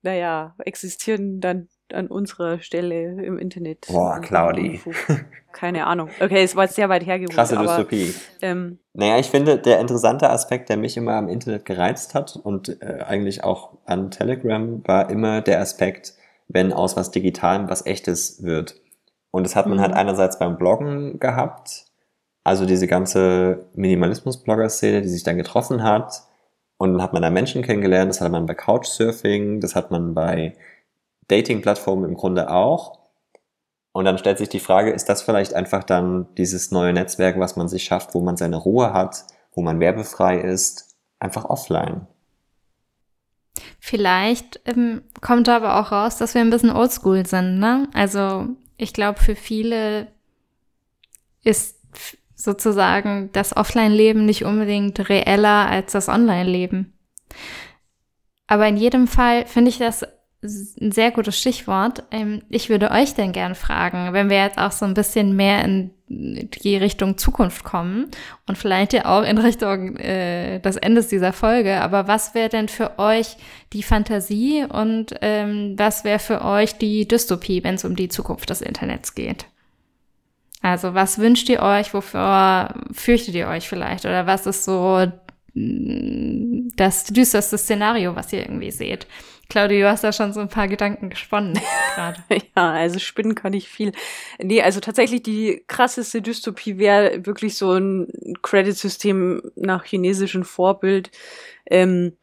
naja, 0.02 0.54
existieren 0.58 1.40
dann 1.40 1.68
an 1.94 2.06
unserer 2.06 2.60
Stelle 2.60 3.22
im 3.22 3.38
Internet. 3.38 3.86
Boah, 3.88 4.20
Claudi. 4.20 4.80
Keine 5.52 5.86
Ahnung. 5.86 6.08
Okay, 6.20 6.42
es 6.42 6.56
war 6.56 6.64
jetzt 6.64 6.76
sehr 6.76 6.88
weit 6.88 7.04
hergeholt. 7.04 7.34
Krasse 7.34 7.56
Dystopie. 7.56 8.14
Ähm, 8.40 8.78
naja, 8.94 9.18
ich 9.18 9.26
finde, 9.26 9.58
der 9.58 9.80
interessante 9.80 10.30
Aspekt, 10.30 10.68
der 10.68 10.76
mich 10.76 10.96
immer 10.96 11.14
am 11.14 11.28
Internet 11.28 11.64
gereizt 11.64 12.14
hat 12.14 12.36
und 12.42 12.80
äh, 12.82 13.04
eigentlich 13.06 13.44
auch 13.44 13.76
an 13.84 14.10
Telegram, 14.10 14.82
war 14.86 15.10
immer 15.10 15.42
der 15.42 15.60
Aspekt, 15.60 16.14
wenn 16.48 16.72
aus 16.72 16.96
was 16.96 17.10
Digitalem 17.10 17.68
was 17.68 17.86
Echtes 17.86 18.42
wird. 18.42 18.80
Und 19.30 19.44
das 19.44 19.56
hat 19.56 19.66
man 19.66 19.80
halt 19.80 19.90
mhm. 19.90 19.96
halt 19.96 20.06
einerseits 20.06 20.38
beim 20.38 20.56
Bloggen 20.56 21.18
gehabt, 21.18 21.86
Also 22.44 22.66
diese 22.66 22.86
ganze 22.86 23.66
Minimalismus-Blogger-Szene, 23.74 25.02
die 25.02 25.08
sich 25.08 25.22
dann 25.22 25.36
getroffen 25.36 25.82
hat. 25.82 26.22
Und 26.76 26.94
dann 26.94 27.02
hat 27.02 27.12
man 27.12 27.22
da 27.22 27.30
Menschen 27.30 27.62
kennengelernt, 27.62 28.10
das 28.10 28.20
hat 28.20 28.32
man 28.32 28.46
bei 28.46 28.54
Couchsurfing, 28.54 29.60
das 29.60 29.76
hat 29.76 29.90
man 29.90 30.14
bei 30.14 30.56
Dating-Plattformen 31.28 32.04
im 32.04 32.14
Grunde 32.14 32.50
auch. 32.50 32.98
Und 33.92 34.04
dann 34.06 34.18
stellt 34.18 34.38
sich 34.38 34.48
die 34.48 34.60
Frage, 34.60 34.90
ist 34.90 35.08
das 35.08 35.22
vielleicht 35.22 35.54
einfach 35.54 35.84
dann 35.84 36.26
dieses 36.36 36.70
neue 36.70 36.92
Netzwerk, 36.92 37.38
was 37.38 37.56
man 37.56 37.68
sich 37.68 37.84
schafft, 37.84 38.14
wo 38.14 38.20
man 38.20 38.36
seine 38.36 38.56
Ruhe 38.56 38.92
hat, 38.92 39.24
wo 39.52 39.60
man 39.60 39.80
werbefrei 39.80 40.38
ist, 40.38 40.96
einfach 41.18 41.44
offline? 41.44 42.06
Vielleicht 43.78 44.60
ähm, 44.64 45.02
kommt 45.20 45.48
aber 45.48 45.78
auch 45.78 45.92
raus, 45.92 46.16
dass 46.16 46.34
wir 46.34 46.40
ein 46.40 46.50
bisschen 46.50 46.70
oldschool 46.70 47.26
sind, 47.26 47.58
ne? 47.58 47.88
Also 47.92 48.46
ich 48.76 48.94
glaube, 48.94 49.20
für 49.20 49.36
viele 49.36 50.08
ist 51.44 51.78
sozusagen 52.34 53.30
das 53.32 53.56
Offline-Leben 53.56 54.24
nicht 54.24 54.44
unbedingt 54.44 55.08
reeller 55.08 55.68
als 55.68 55.92
das 55.92 56.08
Online-Leben. 56.08 56.92
Aber 58.46 58.66
in 58.66 58.76
jedem 58.76 59.06
Fall 59.06 59.46
finde 59.46 59.68
ich 59.68 59.78
das 59.78 60.04
ein 60.42 60.90
sehr 60.90 61.12
gutes 61.12 61.38
Stichwort. 61.38 62.02
Ähm, 62.10 62.42
ich 62.48 62.68
würde 62.68 62.90
euch 62.90 63.14
denn 63.14 63.32
gern 63.32 63.54
fragen, 63.54 64.12
wenn 64.12 64.28
wir 64.28 64.38
jetzt 64.38 64.58
auch 64.58 64.72
so 64.72 64.84
ein 64.84 64.94
bisschen 64.94 65.36
mehr 65.36 65.64
in 65.64 65.90
die 66.08 66.76
Richtung 66.76 67.16
Zukunft 67.16 67.64
kommen 67.64 68.10
und 68.46 68.58
vielleicht 68.58 68.92
ja 68.92 69.06
auch 69.06 69.22
in 69.22 69.38
Richtung 69.38 69.96
äh, 69.96 70.58
des 70.58 70.76
Endes 70.76 71.08
dieser 71.08 71.32
Folge, 71.32 71.80
aber 71.80 72.06
was 72.06 72.34
wäre 72.34 72.50
denn 72.50 72.68
für 72.68 72.98
euch 72.98 73.36
die 73.72 73.82
Fantasie 73.82 74.64
und 74.68 75.14
ähm, 75.22 75.74
was 75.78 76.04
wäre 76.04 76.18
für 76.18 76.44
euch 76.44 76.76
die 76.76 77.08
Dystopie, 77.08 77.64
wenn 77.64 77.76
es 77.76 77.84
um 77.84 77.96
die 77.96 78.08
Zukunft 78.08 78.50
des 78.50 78.60
Internets 78.60 79.14
geht? 79.14 79.46
Also 80.60 80.92
was 80.92 81.18
wünscht 81.18 81.48
ihr 81.48 81.62
euch, 81.62 81.94
wofür 81.94 82.74
fürchtet 82.92 83.34
ihr 83.34 83.48
euch 83.48 83.68
vielleicht 83.68 84.04
oder 84.04 84.26
was 84.26 84.46
ist 84.46 84.64
so 84.64 85.06
mm, 85.54 86.68
das 86.76 87.04
düsterste 87.04 87.56
Szenario, 87.56 88.14
was 88.16 88.32
ihr 88.32 88.40
irgendwie 88.40 88.70
seht? 88.70 89.06
Claudia, 89.52 89.80
du 89.80 89.90
hast 89.90 90.02
da 90.02 90.12
schon 90.12 90.32
so 90.32 90.40
ein 90.40 90.48
paar 90.48 90.66
Gedanken 90.66 91.10
gesponnen 91.10 91.60
gerade. 91.94 92.24
ja, 92.56 92.72
also 92.72 92.98
spinnen 92.98 93.34
kann 93.34 93.52
ich 93.52 93.68
viel. 93.68 93.92
Nee, 94.38 94.62
also 94.62 94.80
tatsächlich 94.80 95.22
die 95.24 95.62
krasseste 95.66 96.22
Dystopie 96.22 96.78
wäre 96.78 97.26
wirklich 97.26 97.58
so 97.58 97.74
ein 97.74 98.08
Credit-System 98.40 99.42
nach 99.54 99.84
chinesischem 99.84 100.44
Vorbild. 100.44 101.10
Ähm, 101.66 102.16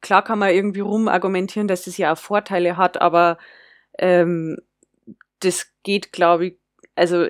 klar 0.00 0.24
kann 0.24 0.38
man 0.38 0.54
irgendwie 0.54 0.80
rumargumentieren, 0.80 1.68
dass 1.68 1.84
das 1.84 1.98
ja 1.98 2.14
auch 2.14 2.18
Vorteile 2.18 2.78
hat, 2.78 2.98
aber 2.98 3.36
ähm, 3.98 4.56
das 5.40 5.66
geht, 5.82 6.12
glaube 6.12 6.46
ich, 6.46 6.58
also 6.94 7.28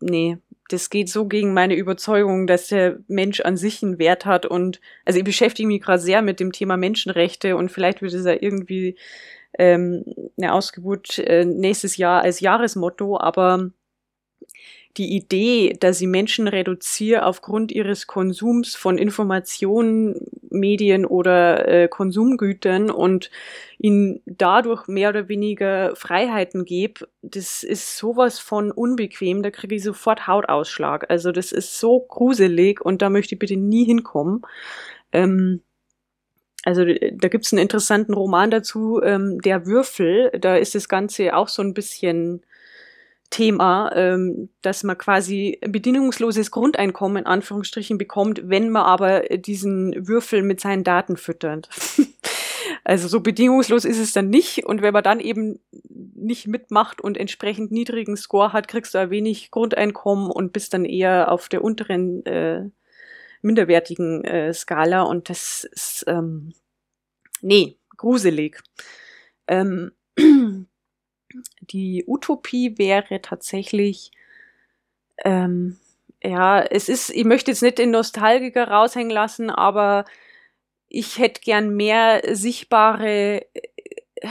nee, 0.00 0.38
das 0.72 0.90
geht 0.90 1.08
so 1.08 1.26
gegen 1.26 1.52
meine 1.52 1.74
Überzeugung, 1.74 2.46
dass 2.46 2.68
der 2.68 2.98
Mensch 3.08 3.40
an 3.40 3.56
sich 3.56 3.82
einen 3.82 3.98
Wert 3.98 4.24
hat 4.24 4.46
und 4.46 4.80
also 5.04 5.18
ich 5.18 5.24
beschäftige 5.24 5.66
mich 5.66 5.82
gerade 5.82 6.00
sehr 6.00 6.22
mit 6.22 6.40
dem 6.40 6.52
Thema 6.52 6.76
Menschenrechte 6.76 7.56
und 7.56 7.70
vielleicht 7.70 8.00
wird 8.02 8.14
es 8.14 8.24
ja 8.24 8.36
irgendwie 8.40 8.96
ähm, 9.58 10.04
eine 10.38 10.54
Ausgeburt 10.54 11.18
äh, 11.18 11.44
nächstes 11.44 11.96
Jahr 11.96 12.22
als 12.22 12.40
Jahresmotto, 12.40 13.20
aber 13.20 13.70
die 14.98 15.16
Idee, 15.16 15.74
dass 15.80 15.98
sie 15.98 16.06
Menschen 16.06 16.48
reduziere 16.48 17.24
aufgrund 17.24 17.72
ihres 17.72 18.06
Konsums 18.06 18.74
von 18.74 18.98
Informationen, 18.98 20.26
Medien 20.50 21.06
oder 21.06 21.66
äh, 21.66 21.88
Konsumgütern 21.88 22.90
und 22.90 23.30
ihnen 23.78 24.20
dadurch 24.26 24.88
mehr 24.88 25.08
oder 25.08 25.28
weniger 25.28 25.96
Freiheiten 25.96 26.64
gebe, 26.66 27.08
das 27.22 27.62
ist 27.62 27.96
sowas 27.96 28.38
von 28.38 28.70
unbequem, 28.70 29.42
da 29.42 29.50
kriege 29.50 29.76
ich 29.76 29.82
sofort 29.82 30.26
Hautausschlag. 30.26 31.10
Also 31.10 31.32
das 31.32 31.52
ist 31.52 31.78
so 31.78 32.00
gruselig 32.00 32.80
und 32.80 33.00
da 33.00 33.08
möchte 33.08 33.34
ich 33.34 33.38
bitte 33.38 33.56
nie 33.56 33.84
hinkommen. 33.86 34.42
Ähm, 35.12 35.62
also 36.64 36.84
da 36.84 37.28
gibt's 37.28 37.52
einen 37.52 37.62
interessanten 37.62 38.14
Roman 38.14 38.50
dazu, 38.50 39.00
ähm, 39.02 39.40
Der 39.40 39.66
Würfel, 39.66 40.30
da 40.40 40.56
ist 40.56 40.74
das 40.74 40.88
Ganze 40.88 41.34
auch 41.36 41.48
so 41.48 41.62
ein 41.62 41.74
bisschen 41.74 42.42
Thema, 43.32 43.90
ähm, 43.96 44.50
dass 44.60 44.84
man 44.84 44.96
quasi 44.96 45.58
bedingungsloses 45.66 46.52
Grundeinkommen 46.52 47.22
in 47.22 47.26
Anführungsstrichen 47.26 47.98
bekommt, 47.98 48.42
wenn 48.44 48.70
man 48.70 48.84
aber 48.84 49.20
diesen 49.22 50.06
Würfel 50.06 50.42
mit 50.42 50.60
seinen 50.60 50.84
Daten 50.84 51.16
füttert. 51.16 51.68
also 52.84 53.08
so 53.08 53.20
bedingungslos 53.20 53.84
ist 53.84 53.98
es 53.98 54.12
dann 54.12 54.28
nicht 54.30 54.64
und 54.66 54.82
wenn 54.82 54.92
man 54.92 55.02
dann 55.02 55.18
eben 55.18 55.58
nicht 56.14 56.46
mitmacht 56.46 57.00
und 57.00 57.16
entsprechend 57.16 57.72
niedrigen 57.72 58.16
Score 58.16 58.52
hat, 58.52 58.68
kriegst 58.68 58.94
du 58.94 58.98
ein 58.98 59.10
wenig 59.10 59.50
Grundeinkommen 59.50 60.30
und 60.30 60.52
bist 60.52 60.74
dann 60.74 60.84
eher 60.84 61.32
auf 61.32 61.48
der 61.48 61.64
unteren 61.64 62.24
äh, 62.26 62.68
minderwertigen 63.40 64.24
äh, 64.24 64.52
Skala 64.52 65.02
und 65.02 65.30
das 65.30 65.64
ist 65.72 66.04
ähm, 66.06 66.52
nee, 67.40 67.78
gruselig. 67.96 68.62
Ähm, 69.48 69.92
die 71.60 72.04
Utopie 72.06 72.78
wäre 72.78 73.20
tatsächlich, 73.22 74.10
ähm, 75.24 75.78
ja, 76.22 76.60
es 76.62 76.88
ist, 76.88 77.10
ich 77.10 77.24
möchte 77.24 77.50
jetzt 77.50 77.62
nicht 77.62 77.78
den 77.78 77.90
Nostalgiker 77.90 78.68
raushängen 78.68 79.10
lassen, 79.10 79.50
aber 79.50 80.04
ich 80.88 81.18
hätte 81.18 81.40
gern 81.40 81.74
mehr 81.74 82.22
sichtbare, 82.36 83.46
äh, 83.54 84.28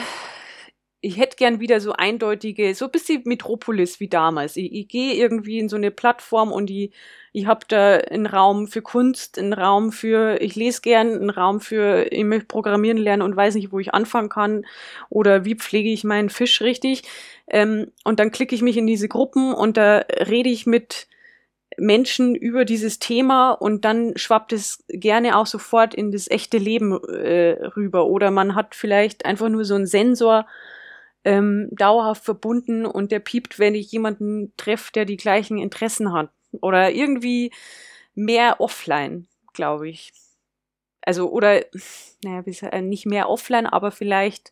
ich 1.01 1.17
hätte 1.17 1.35
gern 1.35 1.59
wieder 1.59 1.81
so 1.81 1.93
eindeutige, 1.93 2.73
so 2.75 2.85
ein 2.85 2.91
bisschen 2.91 3.23
Metropolis 3.25 3.99
wie 3.99 4.07
damals. 4.07 4.55
Ich, 4.55 4.71
ich 4.71 4.87
gehe 4.87 5.13
irgendwie 5.15 5.59
in 5.59 5.69
so 5.69 5.75
eine 5.75 5.91
Plattform 5.91 6.51
und 6.51 6.69
ich 6.69 6.91
ich 7.33 7.45
habe 7.45 7.61
da 7.67 7.95
einen 7.95 8.25
Raum 8.25 8.67
für 8.67 8.81
Kunst, 8.81 9.39
einen 9.39 9.53
Raum 9.53 9.91
für, 9.93 10.41
ich 10.41 10.55
lese 10.55 10.81
gern, 10.81 11.13
einen 11.13 11.29
Raum 11.29 11.61
für, 11.61 12.11
ich 12.11 12.25
möchte 12.25 12.47
programmieren 12.47 12.97
lernen 12.97 13.21
und 13.21 13.35
weiß 13.35 13.55
nicht, 13.55 13.71
wo 13.71 13.79
ich 13.79 13.93
anfangen 13.93 14.27
kann 14.27 14.65
oder 15.09 15.45
wie 15.45 15.55
pflege 15.55 15.89
ich 15.89 16.03
meinen 16.03 16.29
Fisch 16.29 16.61
richtig. 16.61 17.03
Ähm, 17.47 17.91
und 18.03 18.19
dann 18.19 18.31
klicke 18.31 18.53
ich 18.53 18.61
mich 18.61 18.75
in 18.75 18.85
diese 18.85 19.07
Gruppen 19.07 19.53
und 19.53 19.77
da 19.77 19.99
rede 20.27 20.49
ich 20.49 20.65
mit 20.65 21.07
Menschen 21.77 22.35
über 22.35 22.65
dieses 22.65 22.99
Thema 22.99 23.51
und 23.51 23.85
dann 23.85 24.11
schwappt 24.17 24.51
es 24.51 24.83
gerne 24.89 25.37
auch 25.37 25.45
sofort 25.45 25.93
in 25.93 26.11
das 26.11 26.29
echte 26.29 26.57
Leben 26.57 27.01
äh, 27.05 27.65
rüber. 27.77 28.07
Oder 28.07 28.29
man 28.29 28.55
hat 28.55 28.75
vielleicht 28.75 29.25
einfach 29.25 29.47
nur 29.47 29.63
so 29.63 29.75
einen 29.75 29.87
Sensor, 29.87 30.45
ähm, 31.23 31.69
dauerhaft 31.71 32.23
verbunden 32.23 32.85
und 32.85 33.11
der 33.11 33.19
piept, 33.19 33.59
wenn 33.59 33.75
ich 33.75 33.91
jemanden 33.91 34.53
treffe, 34.57 34.91
der 34.93 35.05
die 35.05 35.17
gleichen 35.17 35.57
Interessen 35.57 36.13
hat. 36.13 36.31
Oder 36.61 36.91
irgendwie 36.91 37.51
mehr 38.15 38.59
offline, 38.59 39.27
glaube 39.53 39.89
ich. 39.89 40.11
Also, 41.01 41.31
oder, 41.31 41.63
naja, 42.23 42.43
äh, 42.71 42.81
nicht 42.81 43.05
mehr 43.05 43.29
offline, 43.29 43.65
aber 43.65 43.91
vielleicht 43.91 44.51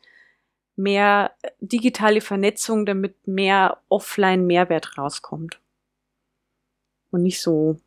mehr 0.76 1.32
digitale 1.60 2.22
Vernetzung, 2.22 2.86
damit 2.86 3.28
mehr 3.28 3.82
offline 3.90 4.48
Mehrwert 4.48 4.98
rauskommt. 4.98 5.60
Und 7.12 7.24
nicht 7.24 7.42
so, 7.42 7.80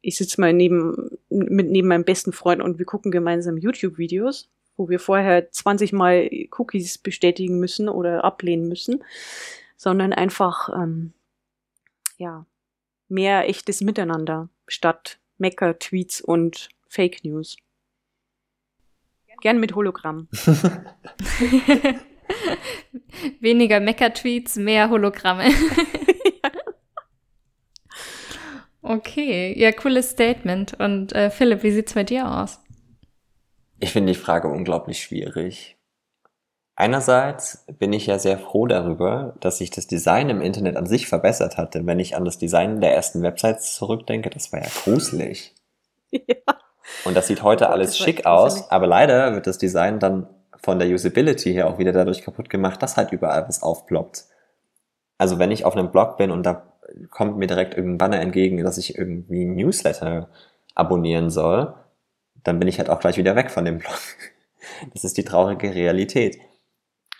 ich 0.00 0.16
sitze 0.16 0.40
mal 0.40 0.52
neben, 0.52 1.18
mit, 1.28 1.70
neben 1.70 1.88
meinem 1.88 2.04
besten 2.04 2.32
Freund 2.32 2.62
und 2.62 2.78
wir 2.78 2.86
gucken 2.86 3.10
gemeinsam 3.10 3.56
YouTube-Videos, 3.56 4.48
wo 4.80 4.88
wir 4.88 4.98
vorher 4.98 5.50
20 5.50 5.92
Mal 5.92 6.30
Cookies 6.56 6.96
bestätigen 6.96 7.60
müssen 7.60 7.90
oder 7.90 8.24
ablehnen 8.24 8.66
müssen, 8.66 9.04
sondern 9.76 10.14
einfach, 10.14 10.70
ähm, 10.70 11.12
ja, 12.16 12.46
mehr 13.08 13.46
echtes 13.46 13.82
Miteinander 13.82 14.48
statt 14.66 15.18
Mecker-Tweets 15.36 16.22
und 16.22 16.70
Fake 16.88 17.22
News. 17.24 17.58
Gern 19.42 19.60
mit 19.60 19.74
Hologramm. 19.74 20.28
Weniger 23.40 23.80
Mecker-Tweets, 23.80 24.56
mehr 24.56 24.88
Hologramme. 24.88 25.50
Okay, 28.82 29.54
ja, 29.58 29.72
cooles 29.72 30.10
Statement. 30.10 30.72
Und 30.80 31.12
äh, 31.12 31.30
Philipp, 31.30 31.62
wie 31.62 31.70
sieht's 31.70 31.92
bei 31.92 32.02
dir 32.02 32.26
aus? 32.26 32.58
Ich 33.80 33.92
finde 33.92 34.12
die 34.12 34.18
Frage 34.18 34.48
unglaublich 34.48 35.02
schwierig. 35.02 35.78
Einerseits 36.76 37.66
bin 37.78 37.92
ich 37.92 38.06
ja 38.06 38.18
sehr 38.18 38.38
froh 38.38 38.66
darüber, 38.66 39.34
dass 39.40 39.58
sich 39.58 39.70
das 39.70 39.86
Design 39.86 40.30
im 40.30 40.40
Internet 40.40 40.76
an 40.76 40.86
sich 40.86 41.08
verbessert 41.08 41.56
hat, 41.56 41.74
denn 41.74 41.86
wenn 41.86 41.98
ich 41.98 42.16
an 42.16 42.24
das 42.24 42.38
Design 42.38 42.80
der 42.80 42.94
ersten 42.94 43.22
Websites 43.22 43.74
zurückdenke, 43.74 44.30
das 44.30 44.52
war 44.52 44.60
ja 44.60 44.68
gruselig. 44.84 45.54
Ja. 46.12 46.56
Und 47.04 47.16
das 47.16 47.28
sieht 47.28 47.44
heute 47.44 47.66
oh, 47.66 47.68
alles 47.68 47.96
schick 47.96 48.26
aus, 48.26 48.68
aber 48.72 48.88
leider 48.88 49.32
wird 49.32 49.46
das 49.46 49.58
Design 49.58 50.00
dann 50.00 50.26
von 50.56 50.80
der 50.80 50.88
Usability 50.88 51.52
her 51.52 51.68
auch 51.68 51.78
wieder 51.78 51.92
dadurch 51.92 52.22
kaputt 52.22 52.50
gemacht, 52.50 52.82
dass 52.82 52.96
halt 52.96 53.12
überall 53.12 53.46
was 53.46 53.62
aufploppt. 53.62 54.24
Also 55.16 55.38
wenn 55.38 55.52
ich 55.52 55.64
auf 55.64 55.76
einem 55.76 55.92
Blog 55.92 56.16
bin 56.16 56.32
und 56.32 56.44
da 56.44 56.66
kommt 57.10 57.38
mir 57.38 57.46
direkt 57.46 57.74
irgendein 57.74 57.98
Banner 57.98 58.20
entgegen, 58.20 58.64
dass 58.64 58.76
ich 58.76 58.98
irgendwie 58.98 59.44
ein 59.44 59.54
Newsletter 59.54 60.30
abonnieren 60.74 61.30
soll, 61.30 61.74
dann 62.44 62.58
bin 62.58 62.68
ich 62.68 62.78
halt 62.78 62.90
auch 62.90 63.00
gleich 63.00 63.16
wieder 63.16 63.36
weg 63.36 63.50
von 63.50 63.64
dem 63.64 63.78
Blog. 63.78 63.98
Das 64.92 65.04
ist 65.04 65.16
die 65.16 65.24
traurige 65.24 65.74
Realität 65.74 66.38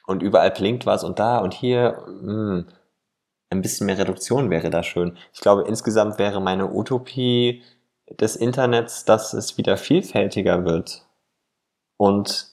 und 0.06 0.22
überall 0.22 0.50
blinkt 0.50 0.86
was 0.86 1.04
und 1.04 1.18
da 1.18 1.38
und 1.38 1.54
hier. 1.54 2.04
Mh. 2.06 2.32
Hm. 2.32 2.68
ein 3.50 3.62
bisschen 3.62 3.86
mehr 3.86 3.98
Reduktion 3.98 4.50
wäre 4.50 4.70
da 4.70 4.82
schön. 4.82 5.16
Ich 5.32 5.40
glaube, 5.40 5.62
insgesamt 5.66 6.18
wäre 6.18 6.40
meine 6.40 6.72
Utopie 6.72 7.62
des 8.08 8.36
Internets, 8.36 9.04
dass 9.04 9.32
es 9.32 9.56
wieder 9.58 9.76
vielfältiger 9.76 10.64
wird 10.64 11.04
und 11.96 12.50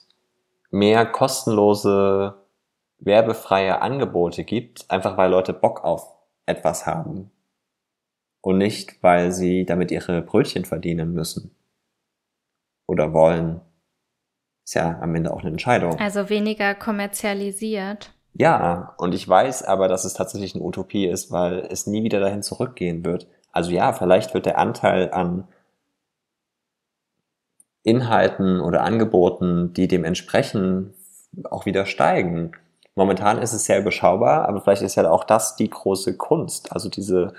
mehr 0.70 1.06
kostenlose, 1.06 2.34
werbefreie 2.98 3.80
Angebote 3.80 4.44
gibt, 4.44 4.90
einfach 4.90 5.16
weil 5.16 5.30
Leute 5.30 5.52
Bock 5.52 5.84
auf 5.84 6.14
etwas 6.46 6.86
haben 6.86 7.30
und 8.40 8.58
nicht, 8.58 9.02
weil 9.02 9.32
sie 9.32 9.64
damit 9.66 9.90
ihre 9.90 10.22
Brötchen 10.22 10.64
verdienen 10.64 11.12
müssen 11.12 11.54
oder 12.88 13.12
wollen. 13.12 13.60
Ist 14.64 14.74
ja 14.74 14.98
am 15.00 15.14
Ende 15.14 15.32
auch 15.32 15.40
eine 15.40 15.50
Entscheidung. 15.50 15.98
Also 16.00 16.28
weniger 16.28 16.74
kommerzialisiert. 16.74 18.12
Ja, 18.34 18.94
und 18.98 19.14
ich 19.14 19.28
weiß 19.28 19.62
aber, 19.64 19.88
dass 19.88 20.04
es 20.04 20.14
tatsächlich 20.14 20.54
eine 20.54 20.64
Utopie 20.64 21.06
ist, 21.06 21.30
weil 21.30 21.66
es 21.70 21.86
nie 21.86 22.02
wieder 22.02 22.20
dahin 22.20 22.42
zurückgehen 22.42 23.04
wird. 23.04 23.26
Also 23.52 23.70
ja, 23.70 23.92
vielleicht 23.92 24.34
wird 24.34 24.46
der 24.46 24.58
Anteil 24.58 25.10
an 25.12 25.48
Inhalten 27.82 28.60
oder 28.60 28.82
Angeboten, 28.82 29.72
die 29.72 29.88
dem 29.88 30.04
entsprechen, 30.04 30.94
auch 31.44 31.66
wieder 31.66 31.86
steigen. 31.86 32.52
Momentan 32.94 33.38
ist 33.38 33.52
es 33.52 33.64
sehr 33.64 33.80
überschaubar, 33.80 34.48
aber 34.48 34.60
vielleicht 34.60 34.82
ist 34.82 34.96
ja 34.96 35.10
auch 35.10 35.24
das 35.24 35.56
die 35.56 35.70
große 35.70 36.16
Kunst. 36.16 36.72
Also 36.72 36.88
diese, 36.88 37.32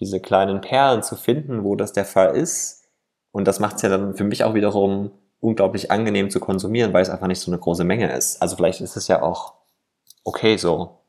diese 0.00 0.20
kleinen 0.20 0.60
Perlen 0.60 1.02
zu 1.02 1.16
finden, 1.16 1.64
wo 1.64 1.76
das 1.76 1.92
der 1.92 2.04
Fall 2.04 2.36
ist. 2.36 2.83
Und 3.34 3.48
das 3.48 3.58
macht 3.58 3.76
es 3.76 3.82
ja 3.82 3.88
dann 3.88 4.14
für 4.14 4.22
mich 4.22 4.44
auch 4.44 4.54
wiederum 4.54 5.10
unglaublich 5.40 5.90
angenehm 5.90 6.30
zu 6.30 6.38
konsumieren, 6.38 6.92
weil 6.92 7.02
es 7.02 7.10
einfach 7.10 7.26
nicht 7.26 7.40
so 7.40 7.50
eine 7.50 7.58
große 7.58 7.82
Menge 7.82 8.12
ist. 8.12 8.40
Also 8.40 8.54
vielleicht 8.54 8.80
ist 8.80 8.96
es 8.96 9.08
ja 9.08 9.22
auch 9.22 9.54
okay 10.22 10.56
so. 10.56 11.00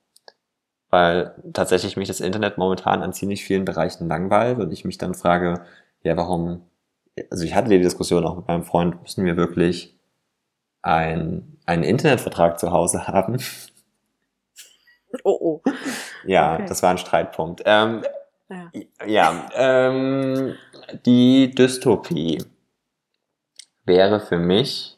Weil 0.89 1.35
tatsächlich 1.53 1.97
mich 1.97 2.07
das 2.07 2.21
Internet 2.21 2.57
momentan 2.57 3.03
an 3.03 3.13
ziemlich 3.13 3.45
vielen 3.45 3.63
Bereichen 3.63 4.07
langweilt 4.07 4.57
und 4.57 4.73
ich 4.73 4.85
mich 4.85 4.97
dann 4.97 5.13
frage, 5.13 5.61
ja, 6.01 6.17
warum, 6.17 6.63
also 7.29 7.43
ich 7.43 7.53
hatte 7.53 7.69
die 7.69 7.79
Diskussion 7.79 8.25
auch 8.25 8.35
mit 8.35 8.47
meinem 8.47 8.63
Freund, 8.63 8.99
müssen 9.03 9.23
wir 9.23 9.37
wirklich 9.37 9.95
ein, 10.81 11.59
einen 11.67 11.83
Internetvertrag 11.83 12.59
zu 12.59 12.71
Hause 12.71 13.07
haben? 13.07 13.37
Oh, 15.23 15.61
oh. 15.63 15.71
Ja, 16.25 16.55
okay. 16.55 16.65
das 16.67 16.81
war 16.81 16.89
ein 16.89 16.97
Streitpunkt. 16.97 17.61
Ähm, 17.65 18.03
ja, 18.49 18.71
ja 19.05 19.49
ähm, 19.55 20.55
die 21.05 21.51
Dystopie 21.51 22.43
wäre 23.85 24.19
für 24.19 24.37
mich 24.37 24.97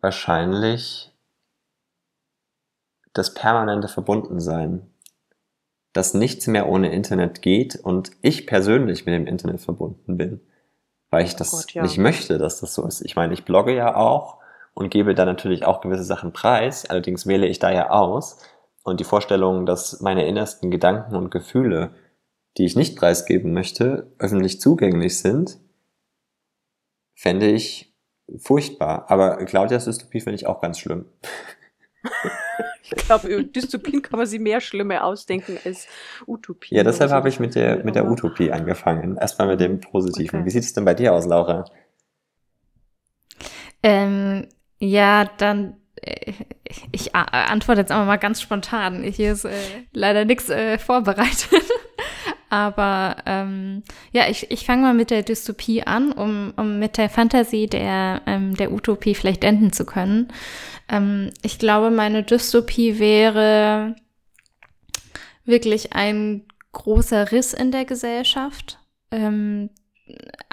wahrscheinlich 0.00 1.12
das 3.12 3.34
permanente 3.34 3.88
Verbundensein. 3.88 4.88
Dass 5.92 6.14
nichts 6.14 6.46
mehr 6.46 6.68
ohne 6.68 6.90
Internet 6.90 7.42
geht 7.42 7.76
und 7.76 8.12
ich 8.22 8.46
persönlich 8.46 9.04
mit 9.04 9.14
dem 9.14 9.26
Internet 9.26 9.60
verbunden 9.60 10.16
bin. 10.16 10.40
Weil 11.10 11.26
ich 11.26 11.36
das 11.36 11.52
oh 11.52 11.58
Gott, 11.58 11.74
ja. 11.74 11.82
nicht 11.82 11.98
möchte, 11.98 12.38
dass 12.38 12.60
das 12.60 12.72
so 12.72 12.86
ist. 12.86 13.02
Ich 13.02 13.14
meine, 13.14 13.34
ich 13.34 13.44
blogge 13.44 13.74
ja 13.74 13.94
auch 13.94 14.38
und 14.72 14.88
gebe 14.88 15.14
da 15.14 15.26
natürlich 15.26 15.66
auch 15.66 15.82
gewisse 15.82 16.04
Sachen 16.04 16.32
preis. 16.32 16.88
Allerdings 16.88 17.26
wähle 17.26 17.46
ich 17.46 17.58
da 17.58 17.70
ja 17.70 17.90
aus. 17.90 18.38
Und 18.84 19.00
die 19.00 19.04
Vorstellung, 19.04 19.66
dass 19.66 20.00
meine 20.00 20.26
innersten 20.26 20.70
Gedanken 20.70 21.14
und 21.14 21.30
Gefühle, 21.30 21.94
die 22.56 22.64
ich 22.64 22.76
nicht 22.76 22.96
preisgeben 22.96 23.52
möchte, 23.52 24.12
öffentlich 24.18 24.60
zugänglich 24.60 25.18
sind, 25.18 25.58
fände 27.14 27.50
ich 27.50 27.94
furchtbar. 28.38 29.10
Aber 29.10 29.44
Claudias 29.44 29.84
Dystopie 29.84 30.20
finde 30.20 30.36
ich 30.36 30.46
auch 30.46 30.60
ganz 30.60 30.78
schlimm. 30.78 31.06
Ich 32.94 33.06
glaube, 33.06 33.28
über 33.28 33.42
Dystopien 33.42 34.02
kann 34.02 34.18
man 34.18 34.26
sich 34.26 34.40
mehr 34.40 34.60
Schlimme 34.60 35.02
ausdenken 35.02 35.58
als 35.64 35.86
Utopien. 36.26 36.76
Ja, 36.76 36.84
deshalb 36.84 37.10
habe 37.10 37.28
ich 37.28 37.40
mit 37.40 37.54
der, 37.54 37.82
mit 37.84 37.94
der 37.94 38.06
Utopie 38.06 38.52
angefangen. 38.52 39.16
Erstmal 39.16 39.48
mit 39.48 39.60
dem 39.60 39.80
Positiven. 39.80 40.40
Okay. 40.40 40.46
Wie 40.46 40.50
sieht 40.50 40.64
es 40.64 40.74
denn 40.74 40.84
bei 40.84 40.92
dir 40.92 41.14
aus, 41.14 41.24
Laura? 41.26 41.64
Ähm, 43.82 44.46
ja, 44.78 45.24
dann 45.38 45.80
äh, 46.02 46.32
ich 46.90 47.14
antworte 47.14 47.80
jetzt 47.80 47.92
aber 47.92 48.04
mal 48.04 48.16
ganz 48.16 48.40
spontan. 48.40 49.02
Hier 49.02 49.32
ist 49.32 49.44
äh, 49.44 49.52
leider 49.92 50.24
nichts 50.24 50.48
äh, 50.48 50.78
vorbereitet. 50.78 51.62
Aber 52.52 53.16
ähm, 53.24 53.82
ja, 54.12 54.28
ich, 54.28 54.50
ich 54.50 54.66
fange 54.66 54.82
mal 54.82 54.92
mit 54.92 55.10
der 55.10 55.22
Dystopie 55.22 55.84
an, 55.84 56.12
um, 56.12 56.52
um 56.58 56.78
mit 56.78 56.98
der 56.98 57.08
Fantasie 57.08 57.66
der, 57.66 58.20
ähm, 58.26 58.54
der 58.54 58.72
Utopie 58.72 59.14
vielleicht 59.14 59.42
enden 59.42 59.72
zu 59.72 59.86
können. 59.86 60.28
Ähm, 60.86 61.30
ich 61.40 61.58
glaube, 61.58 61.90
meine 61.90 62.24
Dystopie 62.24 62.98
wäre 62.98 63.96
wirklich 65.46 65.94
ein 65.94 66.44
großer 66.72 67.32
Riss 67.32 67.54
in 67.54 67.72
der 67.72 67.86
Gesellschaft. 67.86 68.78
Ähm, 69.10 69.70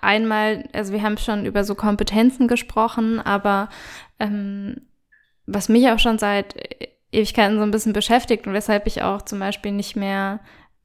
einmal, 0.02 0.70
also 0.72 0.94
wir 0.94 1.02
haben 1.02 1.18
schon 1.18 1.46
über 1.46 1.66
so 1.66 1.76
Kompetenzen 1.76 2.48
gesprochen, 2.48 3.20
aber 3.20 3.68
ähm, 4.22 4.88
was 5.48 5.68
mich 5.68 5.90
auch 5.90 6.00
schon 6.00 6.18
seit 6.18 6.56
Ewigkeiten 7.12 7.58
so 7.58 7.64
ein 7.64 7.72
bisschen 7.72 7.92
beschäftigt 7.92 8.48
und 8.48 8.54
weshalb 8.54 8.88
ich 8.88 9.02
auch 9.02 9.24
zum 9.24 9.40
Beispiel 9.40 9.74
nicht 9.74 9.98
mehr 9.98 10.40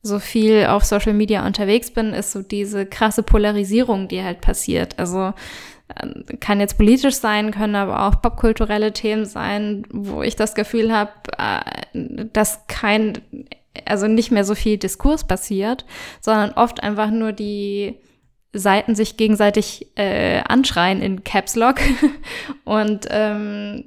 so 0.04 0.18
viel 0.18 0.66
auf 0.66 0.84
Social 0.84 1.14
Media 1.14 1.46
unterwegs 1.46 1.90
bin, 1.90 2.12
ist 2.12 2.32
so 2.32 2.42
diese 2.42 2.84
krasse 2.84 3.22
Polarisierung, 3.22 4.06
die 4.06 4.22
halt 4.22 4.42
passiert. 4.42 4.98
Also 4.98 5.32
ähm, 6.02 6.24
kann 6.40 6.60
jetzt 6.60 6.76
politisch 6.76 7.14
sein, 7.14 7.50
können 7.50 7.74
aber 7.74 8.06
auch 8.06 8.20
popkulturelle 8.20 8.92
Themen 8.92 9.24
sein, 9.24 9.84
wo 9.90 10.22
ich 10.22 10.36
das 10.36 10.54
Gefühl 10.54 10.92
habe, 10.92 11.10
äh, 11.38 12.26
dass 12.32 12.66
kein, 12.66 13.14
also 13.86 14.06
nicht 14.06 14.30
mehr 14.30 14.44
so 14.44 14.54
viel 14.54 14.76
Diskurs 14.76 15.24
passiert, 15.26 15.86
sondern 16.20 16.52
oft 16.52 16.82
einfach 16.82 17.10
nur 17.10 17.32
die 17.32 17.98
Seiten 18.52 18.94
sich 18.94 19.16
gegenseitig 19.16 19.88
äh, 19.96 20.40
anschreien 20.46 21.00
in 21.00 21.24
Caps 21.24 21.56
Lock 21.56 21.80
und 22.64 23.06
ähm, 23.10 23.84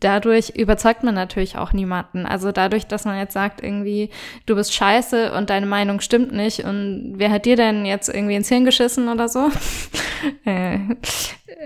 dadurch 0.00 0.50
überzeugt 0.50 1.02
man 1.02 1.14
natürlich 1.14 1.56
auch 1.56 1.72
niemanden. 1.72 2.26
Also 2.26 2.52
dadurch, 2.52 2.86
dass 2.86 3.04
man 3.04 3.18
jetzt 3.18 3.32
sagt, 3.32 3.62
irgendwie, 3.62 4.10
du 4.46 4.54
bist 4.54 4.74
scheiße 4.74 5.32
und 5.32 5.50
deine 5.50 5.66
Meinung 5.66 6.00
stimmt 6.00 6.32
nicht 6.32 6.64
und 6.64 7.14
wer 7.16 7.30
hat 7.30 7.46
dir 7.46 7.56
denn 7.56 7.84
jetzt 7.84 8.08
irgendwie 8.08 8.36
ins 8.36 8.48
Hirn 8.48 8.64
geschissen 8.64 9.08
oder 9.08 9.28
so? 9.28 9.50
äh, 10.44 10.78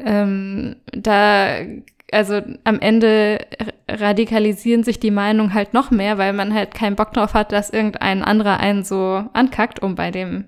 ähm, 0.04 0.76
da, 0.92 1.56
also 2.12 2.40
am 2.64 2.80
Ende 2.80 3.38
radikalisieren 3.88 4.84
sich 4.84 5.00
die 5.00 5.10
Meinungen 5.10 5.54
halt 5.54 5.74
noch 5.74 5.90
mehr, 5.90 6.18
weil 6.18 6.32
man 6.32 6.54
halt 6.54 6.74
keinen 6.74 6.96
Bock 6.96 7.12
drauf 7.12 7.34
hat, 7.34 7.52
dass 7.52 7.70
irgendein 7.70 8.22
anderer 8.22 8.60
einen 8.60 8.84
so 8.84 9.24
ankackt, 9.32 9.82
um 9.82 9.94
bei 9.94 10.10
dem 10.10 10.46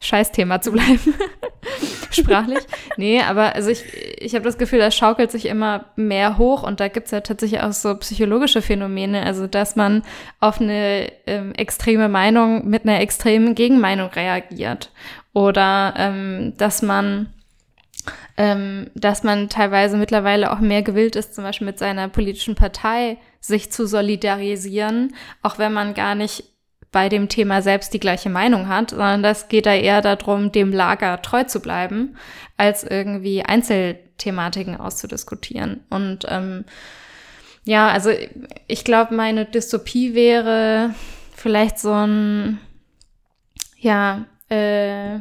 Scheißthema 0.00 0.60
zu 0.60 0.72
bleiben. 0.72 1.14
Sprachlich. 2.10 2.60
Nee, 2.96 3.20
aber 3.20 3.54
also 3.54 3.70
ich, 3.70 3.84
ich 4.18 4.34
habe 4.34 4.44
das 4.44 4.58
Gefühl, 4.58 4.78
das 4.78 4.96
schaukelt 4.96 5.30
sich 5.30 5.46
immer 5.46 5.86
mehr 5.94 6.38
hoch 6.38 6.62
und 6.62 6.80
da 6.80 6.88
gibt's 6.88 7.10
ja 7.10 7.20
tatsächlich 7.20 7.60
auch 7.60 7.72
so 7.72 7.94
psychologische 7.96 8.62
Phänomene, 8.62 9.24
also 9.24 9.46
dass 9.46 9.76
man 9.76 10.02
auf 10.40 10.60
eine 10.60 11.12
ähm, 11.26 11.52
extreme 11.54 12.08
Meinung 12.08 12.68
mit 12.68 12.84
einer 12.84 13.00
extremen 13.00 13.54
Gegenmeinung 13.54 14.08
reagiert. 14.08 14.90
Oder 15.32 15.94
ähm, 15.96 16.54
dass 16.56 16.82
man 16.82 17.32
ähm, 18.36 18.90
dass 18.94 19.22
man 19.22 19.50
teilweise 19.50 19.98
mittlerweile 19.98 20.50
auch 20.50 20.60
mehr 20.60 20.82
gewillt 20.82 21.14
ist, 21.14 21.34
zum 21.34 21.44
Beispiel 21.44 21.66
mit 21.66 21.78
seiner 21.78 22.08
politischen 22.08 22.54
Partei 22.54 23.18
sich 23.40 23.70
zu 23.70 23.86
solidarisieren, 23.86 25.14
auch 25.42 25.58
wenn 25.58 25.74
man 25.74 25.92
gar 25.92 26.14
nicht 26.14 26.44
bei 26.92 27.08
dem 27.08 27.28
Thema 27.28 27.62
selbst 27.62 27.94
die 27.94 28.00
gleiche 28.00 28.30
Meinung 28.30 28.68
hat, 28.68 28.90
sondern 28.90 29.22
das 29.22 29.48
geht 29.48 29.66
da 29.66 29.74
eher 29.74 30.02
darum, 30.02 30.50
dem 30.50 30.72
Lager 30.72 31.22
treu 31.22 31.44
zu 31.44 31.60
bleiben, 31.60 32.16
als 32.56 32.82
irgendwie 32.82 33.44
Einzelthematiken 33.44 34.76
auszudiskutieren. 34.76 35.84
Und 35.88 36.26
ähm, 36.28 36.64
ja, 37.64 37.88
also 37.88 38.10
ich 38.66 38.84
glaube, 38.84 39.14
meine 39.14 39.44
Dystopie 39.46 40.14
wäre 40.14 40.94
vielleicht 41.34 41.78
so 41.78 41.92
ein, 41.92 42.58
ja, 43.78 44.26
äh, 44.48 45.20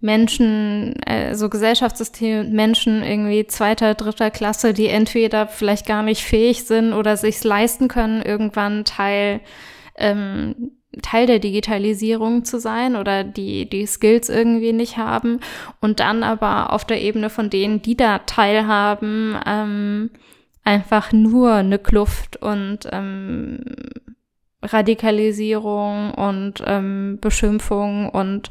Menschen, 0.00 0.94
äh, 1.02 1.34
so 1.34 1.48
Gesellschaftssystem, 1.48 2.52
Menschen 2.52 3.02
irgendwie 3.02 3.46
zweiter, 3.46 3.94
dritter 3.94 4.30
Klasse, 4.30 4.72
die 4.72 4.88
entweder 4.88 5.48
vielleicht 5.48 5.86
gar 5.86 6.02
nicht 6.02 6.22
fähig 6.22 6.66
sind 6.66 6.92
oder 6.92 7.16
sich's 7.16 7.42
leisten 7.42 7.88
können, 7.88 8.22
irgendwann 8.22 8.84
Teil 8.84 9.40
ähm, 9.96 10.77
Teil 11.02 11.26
der 11.26 11.38
Digitalisierung 11.38 12.44
zu 12.44 12.58
sein 12.58 12.96
oder 12.96 13.24
die, 13.24 13.68
die 13.68 13.86
Skills 13.86 14.28
irgendwie 14.28 14.72
nicht 14.72 14.96
haben 14.96 15.40
und 15.80 16.00
dann 16.00 16.22
aber 16.22 16.72
auf 16.72 16.84
der 16.84 17.00
Ebene 17.00 17.30
von 17.30 17.50
denen, 17.50 17.82
die 17.82 17.96
da 17.96 18.18
teilhaben, 18.20 19.36
ähm, 19.46 20.10
einfach 20.64 21.12
nur 21.12 21.54
eine 21.54 21.78
Kluft 21.78 22.36
und 22.42 22.80
ähm, 22.92 23.60
Radikalisierung 24.62 26.12
und 26.12 26.62
ähm, 26.66 27.18
Beschimpfung 27.20 28.10
und 28.10 28.50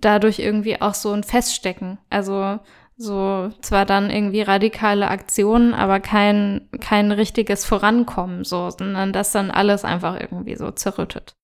dadurch 0.00 0.38
irgendwie 0.38 0.80
auch 0.80 0.94
so 0.94 1.12
ein 1.12 1.22
Feststecken. 1.22 1.98
Also 2.08 2.58
So, 2.98 3.50
zwar 3.60 3.84
dann 3.84 4.10
irgendwie 4.10 4.40
radikale 4.40 5.08
Aktionen, 5.08 5.74
aber 5.74 6.00
kein, 6.00 6.70
kein 6.80 7.12
richtiges 7.12 7.66
Vorankommen, 7.66 8.42
so, 8.42 8.70
sondern 8.70 9.12
das 9.12 9.32
dann 9.32 9.50
alles 9.50 9.84
einfach 9.84 10.18
irgendwie 10.18 10.56
so 10.56 10.70
zerrüttet. 10.70 11.34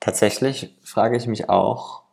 Tatsächlich 0.00 0.78
frage 0.82 1.16
ich 1.16 1.26
mich 1.26 1.50
auch, 1.50 2.04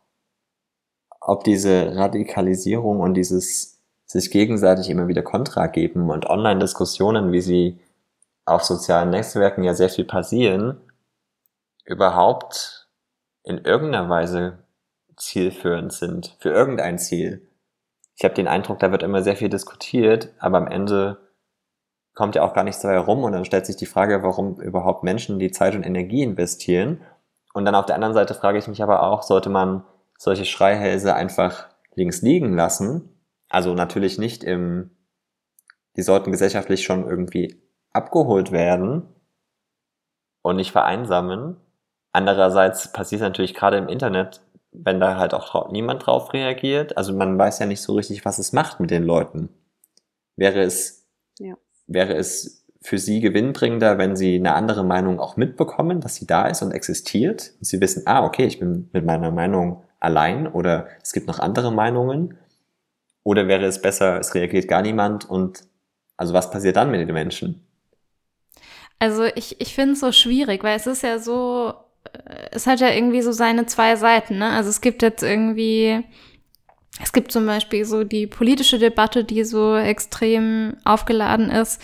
ob 1.20 1.44
diese 1.44 1.96
Radikalisierung 1.96 3.00
und 3.00 3.14
dieses 3.14 3.82
sich 4.04 4.30
gegenseitig 4.30 4.90
immer 4.90 5.08
wieder 5.08 5.22
Kontra 5.22 5.66
geben 5.66 6.10
und 6.10 6.26
Online-Diskussionen, 6.26 7.32
wie 7.32 7.40
sie 7.40 7.80
auf 8.44 8.62
sozialen 8.62 9.10
Netzwerken 9.10 9.64
ja 9.64 9.74
sehr 9.74 9.88
viel 9.88 10.04
passieren, 10.04 10.80
überhaupt 11.84 12.88
in 13.42 13.58
irgendeiner 13.58 14.08
Weise 14.08 14.58
zielführend 15.16 15.92
sind, 15.92 16.36
für 16.40 16.50
irgendein 16.50 16.98
Ziel. 16.98 17.48
Ich 18.16 18.24
habe 18.24 18.34
den 18.34 18.48
Eindruck, 18.48 18.78
da 18.78 18.90
wird 18.90 19.02
immer 19.02 19.22
sehr 19.22 19.36
viel 19.36 19.50
diskutiert, 19.50 20.32
aber 20.38 20.56
am 20.56 20.66
Ende 20.66 21.18
kommt 22.14 22.34
ja 22.34 22.42
auch 22.42 22.54
gar 22.54 22.64
nichts 22.64 22.80
dabei 22.80 22.98
rum 22.98 23.24
und 23.24 23.32
dann 23.32 23.44
stellt 23.44 23.66
sich 23.66 23.76
die 23.76 23.86
Frage, 23.86 24.22
warum 24.22 24.58
überhaupt 24.60 25.04
Menschen 25.04 25.38
die 25.38 25.50
Zeit 25.50 25.74
und 25.74 25.84
Energie 25.84 26.22
investieren. 26.22 27.02
Und 27.52 27.66
dann 27.66 27.74
auf 27.74 27.84
der 27.84 27.94
anderen 27.94 28.14
Seite 28.14 28.34
frage 28.34 28.58
ich 28.58 28.68
mich 28.68 28.82
aber 28.82 29.02
auch, 29.02 29.22
sollte 29.22 29.50
man 29.50 29.84
solche 30.18 30.46
Schreihälse 30.46 31.14
einfach 31.14 31.68
links 31.94 32.22
liegen 32.22 32.54
lassen? 32.54 33.22
Also 33.50 33.74
natürlich 33.74 34.18
nicht 34.18 34.42
im, 34.44 34.96
die 35.96 36.02
sollten 36.02 36.32
gesellschaftlich 36.32 36.84
schon 36.84 37.06
irgendwie 37.06 37.60
abgeholt 37.92 38.50
werden 38.50 39.02
und 40.40 40.56
nicht 40.56 40.72
vereinsamen. 40.72 41.56
Andererseits 42.12 42.92
passiert 42.92 43.20
es 43.20 43.28
natürlich 43.28 43.54
gerade 43.54 43.76
im 43.76 43.88
Internet, 43.88 44.40
wenn 44.82 45.00
da 45.00 45.16
halt 45.16 45.34
auch 45.34 45.70
niemand 45.70 46.06
drauf 46.06 46.32
reagiert. 46.32 46.96
Also 46.96 47.14
man 47.14 47.38
weiß 47.38 47.58
ja 47.58 47.66
nicht 47.66 47.80
so 47.80 47.94
richtig, 47.94 48.24
was 48.24 48.38
es 48.38 48.52
macht 48.52 48.80
mit 48.80 48.90
den 48.90 49.04
Leuten. 49.04 49.48
Wäre 50.36 50.62
es, 50.62 51.06
ja. 51.38 51.56
wäre 51.86 52.14
es 52.14 52.64
für 52.82 52.98
sie 52.98 53.20
gewinnbringender, 53.20 53.98
wenn 53.98 54.16
sie 54.16 54.36
eine 54.36 54.54
andere 54.54 54.84
Meinung 54.84 55.18
auch 55.18 55.36
mitbekommen, 55.36 56.00
dass 56.00 56.16
sie 56.16 56.26
da 56.26 56.46
ist 56.46 56.62
und 56.62 56.72
existiert 56.72 57.52
und 57.58 57.64
sie 57.64 57.80
wissen, 57.80 58.02
ah, 58.06 58.24
okay, 58.24 58.46
ich 58.46 58.60
bin 58.60 58.88
mit 58.92 59.04
meiner 59.04 59.30
Meinung 59.30 59.82
allein 59.98 60.46
oder 60.46 60.86
es 61.02 61.12
gibt 61.12 61.26
noch 61.26 61.38
andere 61.38 61.72
Meinungen? 61.72 62.38
Oder 63.24 63.48
wäre 63.48 63.64
es 63.64 63.82
besser, 63.82 64.20
es 64.20 64.34
reagiert 64.34 64.68
gar 64.68 64.82
niemand 64.82 65.28
und 65.28 65.64
also 66.16 66.32
was 66.32 66.50
passiert 66.50 66.76
dann 66.76 66.90
mit 66.90 67.00
den 67.00 67.12
Menschen? 67.12 67.66
Also 68.98 69.24
ich, 69.24 69.60
ich 69.60 69.74
finde 69.74 69.92
es 69.92 70.00
so 70.00 70.12
schwierig, 70.12 70.62
weil 70.62 70.76
es 70.76 70.86
ist 70.86 71.02
ja 71.02 71.18
so, 71.18 71.74
es 72.50 72.66
hat 72.66 72.80
ja 72.80 72.90
irgendwie 72.90 73.22
so 73.22 73.32
seine 73.32 73.66
zwei 73.66 73.96
Seiten, 73.96 74.38
ne? 74.38 74.50
Also 74.50 74.70
es 74.70 74.80
gibt 74.80 75.02
jetzt 75.02 75.22
irgendwie, 75.22 76.02
es 77.02 77.12
gibt 77.12 77.32
zum 77.32 77.46
Beispiel 77.46 77.84
so 77.84 78.04
die 78.04 78.26
politische 78.26 78.78
Debatte, 78.78 79.24
die 79.24 79.44
so 79.44 79.76
extrem 79.76 80.76
aufgeladen 80.84 81.50
ist. 81.50 81.80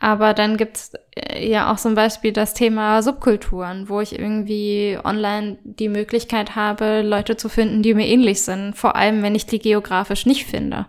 Aber 0.00 0.34
dann 0.34 0.58
gibt's 0.58 0.92
äh, 1.16 1.48
ja 1.48 1.72
auch 1.72 1.78
zum 1.78 1.94
Beispiel 1.94 2.32
das 2.32 2.52
Thema 2.52 3.00
Subkulturen, 3.02 3.88
wo 3.88 4.02
ich 4.02 4.18
irgendwie 4.18 4.98
online 5.02 5.56
die 5.64 5.88
Möglichkeit 5.88 6.56
habe, 6.56 7.00
Leute 7.00 7.38
zu 7.38 7.48
finden, 7.48 7.82
die 7.82 7.94
mir 7.94 8.06
ähnlich 8.06 8.42
sind. 8.42 8.74
Vor 8.74 8.96
allem, 8.96 9.22
wenn 9.22 9.34
ich 9.34 9.46
die 9.46 9.60
geografisch 9.60 10.26
nicht 10.26 10.44
finde. 10.44 10.84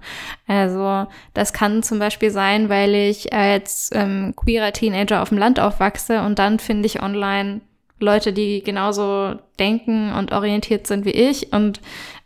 Also 0.47 1.07
das 1.33 1.53
kann 1.53 1.81
zum 1.81 1.97
Beispiel 1.97 2.29
sein, 2.29 2.67
weil 2.67 2.93
ich 2.93 3.31
als 3.31 3.89
ähm, 3.93 4.33
queerer 4.35 4.73
Teenager 4.73 5.21
auf 5.21 5.29
dem 5.29 5.37
Land 5.37 5.61
aufwachse 5.61 6.21
und 6.21 6.37
dann 6.37 6.59
finde 6.59 6.87
ich 6.87 7.01
online 7.01 7.61
Leute, 7.99 8.33
die 8.33 8.61
genauso 8.61 9.35
denken 9.57 10.13
und 10.13 10.31
orientiert 10.31 10.87
sind 10.87 11.05
wie 11.05 11.11
ich 11.11 11.53
und 11.53 11.79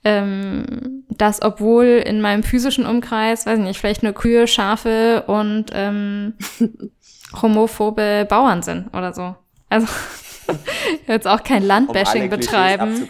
ähm, 0.04 1.04
das, 1.10 1.42
obwohl 1.42 1.86
in 1.86 2.22
meinem 2.22 2.44
physischen 2.44 2.86
Umkreis, 2.86 3.46
weiß 3.46 3.60
nicht, 3.60 3.80
vielleicht 3.80 4.04
nur 4.04 4.14
Kühe, 4.14 4.48
Schafe 4.48 5.24
und 5.28 5.66
ähm, 5.74 6.34
homophobe 7.42 8.26
Bauern 8.28 8.62
sind 8.62 8.88
oder 8.96 9.14
so. 9.14 9.36
Also 9.70 9.88
jetzt 11.08 11.28
auch 11.28 11.44
kein 11.44 11.64
Landbashing 11.64 12.24
um 12.24 12.30
betreiben. 12.30 13.10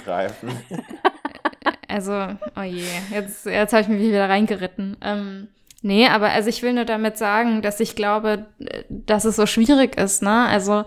also, 1.88 2.28
oh 2.58 2.62
je, 2.62 2.84
jetzt, 3.12 3.46
jetzt 3.46 3.74
habe 3.74 3.84
ich 3.84 3.88
mich 3.88 4.02
wieder 4.02 4.28
reingeritten. 4.28 4.98
Ähm, 5.02 5.48
nee, 5.82 6.08
aber 6.08 6.30
also 6.30 6.50
ich 6.50 6.64
will 6.64 6.74
nur 6.74 6.86
damit 6.86 7.18
sagen, 7.18 7.62
dass 7.62 7.80
ich 7.80 7.96
glaube, 7.96 8.48
dass 8.90 9.26
es 9.26 9.36
so 9.36 9.46
schwierig 9.46 9.98
ist, 9.98 10.24
ne? 10.24 10.48
Also 10.48 10.86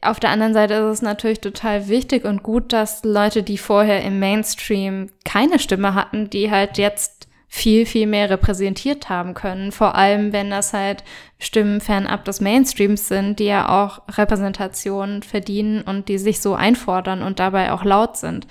auf 0.00 0.20
der 0.20 0.30
anderen 0.30 0.52
Seite 0.52 0.74
ist 0.74 0.94
es 0.94 1.02
natürlich 1.02 1.40
total 1.40 1.88
wichtig 1.88 2.24
und 2.24 2.42
gut, 2.42 2.72
dass 2.72 3.04
Leute, 3.04 3.42
die 3.42 3.58
vorher 3.58 4.02
im 4.02 4.18
Mainstream 4.18 5.10
keine 5.24 5.58
Stimme 5.58 5.94
hatten, 5.94 6.28
die 6.28 6.50
halt 6.50 6.76
jetzt 6.76 7.28
viel, 7.46 7.86
viel 7.86 8.08
mehr 8.08 8.30
repräsentiert 8.30 9.08
haben 9.08 9.32
können. 9.32 9.70
Vor 9.70 9.94
allem, 9.94 10.32
wenn 10.32 10.50
das 10.50 10.72
halt 10.72 11.04
Stimmen 11.38 11.80
fernab 11.80 12.24
des 12.24 12.40
Mainstreams 12.40 13.06
sind, 13.06 13.38
die 13.38 13.44
ja 13.44 13.68
auch 13.68 14.02
Repräsentation 14.18 15.22
verdienen 15.22 15.82
und 15.82 16.08
die 16.08 16.18
sich 16.18 16.40
so 16.40 16.54
einfordern 16.54 17.22
und 17.22 17.38
dabei 17.38 17.70
auch 17.70 17.84
laut 17.84 18.16
sind. 18.16 18.48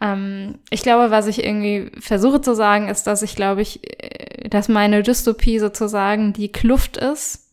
Ähm, 0.00 0.60
ich 0.70 0.82
glaube, 0.82 1.10
was 1.10 1.26
ich 1.26 1.42
irgendwie 1.42 1.90
versuche 1.98 2.40
zu 2.40 2.54
sagen, 2.54 2.88
ist, 2.88 3.08
dass 3.08 3.22
ich 3.22 3.34
glaube 3.34 3.62
ich, 3.62 3.80
äh, 4.00 4.48
dass 4.48 4.68
meine 4.68 5.02
Dystopie 5.02 5.58
sozusagen 5.58 6.32
die 6.32 6.52
Kluft 6.52 6.96
ist 6.96 7.47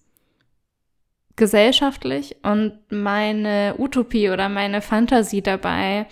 gesellschaftlich 1.36 2.38
und 2.44 2.80
meine 2.90 3.76
Utopie 3.78 4.30
oder 4.30 4.50
meine 4.50 4.82
Fantasie 4.82 5.42
dabei 5.42 6.08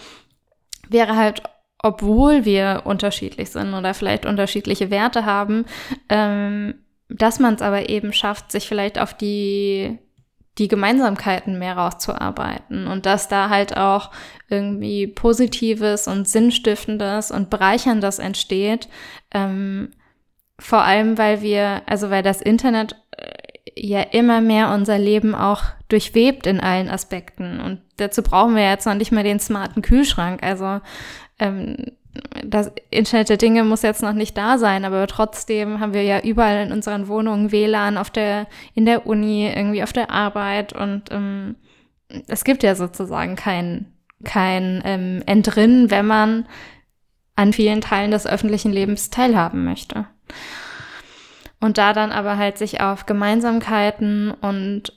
wäre 0.89 1.15
halt, 1.15 1.43
obwohl 1.79 2.45
wir 2.45 2.83
unterschiedlich 2.85 3.51
sind 3.51 3.73
oder 3.73 3.93
vielleicht 3.93 4.25
unterschiedliche 4.25 4.89
Werte 4.89 5.25
haben, 5.25 5.65
ähm, 6.09 6.75
dass 7.09 7.39
man 7.39 7.55
es 7.55 7.61
aber 7.61 7.89
eben 7.89 8.13
schafft, 8.13 8.51
sich 8.51 8.67
vielleicht 8.67 8.99
auf 8.99 9.13
die 9.13 9.99
die 10.59 10.67
Gemeinsamkeiten 10.67 11.57
mehr 11.57 11.77
rauszuarbeiten 11.77 12.85
und 12.85 13.05
dass 13.07 13.27
da 13.27 13.49
halt 13.49 13.75
auch 13.75 14.11
irgendwie 14.49 15.07
Positives 15.07 16.07
und 16.07 16.27
Sinnstiftendes 16.27 17.31
und 17.31 17.49
Bereicherndes 17.49 18.19
entsteht. 18.19 18.87
Ähm, 19.33 19.91
vor 20.59 20.83
allem, 20.83 21.17
weil 21.17 21.41
wir, 21.41 21.81
also 21.87 22.11
weil 22.11 22.21
das 22.21 22.39
Internet 22.39 22.95
ja 23.75 24.01
immer 24.01 24.41
mehr 24.41 24.71
unser 24.73 24.97
Leben 24.97 25.35
auch 25.35 25.63
durchwebt 25.89 26.47
in 26.47 26.59
allen 26.59 26.89
Aspekten. 26.89 27.59
Und 27.59 27.81
dazu 27.97 28.23
brauchen 28.23 28.55
wir 28.55 28.69
jetzt 28.69 28.85
noch 28.85 28.95
nicht 28.95 29.11
mehr 29.11 29.23
den 29.23 29.39
smarten 29.39 29.81
Kühlschrank. 29.81 30.43
Also 30.43 30.81
ähm, 31.39 31.77
das 32.45 32.71
Internet 32.89 33.29
der 33.29 33.37
Dinge 33.37 33.63
muss 33.63 33.81
jetzt 33.81 34.03
noch 34.03 34.13
nicht 34.13 34.37
da 34.37 34.57
sein, 34.57 34.85
aber 34.85 35.07
trotzdem 35.07 35.79
haben 35.79 35.93
wir 35.93 36.03
ja 36.03 36.19
überall 36.19 36.65
in 36.65 36.71
unseren 36.71 37.07
Wohnungen 37.07 37.51
WLAN 37.51 37.97
auf 37.97 38.11
der, 38.11 38.47
in 38.75 38.85
der 38.85 39.07
Uni, 39.07 39.47
irgendwie 39.47 39.83
auf 39.83 39.93
der 39.93 40.11
Arbeit 40.11 40.73
und 40.73 41.03
ähm, 41.11 41.55
es 42.27 42.43
gibt 42.43 42.61
ja 42.61 42.75
sozusagen 42.75 43.35
kein, 43.35 43.93
kein 44.23 44.81
ähm, 44.85 45.23
Entrinnen, 45.25 45.89
wenn 45.89 46.05
man 46.05 46.45
an 47.35 47.51
vielen 47.51 47.81
Teilen 47.81 48.11
des 48.11 48.27
öffentlichen 48.27 48.71
Lebens 48.71 49.09
teilhaben 49.09 49.63
möchte. 49.63 50.05
Und 51.63 51.77
da 51.77 51.93
dann 51.93 52.11
aber 52.11 52.37
halt 52.37 52.57
sich 52.57 52.81
auf 52.81 53.05
Gemeinsamkeiten 53.05 54.31
und 54.31 54.91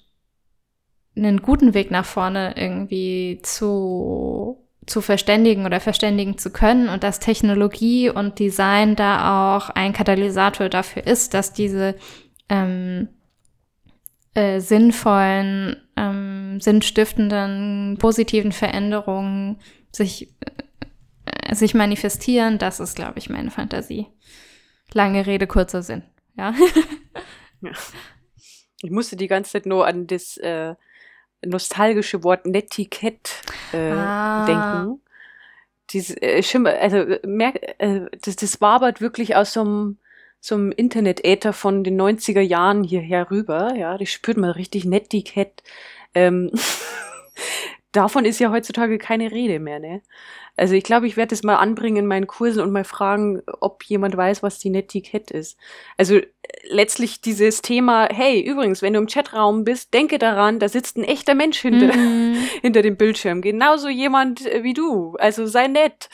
einen 1.17 1.41
guten 1.41 1.75
Weg 1.75 1.93
nach 1.93 2.05
vorne 2.05 2.55
irgendwie 2.57 3.39
zu, 3.45 4.67
zu 4.85 5.01
verständigen 5.01 5.65
oder 5.65 5.79
verständigen 5.79 6.39
zu 6.39 6.51
können 6.51 6.89
und 6.89 7.05
dass 7.05 7.21
Technologie 7.21 8.11
und 8.11 8.41
Design 8.41 8.97
da 8.97 9.55
auch 9.57 9.71
ein 9.71 9.93
Katalysator 9.93 10.69
dafür 10.69 11.07
ist, 11.07 11.35
dass 11.35 11.53
diese 11.53 11.95
ähm, 12.49 13.11
äh, 14.35 14.59
sinnvollen, 14.59 15.77
ähm, 15.97 16.61
sinnstiftenden, 16.61 17.97
positiven 18.01 18.51
Veränderungen 18.51 19.61
sich, 19.93 20.35
äh, 21.27 21.55
sich 21.55 21.75
manifestieren, 21.75 22.59
das 22.59 22.81
ist, 22.81 22.97
glaube 22.97 23.21
ich, 23.21 23.31
meine 23.31 23.53
Fantasie. 23.53 24.09
Lange 24.93 25.27
Rede, 25.27 25.47
kurzer 25.47 25.85
Sinn 25.85 26.03
ja. 26.37 26.55
ja. 27.61 27.71
Ich 28.83 28.91
musste 28.91 29.17
die 29.17 29.29
ganze 29.29 29.53
Zeit 29.53 29.67
nur 29.67 29.87
an 29.87 30.07
das 30.07 30.37
äh, 30.37 30.75
nostalgische 31.45 32.23
Wort 32.25 32.47
Netiquette 32.47 33.31
äh, 33.73 33.91
ah. 33.91 34.47
denken. 34.47 35.03
Diese 35.91 36.21
äh, 36.21 36.43
Schimmer, 36.43 36.71
also 36.71 37.05
merk, 37.25 37.57
äh, 37.79 38.07
das, 38.23 38.37
das 38.37 38.61
wabert 38.61 39.01
wirklich 39.01 39.37
aus 39.37 39.53
so 39.53 39.61
einem 39.61 39.99
so 40.41 40.55
einem 40.55 40.71
Internet-Äther 40.71 41.53
von 41.53 41.83
den 41.83 42.01
90er 42.01 42.41
Jahren 42.41 42.85
hierher 42.85 43.31
rüber. 43.31 43.75
Ja, 43.75 43.99
das 43.99 44.11
spürt 44.11 44.37
man 44.37 44.51
richtig 44.51 44.85
Netiquette. 44.85 45.65
Ähm, 46.15 46.53
davon 47.93 48.25
ist 48.25 48.39
ja 48.39 48.51
heutzutage 48.53 48.99
keine 48.99 49.33
Rede 49.33 49.59
mehr, 49.59 49.81
ne? 49.81 50.03
Also 50.57 50.75
ich 50.75 50.85
glaube, 50.85 51.07
ich 51.07 51.17
werde 51.17 51.31
das 51.31 51.43
mal 51.43 51.57
anbringen 51.57 51.99
in 51.99 52.07
meinen 52.07 52.27
Kursen 52.27 52.63
und 52.63 52.73
mal 52.73 52.85
fragen, 52.85 53.43
ob 53.61 53.85
jemand 53.85 54.17
weiß, 54.17 54.43
was 54.43 54.59
die 54.59 54.71
Netiquette 54.71 55.35
ist. 55.35 55.59
Also 55.97 56.21
letztlich 56.69 57.21
dieses 57.21 57.63
Thema, 57.63 58.09
hey, 58.11 58.41
übrigens, 58.41 58.81
wenn 58.81 58.95
du 58.95 59.01
im 59.01 59.07
Chatraum 59.07 59.65
bist, 59.65 59.93
denke 59.93 60.19
daran, 60.19 60.59
da 60.59 60.69
sitzt 60.69 60.97
ein 60.97 61.05
echter 61.05 61.35
Mensch 61.35 61.59
hinter, 61.59 61.95
mhm. 61.95 62.37
hinter 62.63 62.83
dem 62.83 62.97
Bildschirm. 62.97 63.43
Genauso 63.43 63.89
jemand 63.89 64.47
äh, 64.47 64.63
wie 64.63 64.75
du. 64.75 65.17
Also 65.19 65.47
sei 65.47 65.69
nett. 65.69 66.09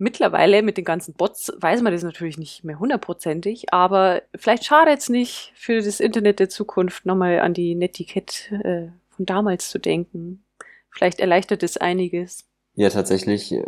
Mittlerweile 0.00 0.62
mit 0.62 0.76
den 0.76 0.84
ganzen 0.84 1.14
Bots 1.14 1.52
weiß 1.56 1.82
man 1.82 1.92
das 1.92 2.04
natürlich 2.04 2.38
nicht 2.38 2.62
mehr 2.62 2.78
hundertprozentig, 2.78 3.72
aber 3.72 4.22
vielleicht 4.36 4.64
schadet 4.64 5.00
es 5.00 5.08
nicht 5.08 5.52
für 5.56 5.82
das 5.82 5.98
Internet 5.98 6.38
der 6.38 6.48
Zukunft 6.48 7.04
nochmal 7.04 7.40
an 7.40 7.52
die 7.52 7.74
Netiquette 7.74 8.54
äh, 8.64 9.14
von 9.16 9.26
damals 9.26 9.70
zu 9.70 9.80
denken. 9.80 10.44
Vielleicht 10.90 11.18
erleichtert 11.18 11.64
es 11.64 11.78
einiges. 11.78 12.47
Ja, 12.78 12.90
tatsächlich 12.90 13.52
äh, 13.52 13.64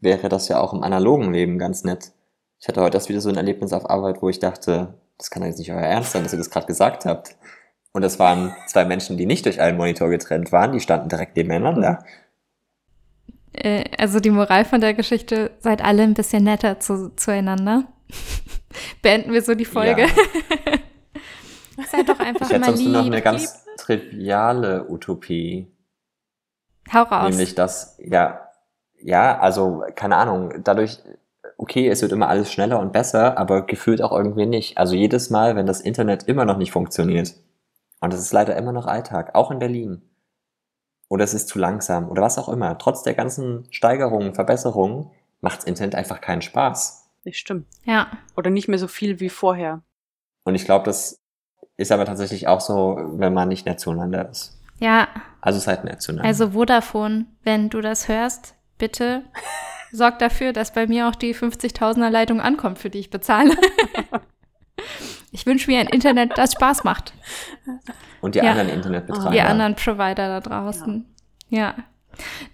wäre 0.00 0.30
das 0.30 0.48
ja 0.48 0.58
auch 0.58 0.72
im 0.72 0.82
analogen 0.82 1.34
Leben 1.34 1.58
ganz 1.58 1.84
nett. 1.84 2.12
Ich 2.58 2.66
hatte 2.66 2.80
heute 2.80 2.96
erst 2.96 3.10
wieder 3.10 3.20
so 3.20 3.28
ein 3.28 3.36
Erlebnis 3.36 3.74
auf 3.74 3.90
Arbeit, 3.90 4.22
wo 4.22 4.30
ich 4.30 4.38
dachte, 4.38 4.94
das 5.18 5.28
kann 5.28 5.42
doch 5.42 5.48
jetzt 5.48 5.58
nicht 5.58 5.70
euer 5.70 5.82
Ernst 5.82 6.12
sein, 6.12 6.22
dass 6.22 6.32
ihr 6.32 6.38
das 6.38 6.48
gerade 6.48 6.66
gesagt 6.66 7.04
habt. 7.04 7.36
Und 7.92 8.00
das 8.00 8.18
waren 8.18 8.56
zwei 8.66 8.86
Menschen, 8.86 9.18
die 9.18 9.26
nicht 9.26 9.44
durch 9.44 9.60
einen 9.60 9.76
Monitor 9.76 10.08
getrennt 10.08 10.50
waren, 10.50 10.72
die 10.72 10.80
standen 10.80 11.10
direkt 11.10 11.36
nebeneinander. 11.36 12.06
Äh, 13.52 13.84
also 13.98 14.18
die 14.18 14.30
Moral 14.30 14.64
von 14.64 14.80
der 14.80 14.94
Geschichte, 14.94 15.50
seid 15.60 15.84
alle 15.84 16.02
ein 16.02 16.14
bisschen 16.14 16.44
netter 16.44 16.80
zu, 16.80 17.14
zueinander. 17.16 17.84
Beenden 19.02 19.34
wir 19.34 19.42
so 19.42 19.54
die 19.54 19.66
Folge. 19.66 20.06
Ja. 21.76 21.84
seid 21.90 22.08
doch 22.08 22.18
einfach 22.18 22.46
ich 22.46 22.56
hätte 22.56 22.70
mal 22.70 22.78
lieb. 22.78 22.88
noch 22.88 23.04
eine 23.04 23.20
ganz 23.20 23.66
triviale 23.76 24.88
Utopie. 24.88 25.70
Hau 26.90 27.02
raus. 27.02 27.28
Nämlich 27.28 27.54
das, 27.54 27.98
ja, 28.02 28.43
ja, 29.04 29.38
also 29.38 29.84
keine 29.94 30.16
Ahnung, 30.16 30.64
dadurch, 30.64 30.98
okay, 31.58 31.88
es 31.88 32.00
wird 32.02 32.12
immer 32.12 32.28
alles 32.28 32.50
schneller 32.50 32.80
und 32.80 32.92
besser, 32.92 33.38
aber 33.38 33.66
gefühlt 33.66 34.02
auch 34.02 34.12
irgendwie 34.12 34.46
nicht. 34.46 34.78
Also 34.78 34.94
jedes 34.94 35.30
Mal, 35.30 35.56
wenn 35.56 35.66
das 35.66 35.82
Internet 35.82 36.24
immer 36.24 36.46
noch 36.46 36.56
nicht 36.56 36.72
funktioniert, 36.72 37.34
und 38.00 38.12
das 38.12 38.20
ist 38.20 38.32
leider 38.32 38.56
immer 38.56 38.72
noch 38.72 38.86
Alltag, 38.86 39.34
auch 39.34 39.50
in 39.50 39.58
Berlin, 39.58 40.02
oder 41.08 41.22
es 41.22 41.34
ist 41.34 41.48
zu 41.48 41.58
langsam 41.58 42.08
oder 42.08 42.22
was 42.22 42.38
auch 42.38 42.48
immer, 42.48 42.78
trotz 42.78 43.02
der 43.02 43.14
ganzen 43.14 43.66
Steigerungen, 43.70 44.34
Verbesserungen, 44.34 45.10
macht 45.42 45.58
das 45.58 45.64
Internet 45.64 45.94
einfach 45.94 46.22
keinen 46.22 46.42
Spaß. 46.42 47.10
Das 47.24 47.36
stimmt. 47.36 47.66
Ja. 47.84 48.08
Oder 48.36 48.50
nicht 48.50 48.68
mehr 48.68 48.78
so 48.78 48.88
viel 48.88 49.20
wie 49.20 49.28
vorher. 49.28 49.82
Und 50.44 50.54
ich 50.54 50.64
glaube, 50.64 50.86
das 50.86 51.20
ist 51.76 51.92
aber 51.92 52.06
tatsächlich 52.06 52.48
auch 52.48 52.60
so, 52.60 52.96
wenn 53.16 53.34
man 53.34 53.48
nicht 53.48 53.66
nett 53.66 53.80
zueinander 53.80 54.30
ist. 54.30 54.58
Ja. 54.78 55.08
Also 55.42 55.60
seid 55.60 55.84
nett 55.84 56.00
zueinander. 56.00 56.26
Also 56.26 56.50
Vodafone, 56.52 57.26
wenn 57.42 57.68
du 57.68 57.82
das 57.82 58.08
hörst, 58.08 58.54
bitte 58.78 59.22
sorg 59.92 60.18
dafür, 60.18 60.52
dass 60.52 60.72
bei 60.72 60.86
mir 60.86 61.08
auch 61.08 61.14
die 61.14 61.34
50.000er 61.34 62.10
Leitung 62.10 62.40
ankommt, 62.40 62.78
für 62.78 62.90
die 62.90 62.98
ich 62.98 63.10
bezahle. 63.10 63.54
ich 65.30 65.46
wünsche 65.46 65.70
mir 65.70 65.80
ein 65.80 65.86
Internet, 65.88 66.36
das 66.36 66.52
Spaß 66.52 66.84
macht. 66.84 67.12
Und 68.20 68.34
die 68.34 68.40
Ja. 68.40 68.50
anderen 68.50 68.68
Internetbetreiber. 68.70 69.30
Die 69.30 69.40
anderen 69.40 69.74
Provider 69.76 70.28
da 70.28 70.40
draußen. 70.40 71.04
Ja. 71.48 71.74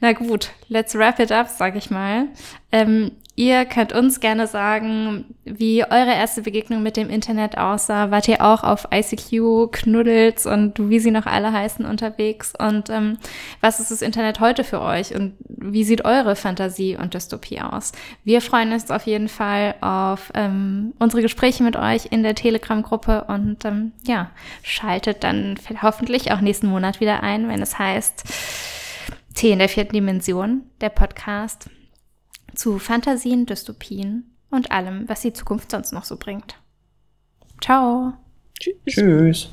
Na 0.01 0.13
gut, 0.13 0.51
let's 0.69 0.95
wrap 0.95 1.19
it 1.21 1.33
up, 1.33 1.49
sag 1.49 1.77
ich 1.77 1.91
mal. 1.91 2.29
Ähm, 2.73 3.13
ihr 3.41 3.65
könnt 3.65 3.95
uns 3.95 4.21
gerne 4.21 4.47
sagen, 4.47 5.25
wie 5.47 5.83
eure 5.83 6.13
erste 6.13 6.43
Begegnung 6.43 6.83
mit 6.83 6.99
dem 6.99 7.09
Internet 7.09 7.57
aussah. 7.57 8.11
Wart 8.11 8.29
ihr 8.29 8.45
auch 8.45 8.63
auf 8.63 8.89
ICQ, 8.93 9.73
Knuddels 9.73 10.45
und 10.45 10.91
wie 10.91 10.99
sie 10.99 11.11
noch 11.11 11.25
alle 11.25 11.51
heißen 11.51 11.87
unterwegs? 11.87 12.53
Und 12.59 12.91
ähm, 12.91 13.17
was 13.63 13.81
ist 13.81 13.91
das 13.91 14.03
Internet 14.03 14.41
heute 14.41 14.63
für 14.63 14.83
euch? 14.83 15.15
Und 15.15 15.33
wie 15.49 15.85
sieht 15.85 16.05
eure 16.05 16.37
Fantasie 16.37 16.99
und 16.99 17.15
Dystopie 17.15 17.63
aus? 17.63 17.93
Wir 18.25 18.43
freuen 18.43 18.75
uns 18.75 18.91
auf 18.91 19.07
jeden 19.07 19.29
Fall 19.29 19.75
auf 19.81 20.31
ähm, 20.35 20.93
unsere 20.99 21.23
Gespräche 21.23 21.63
mit 21.63 21.77
euch 21.77 22.09
in 22.11 22.23
der 22.23 22.35
Telegram-Gruppe 22.35 23.25
und 23.29 23.65
ähm, 23.65 23.93
ja, 24.07 24.31
schaltet 24.63 25.25
dann 25.25 25.59
hoffentlich 25.81 26.31
auch 26.31 26.43
nächsten 26.43 26.67
Monat 26.67 27.01
wieder 27.01 27.23
ein, 27.23 27.49
wenn 27.49 27.63
es 27.63 27.79
heißt 27.79 28.23
T 29.35 29.51
in 29.51 29.61
der 29.61 29.71
vierten 29.71 29.95
Dimension, 29.95 30.65
der 30.83 30.91
Podcast 30.91 31.71
zu 32.61 32.79
Fantasien, 32.79 33.47
Dystopien 33.47 34.37
und 34.51 34.71
allem, 34.71 35.09
was 35.09 35.23
die 35.23 35.33
Zukunft 35.33 35.71
sonst 35.71 35.93
noch 35.93 36.05
so 36.05 36.17
bringt. 36.19 36.57
Ciao. 37.63 38.13
Tschüss. 38.61 38.77
Tschüss. 38.87 39.49